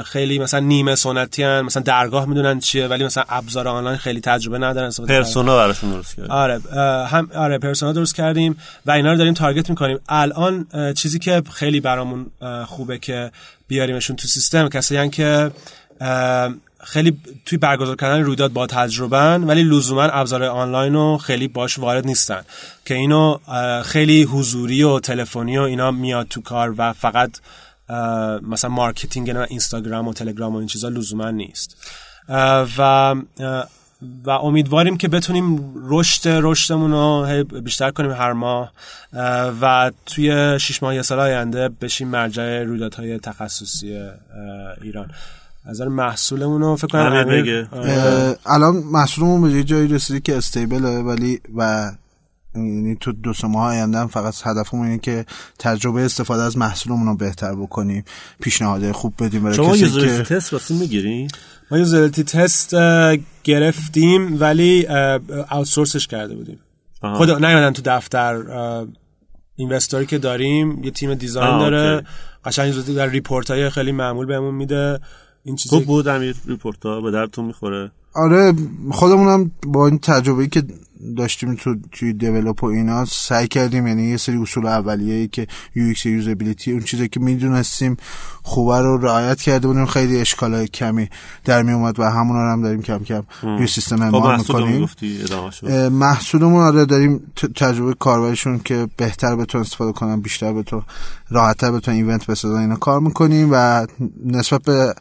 خیلی 0.05 0.39
مثلا 0.39 0.61
نیمه 0.61 0.95
سنتی 0.95 1.43
هن 1.43 1.61
مثلا 1.61 1.83
درگاه 1.83 2.27
می‌دونن 2.27 2.61
چیه 2.61 2.87
ولی 2.87 3.05
مثلا 3.05 3.25
ابزار 3.29 3.69
آنلاین 3.69 3.97
خیلی 3.97 4.21
تجربه 4.21 4.59
ندارن. 4.59 4.91
persona 5.09 5.57
براشون 5.57 5.91
درست 5.91 6.17
کرد 6.17 6.31
آره 6.31 6.61
هم 7.07 7.31
آره 7.35 7.59
persona 7.59 7.93
درست 7.93 8.15
کردیم 8.15 8.57
و 8.87 8.91
اینا 8.91 9.13
رو 9.13 9.19
داریم 9.19 9.35
target 9.35 9.71
می‌کنیم 9.71 9.99
الان 10.09 10.67
چیزی 10.97 11.19
که 11.19 11.43
خیلی 11.53 11.81
برامون 11.81 12.27
خوبه 12.67 12.99
که 12.99 13.31
بیاریمشون 13.69 14.17
تو 14.17 14.29
سیستم 14.29 14.69
کسایی 14.69 15.11
که 15.11 15.51
خیلی 16.87 17.21
توی 17.47 17.59
برگزار 17.59 17.97
کردن 17.97 18.23
رویداد 18.23 18.53
با 18.53 18.67
تجربن 18.67 19.45
ولی 19.45 19.63
لزوما 19.63 20.03
ابزار 20.03 20.43
آنلاین 20.43 20.95
رو 20.95 21.19
خیلی 21.19 21.49
باش 21.49 21.79
وارد 21.79 22.07
نیستن. 22.07 22.43
که 22.85 22.95
اینو 22.95 23.39
خیلی 23.85 24.23
حضوری 24.23 24.83
و 24.83 25.01
تلفنی 25.01 25.59
و 25.59 25.63
اینا 25.63 25.91
میاد 25.91 26.27
تو 26.29 26.41
کار 26.41 26.75
و 26.79 26.93
فقط 26.93 27.31
مثلا 28.43 28.71
marketing 28.71 29.37
اینستاگرام 29.37 30.09
و 30.09 30.13
تلگرام 30.13 30.55
و 30.55 30.59
این 30.59 30.67
چیزا 30.67 30.89
لزوما 30.89 31.31
نیست. 31.31 31.77
و 32.79 33.15
و 34.25 34.31
امیدواریم 34.31 34.97
که 34.97 35.09
بتونیم 35.09 35.75
رشد 35.89 36.29
رشدمون 36.29 36.91
رو 36.91 37.45
بیشتر 37.45 37.91
کنیم 37.91 38.11
هر 38.11 38.33
ماه. 38.33 38.73
اه، 39.13 39.55
و 39.61 39.91
توی 40.07 40.59
شش 40.61 40.83
ماه 40.83 40.95
یه 40.95 41.03
سال 41.03 41.21
آینده 41.21 41.69
بشیم 41.69 42.09
مرجع 42.09 42.63
رویدادهای 42.63 43.19
تخصصی 43.19 44.01
ایران. 44.83 45.11
نظر 45.69 45.89
محصولمون 45.89 46.61
رو 46.61 46.77
فکر 46.77 46.87
کنم 46.87 47.25
بگه. 47.25 47.69
الان 48.47 48.77
محصولمون 48.77 49.43
به 49.43 49.51
یه 49.51 49.65
جایی 49.65 49.89
رسیده 49.89 50.21
که 50.21 50.37
stable 50.37 50.90
ه 50.90 50.99
ولی 51.03 51.41
و 51.57 51.91
یعنی 52.55 52.97
تو 53.01 53.13
دو 53.13 53.33
سه 53.33 53.49
ماه 53.49 53.69
آینده 53.69 53.99
هم 53.99 54.07
فقط 54.07 54.35
هدفمون 54.45 54.87
اینه 54.87 54.99
که 54.99 55.27
تجربه 55.59 56.05
استفاده 56.05 56.43
از 56.43 56.59
محصولمون 56.59 57.07
رو 57.07 57.17
بهتر 57.17 57.55
بکنیم 57.55 58.05
پیشنهادهای 58.41 58.93
خوب 58.93 59.15
بدیم 59.19 59.43
برای 59.43 59.57
شما 59.57 59.73
کسی 59.73 59.83
user 59.83 60.23
که 60.23 60.35
تست 60.35 60.53
واسه 60.53 60.75
می‌گیری 60.75 61.29
ما 61.71 61.79
usability 61.79 62.25
test 62.25 62.75
اه، 62.75 63.17
گرفتیم 63.45 64.41
ولی 64.41 64.87
outsource 65.49 65.96
ش 65.96 66.07
کرده 66.07 66.35
بودیم 66.35 66.59
آها. 67.03 67.15
خود 67.15 67.31
نیومدن 67.31 67.73
تو 67.73 67.83
دفتر 67.85 68.43
investor 69.57 70.01
ی 70.01 70.07
که 70.07 70.19
داریم 70.19 70.85
یه 70.85 70.91
تیم 70.91 71.15
design 71.15 71.59
داره. 71.59 72.05
قشنگ 72.45 72.95
در 72.95 73.07
report 73.07 73.51
های 73.51 73.71
خیلی 73.71 73.93
معمول 73.93 74.27
بهمون 74.27 74.55
میده 74.55 75.01
این 75.47 75.57
چیزی 75.57 75.77
خوب 75.77 75.87
بود 75.87 76.09
امیر 76.09 76.37
report 76.47 76.87
ها 76.87 77.01
به 77.01 77.11
دردتون 77.11 77.45
می‌خوره؟ 77.45 77.91
آره 78.15 78.53
خودمون 78.91 79.29
هم 79.29 79.51
با 79.67 79.87
این 79.87 79.99
تجربه 79.99 80.47
که 80.47 80.63
داشتیم 81.17 81.55
تو 81.55 81.77
توی 81.93 82.13
develop 82.13 82.65
و 82.65 82.67
اینا 82.67 83.05
سعی 83.05 83.49
کردیم 83.49 83.87
یعنی 83.87 84.03
یه 84.03 84.17
سری 84.17 84.37
اصول 84.37 84.67
اولیه‌ای 84.67 85.29
که 85.29 85.47
UX 85.75 86.07
usability 86.07 86.73
اون 86.73 86.81
چیزی 86.81 87.09
که 87.09 87.21
می‌دونستیم 87.21 87.97
خوبه 88.43 88.79
رو 88.79 88.99
رعایت 88.99 89.41
کرده 89.41 89.67
بودیم. 89.67 89.87
خیلی 89.87 90.21
اشکالای 90.21 90.69
کمی 90.69 91.09
در 91.45 91.63
می 91.63 91.73
اومد 91.73 92.01
و 92.01 92.03
همون 92.03 92.37
رو 92.37 92.53
هم 92.53 92.63
داریم 92.63 92.83
کم 92.83 92.99
کم 92.99 93.23
روی 93.43 93.67
سیستم 93.67 93.97
خب 93.97 94.03
اعمال 94.03 94.33
رو 94.33 94.39
می‌کنیم. 94.39 94.89
محصولمون 95.89 96.63
آره 96.63 96.85
داریم 96.85 97.33
تجربه 97.57 97.95
کاربرشون 97.95 98.59
که 98.59 98.89
بهتر 98.97 99.37
بتون 99.37 99.61
استفاده 99.61 99.93
کنن 99.93 100.21
بیشتر 100.21 100.53
بتون 100.53 100.83
راحتتر 101.29 101.71
بتون 101.71 101.95
event 101.95 102.27
بسازن 102.27 102.59
اینا 102.59 102.77
کار 102.77 103.01
می‌کنیم 103.01 103.49
و 103.53 103.87
نسبت 104.25 104.63
به 104.63 104.95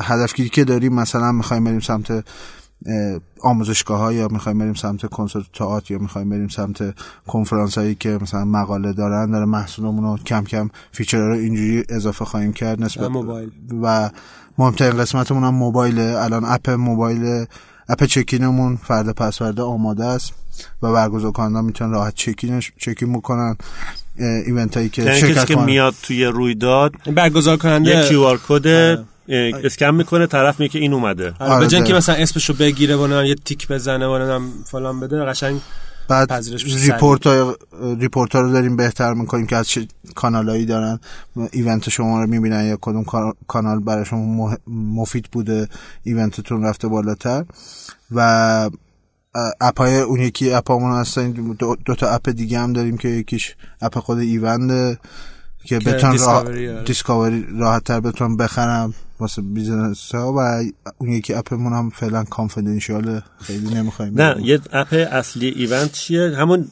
هدفگیری 0.00 0.48
که 0.48 0.64
داریم 0.64 0.94
مثلا 0.94 1.32
می‌خوایم 1.32 1.64
بریم 1.64 1.80
سمت 1.80 2.10
اه، 2.10 3.20
آموزشگاه 3.40 3.98
ها 3.98 4.12
یا 4.12 4.28
می‌خوایم 4.28 4.58
بریم 4.58 4.74
سمت 4.74 5.06
کنسرت 5.06 5.44
تئاتر 5.52 5.94
یا 5.94 5.98
می‌خوایم 6.00 6.30
بریم 6.30 6.48
سمت 6.48 6.94
کنفرانس 7.26 7.78
هایی 7.78 7.94
که 7.94 8.18
مثلا 8.20 8.44
مقاله 8.44 8.92
دارن 8.92 9.30
داره 9.30 9.44
محصولمون 9.44 10.04
رو 10.04 10.18
کم 10.18 10.44
کم 10.44 10.68
feature 10.92 11.18
رو 11.18 11.34
اینجوری 11.34 11.84
اضافه 11.88 12.24
خواهیم 12.24 12.52
کرد 12.52 12.82
نسبت 12.82 13.06
و 13.06 13.08
موبایل. 13.08 13.50
و 13.82 14.10
مهمترین 14.58 14.96
قسمتمون 14.96 15.44
هم 15.44 15.54
موبایله 15.54 16.14
الان 16.18 16.44
اپ 16.44 16.70
موبایل 16.70 17.46
اپ 17.88 18.04
check-in 18.04 18.56
مون 18.56 18.76
فردا 18.76 19.12
پس 19.12 19.38
فردا 19.38 19.66
آماده 19.66 20.04
است 20.04 20.32
و 20.82 20.92
برگزار 20.92 21.32
کننده 21.32 21.60
می‌تونن 21.60 21.90
راحت 21.90 22.14
check-in 22.14 22.60
ش 22.60 22.72
check-in 22.78 23.12
بکنن 23.12 23.56
event 24.18 24.76
هایی 24.76 24.88
که 24.88 25.02
یعنی 25.02 25.20
شرکت 25.20 25.46
که 25.46 25.56
میاد 25.56 25.94
توی 26.02 26.24
رویداد 26.24 26.92
برگزار 27.14 27.56
کننده 27.56 27.90
یه 27.90 28.08
QR 28.08 28.40
code 28.48 28.98
اسکن 29.30 29.90
می‌کنه 29.90 30.26
طرف 30.26 30.60
میگه 30.60 30.72
که 30.72 30.78
این 30.78 30.92
اومده. 30.92 31.34
آره 31.38 31.60
به 31.60 31.66
جای 31.66 31.76
اینکه 31.76 31.92
ده. 31.92 31.98
مثلا 31.98 32.14
اسمشو 32.14 32.54
بگیره 32.54 32.96
و 32.96 33.24
یه 33.24 33.34
تیک 33.34 33.68
بزنه 33.68 34.06
و 34.06 34.40
فلان 34.64 35.00
بده 35.00 35.24
قشنگ 35.24 35.60
بعد 36.08 36.32
report 36.62 37.26
های 37.26 37.54
report 37.98 38.34
ها 38.34 38.40
رو 38.40 38.52
داریم 38.52 38.76
بهتر 38.76 39.14
می‌کنیم 39.14 39.46
که 39.46 39.56
از 39.56 39.68
چه 39.68 39.86
کانالایی 40.14 40.66
دارن. 40.66 41.00
event 41.52 41.88
شما 41.88 42.20
رو 42.22 42.26
می‌بینن 42.26 42.64
یا 42.64 42.78
کدوم 42.80 43.04
کانال 43.46 43.80
برای 43.80 44.04
شما 44.04 44.56
مفید 44.66 45.28
بوده 45.32 45.68
event 46.02 46.41
تون 46.41 46.64
رفته 46.64 46.88
بالاتر. 46.88 47.44
و 48.10 48.70
اپ 49.60 49.78
های 49.78 50.00
اون 50.00 50.20
یکی 50.20 50.52
اپ 50.52 50.70
همون 50.70 50.92
هستن 50.92 51.30
دو, 51.30 51.76
دو 51.86 51.94
تا 51.94 52.08
اپ 52.08 52.30
دیگه 52.30 52.58
هم 52.58 52.72
داریم 52.72 52.96
که 52.96 53.08
یکیش 53.08 53.54
اپ 53.80 53.98
خود 53.98 54.18
ایونده. 54.18 54.98
که 55.64 55.78
بتون 55.78 56.18
راه 56.18 56.82
discovery، 56.82 57.46
راحت 57.58 57.84
تر 57.84 58.00
بتون 58.00 58.36
بخرم 58.36 58.94
واسه 59.20 59.42
business 59.42 60.14
ها 60.14 60.32
و 60.32 60.62
اون 60.98 61.10
یکی 61.10 61.34
اپمون 61.34 61.72
هم 61.72 61.90
فعلا 61.90 62.24
confidential 62.24 63.20
خیلی 63.40 63.74
نمی‌خوایم 63.74 64.22
نه 64.22 64.36
یه 64.42 64.60
اپ 64.72 65.06
اصلی 65.12 65.48
ایوند 65.48 65.92
چیه؟ 65.92 66.36
همون 66.36 66.68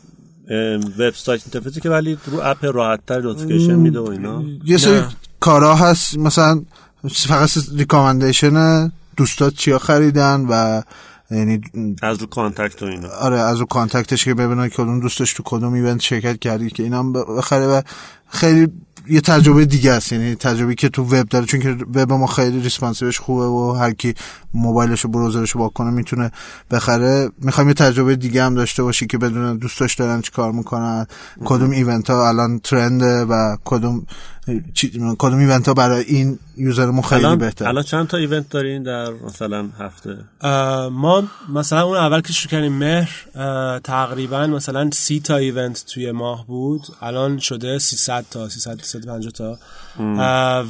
وبسایت 0.98 1.42
interface 1.44 1.76
ی 1.76 1.80
که 1.80 1.90
ولی 1.90 2.18
رو 2.26 2.40
اپ 2.42 2.64
راحت 2.64 3.00
تر 3.06 3.20
notification 3.20 3.74
میده 3.74 4.00
و 4.00 4.10
اینا. 4.10 4.44
یه 4.64 4.78
سری. 4.78 5.00
کارا 5.40 5.74
هست 5.74 6.18
مثلا 6.18 6.62
فقط 7.08 7.50
recommendation 7.76 8.92
دوستات 9.16 9.54
چیا 9.54 9.78
خریدن 9.78 10.46
و 10.50 10.82
یعنی 11.30 11.60
از 12.02 12.18
رو 12.18 12.26
contact 12.26 12.82
و 12.82 12.86
اینا. 12.86 13.08
آره 13.08 13.38
از 13.38 13.58
رو 13.58 13.66
contact 13.66 14.11
ش 14.11 14.24
که 14.24 14.34
ببینن 14.34 14.68
کدوم 14.68 15.00
دوستش 15.00 15.32
تو 15.32 15.42
کدوم 15.46 15.72
event 15.72 16.00
شرکت 16.00 16.38
کردی 16.38 16.70
که 16.70 16.82
اینا 16.82 16.98
هم 16.98 17.12
بخره 17.12 17.66
و 17.66 17.82
خیلی 18.28 18.68
یه 19.10 19.20
تجربه 19.20 19.64
دیگه 19.64 19.92
است. 19.92 20.12
یعنی 20.12 20.34
تجربه 20.34 20.74
که 20.74 20.88
تو 20.88 21.02
وب 21.02 21.28
داره 21.28 21.46
چون 21.46 21.60
که 21.60 21.76
وب 21.94 22.12
ما 22.12 22.26
خیلی 22.26 22.60
responsive 22.60 23.10
ش 23.10 23.20
خوبه 23.20 23.46
و 23.46 23.72
هر 23.72 23.92
کی 23.92 24.14
موبایلش 24.54 25.04
و 25.04 25.08
browser 25.08 25.41
ش 25.41 25.50
رو 25.50 25.68
کنه 25.68 25.90
می‌تونه 25.90 26.32
بخره 26.70 27.30
می‌خوایم 27.42 27.68
یه 27.68 27.74
تجربه 27.74 28.16
دیگه 28.16 28.44
هم 28.44 28.54
داشته 28.54 28.82
باشی 28.82 29.06
که 29.06 29.18
بدون 29.18 29.56
دوستاش 29.56 29.94
دارن 29.94 30.20
چی 30.20 30.30
کار 30.30 30.52
می‌کنن 30.52 31.06
کدوم 31.44 31.70
event 31.70 32.10
ها 32.10 32.28
الان 32.28 32.58
trend 32.58 33.13
ه 33.13 33.24
و 33.24 33.56
کدوم 33.64 34.06
کدوم 35.18 35.38
event 35.38 35.68
ها 35.68 35.74
برای 35.74 36.04
این 36.04 36.38
user 36.56 36.82
مون 36.82 37.02
خیلی 37.02 37.24
الان 37.24 37.38
بهتر 37.38 37.68
الان 37.68 37.82
چند 37.82 38.06
تا 38.06 38.16
event 38.16 38.48
دارین 38.48 38.82
در 38.82 39.12
مثلا 39.26 39.68
هفته؟ 39.78 40.18
ما 40.90 41.22
مثلا 41.48 41.82
اون 41.82 41.96
اول 41.96 42.20
که 42.20 42.32
شروع 42.32 42.50
کردیم 42.50 42.72
مهر 42.72 43.10
تقریبا 43.84 44.46
مثلا 44.46 44.90
سی 44.92 45.20
تا 45.20 45.36
event 45.36 45.84
توی 45.86 46.12
ماه 46.12 46.46
بود. 46.46 46.82
الان 47.02 47.38
شده 47.38 47.78
300 47.78 48.24
تا 48.30 48.48
300 48.48 48.80
350 48.82 49.32
تا. 49.32 49.58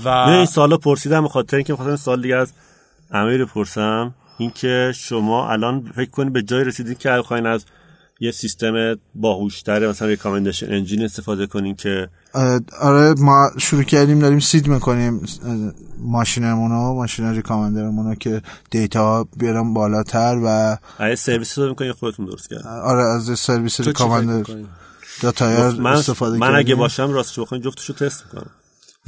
و 0.04 0.08
این 0.08 0.46
سالا 0.46 0.76
پرسیدم 0.76 1.28
خاطر 1.28 1.56
اینکه 1.56 1.76
خاطر 1.76 1.96
سال 1.96 2.22
دیگه 2.22 2.36
از 2.36 2.52
امیر 3.10 3.44
پرسم 3.44 4.14
اینکه 4.38 4.92
شما 4.94 5.50
الان 5.50 5.92
فکر 5.96 6.10
کنید 6.10 6.32
به 6.32 6.42
جای 6.42 6.64
رسیدین 6.64 6.94
که 6.94 7.10
بخواین 7.10 7.46
از 7.46 7.64
یه 8.20 8.30
سیستم 8.30 8.98
باهوشتر 9.14 9.88
مثلا 9.88 10.08
recommendation 10.08 10.72
engine 10.72 11.04
استفاده 11.04 11.46
کنین 11.46 11.74
که 11.74 12.08
آره 12.80 13.14
ما 13.18 13.50
شروع 13.58 13.82
کردیم 13.82 14.18
داریم 14.18 14.38
seed 14.38 14.68
می‌کنیم 14.68 15.20
ماشینمون 15.98 16.70
رو 16.70 16.94
ماشین 16.94 17.34
recommender 17.34 17.91
مون 17.91 18.06
رو 18.06 18.14
که 18.14 18.42
data 18.70 19.26
بیارم 19.36 19.74
بالاتر 19.74 20.40
و 20.44 20.76
آیا 20.98 21.16
سرویس 21.16 21.58
رو 21.58 21.68
می‌کنین 21.68 21.92
خودتون 21.92 22.26
درست 22.26 22.50
کرد 22.50 22.66
آره 22.66 23.02
از 23.02 23.38
سرویس 23.38 23.80
recommender 23.80 24.50
dot 25.20 25.56
ir 25.56 25.80
من 25.80 25.92
استفاده 25.92 26.38
من 26.38 26.54
اگه 26.54 26.74
باشم 26.74 27.10
راستش 27.10 27.38
بخواین 27.38 27.64
جفتشو 27.64 27.92
تست 27.92 28.24
می‌کنم. 28.24 28.50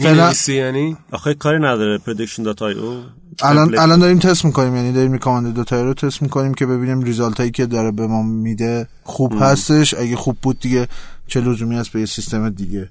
فعلا 0.02 0.32
یعنی؟ 0.48 0.96
آخه 1.12 1.34
کاری 1.34 1.58
نداره 1.58 1.98
Prediction 1.98 2.42
dot 2.42 2.62
io. 2.62 3.02
الان 3.42 3.78
الان 3.78 3.98
داریم 3.98 4.18
تست 4.18 4.44
می‌کنیم 4.44 4.76
یعنی 4.76 4.92
داریم 4.92 5.12
recommender 5.12 5.76
رو 5.76 5.94
تست 5.94 6.22
می‌کنیم 6.22 6.54
که 6.54 6.66
ببینیم 6.66 7.02
result 7.02 7.40
هایی 7.40 7.50
که 7.50 7.66
داره 7.66 7.90
به 7.90 8.06
ما 8.06 8.22
میده 8.22 8.88
خوب 9.04 9.32
ام. 9.32 9.38
هستش 9.38 9.94
اگه 9.94 10.16
خوب 10.16 10.36
بود 10.42 10.60
دیگه 10.60 10.88
چه 11.26 11.40
لزومی 11.40 11.76
هست 11.76 11.92
به 11.92 12.00
یه 12.00 12.06
سیستم 12.06 12.50
دیگه. 12.50 12.88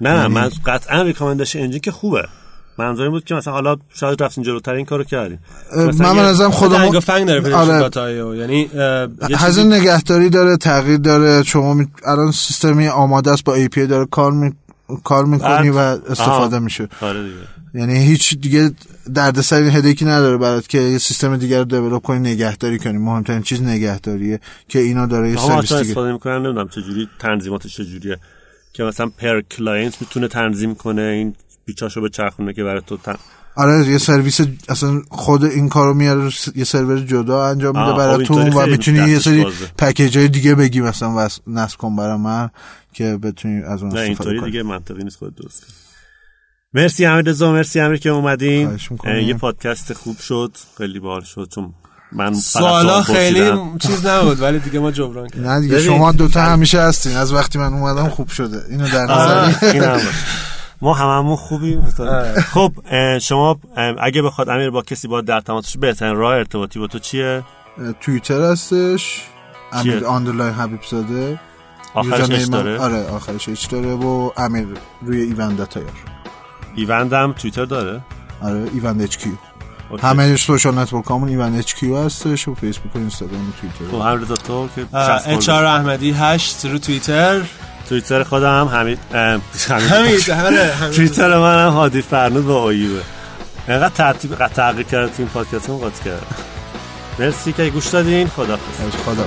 نه 0.00 0.10
یعنی... 0.10 0.34
من 0.34 0.50
قطعا 0.66 1.02
ریکامندش 1.02 1.56
انجین 1.56 1.80
که 1.80 1.90
خوبه. 1.90 2.22
منظورم 2.78 3.10
بود 3.10 3.24
که 3.24 3.34
مثلا 3.34 3.52
حالا 3.52 3.76
شاید 3.94 4.22
رفتین 4.22 4.44
جلوتر 4.44 4.72
این 4.72 4.86
کارو 4.86 5.04
کردیم. 5.04 5.38
من 5.76 6.12
من 6.12 6.18
ازم 6.18 6.50
خودم 6.50 7.00
فنگ 7.00 7.26
داره 7.26 7.54
آره. 7.54 8.38
یعنی 8.38 8.70
هزینه 9.36 9.76
نگهداری 9.76 10.30
داره 10.30 10.56
تغییر 10.56 10.98
داره 10.98 11.42
شما 11.42 11.74
می... 11.74 11.86
الان 12.06 12.32
سیستمی 12.32 12.88
آماده 12.88 13.30
است 13.30 13.44
با 13.44 13.54
ای 13.54 13.68
پی 13.68 13.86
داره 13.86 14.06
کار 14.06 14.32
می... 14.32 14.52
کار 15.04 15.24
می‌کنی 15.24 15.70
و 15.70 15.78
استفاده 15.78 16.58
میشه. 16.58 16.88
آره 17.00 17.22
دیگه. 17.22 17.34
یعنی 17.74 17.98
هیچ 17.98 18.40
دیگه 18.40 18.70
دردسر 19.14 19.56
این 19.56 19.70
هدیکی 19.70 20.04
نداره 20.04 20.36
برات 20.36 20.68
که 20.68 20.78
یه 20.78 20.98
سیستم 20.98 21.36
دیگر 21.36 21.58
رو 21.58 21.64
دیولپ 21.64 22.02
کنی 22.02 22.18
نگهداری 22.18 22.78
کنی. 22.78 22.98
مهمترین 22.98 23.42
چیز 23.42 23.62
نگهداریه 23.62 24.40
که 24.68 24.78
اینا 24.78 25.06
داره 25.06 25.30
یه 25.30 25.36
سرویس 25.36 25.72
دیگه. 25.72 25.80
استفاده 25.80 26.12
می‌کنن 26.12 26.42
نمی‌دونم 26.42 26.68
چه 26.68 26.82
جوری 26.82 27.08
تنظیماتش 27.18 27.76
چجوریه. 27.76 28.16
که 28.72 28.82
مثلا 28.82 29.06
per 29.18 29.40
client 29.40 30.00
می‌تونه 30.00 30.28
تنظیم 30.28 30.74
کنه 30.74 31.02
این 31.02 31.34
پیچاشو 31.66 32.00
بچرخونه 32.00 32.52
که 32.52 32.64
برای 32.64 32.82
تو 32.86 32.96
تن... 32.96 33.14
آره 33.56 33.86
یه 33.86 33.98
سرویس 33.98 34.40
اصلا 34.68 35.02
خود 35.08 35.44
این 35.44 35.68
کارو 35.68 35.94
میاره 35.94 36.30
یه 36.54 36.64
سرور 36.64 36.98
جدا 36.98 37.46
انجام 37.46 37.78
میده 37.80 37.98
برای 37.98 38.26
تو 38.26 38.34
و 38.34 38.66
می‌تونی 38.66 38.98
یه 38.98 39.18
سری 39.18 39.46
پکیج 39.78 40.18
های 40.18 40.28
دیگه 40.28 40.54
بگی 40.54 40.80
مثلا 40.80 41.28
نصب 41.46 41.78
کن 41.78 41.96
برای 41.96 42.18
من. 42.18 42.50
که 42.96 43.16
بتونی 43.16 43.62
از 43.62 43.82
اون 43.82 43.90
استفاده 43.90 44.14
کنی. 44.14 44.28
اینطوری 44.28 44.40
دیگه 44.40 44.62
منطقی 44.62 45.04
نیست 45.04 45.16
خود 45.16 45.34
درست 45.34 45.66
مرسی 46.74 47.06
حمیدرضا 47.06 47.52
مرسی 47.52 47.80
امیر 47.80 47.98
که 47.98 48.10
اومدین. 48.10 48.78
یه 49.04 49.34
پادکست 49.34 49.92
خوب 49.92 50.18
شد 50.18 50.56
خیلی 50.78 51.00
باحال 51.00 51.22
شد 51.22 51.48
چون 51.54 51.74
من 52.12 52.34
سوالا 52.34 53.02
خیلی 53.02 53.50
چیز 53.78 54.06
نبود 54.06 54.40
ولی 54.40 54.58
دیگه 54.58 54.78
ما 54.78 54.90
جبران 54.90 55.28
کردیم. 55.28 55.48
نه 55.48 55.60
دیگه 55.60 55.80
شما 55.80 56.12
دوتا 56.12 56.40
همیشه 56.40 56.80
هستین. 56.80 57.16
از 57.16 57.32
وقتی 57.32 57.58
من 57.58 57.74
اومدم 57.74 58.08
خوب 58.08 58.28
شده. 58.28 58.62
اینو 58.70 58.88
در 58.88 59.04
نظر 59.04 60.00
ما 60.80 60.94
هممون 60.94 61.36
خوبیم. 61.36 61.82
خب 62.52 62.72
شما 63.18 63.60
اگه 64.00 64.22
بخواد 64.22 64.48
امیر 64.48 64.70
با 64.70 64.82
کسی 64.82 65.08
با 65.08 65.20
در 65.20 65.40
تماسش 65.40 65.76
بهترین 65.76 66.16
راه 66.16 66.34
ارتباطی 66.34 66.78
با 66.78 66.86
تو 66.86 66.98
چیه؟ 66.98 67.42
توییتر 68.00 68.40
هستش. 68.40 69.22
امیر 69.72 70.04
underline 70.04 70.54
حبیب 70.54 70.80
زاده. 70.90 71.40
آخرش 71.96 72.30
H 72.30 72.50
داره؟ 72.50 72.78
آره 72.78 73.06
آخرش 73.06 73.48
H 73.48 73.68
داره 73.68 73.94
و 73.94 74.30
امیر 74.36 74.66
روی 75.02 75.20
ایوند 75.20 75.58
dot 75.58 75.75
ir 75.75 75.86
ایوند 76.76 77.12
هم 77.12 77.32
توییتر 77.32 77.64
داره؟ 77.64 78.00
آره 78.42 78.64
ایوند 78.74 79.02
HQ. 79.02 79.32
همه 80.02 80.36
social 80.36 80.78
network 80.78 81.10
همون 81.10 81.28
ایوند 81.28 81.58
HQ 81.58 81.96
هستش 81.96 82.48
و 82.48 82.54
فیسبوک 82.54 82.96
و 82.96 82.98
اینستاگرام 82.98 83.48
و 83.48 83.52
توییتر. 83.60 83.96
خب 83.96 84.02
حمیدرضا 84.02 84.34
تو 84.34 84.68
که 84.76 84.96
HR 85.26 85.64
احمدی 85.64 86.10
8 86.10 86.64
رو 86.64 86.78
توییتر. 86.78 87.42
توییتر 87.88 88.22
خودم 88.22 88.60
هم 88.60 88.68
حمید. 88.68 88.98
حمید 89.12 90.30
آره 90.46 90.90
توییتر 90.90 91.38
من 91.38 91.66
هم 91.66 91.72
هادی 91.72 92.02
فرنود 92.02 92.46
با 92.46 92.64
اویوه 92.64 93.02
اینقدر 93.68 93.94
ترتیب 93.94 94.46
تغییر 94.46 94.86
کرد 94.86 95.08
تو 95.08 95.14
این 95.18 95.28
پادکست 95.28 95.68
هم 95.68 95.76
قاطی 95.76 96.04
کرد. 96.04 96.26
مرسی 97.18 97.52
که 97.52 97.70
گوش 97.70 97.86
دادین. 97.86 98.28
خدا 98.28 98.58
خدا 99.06 99.26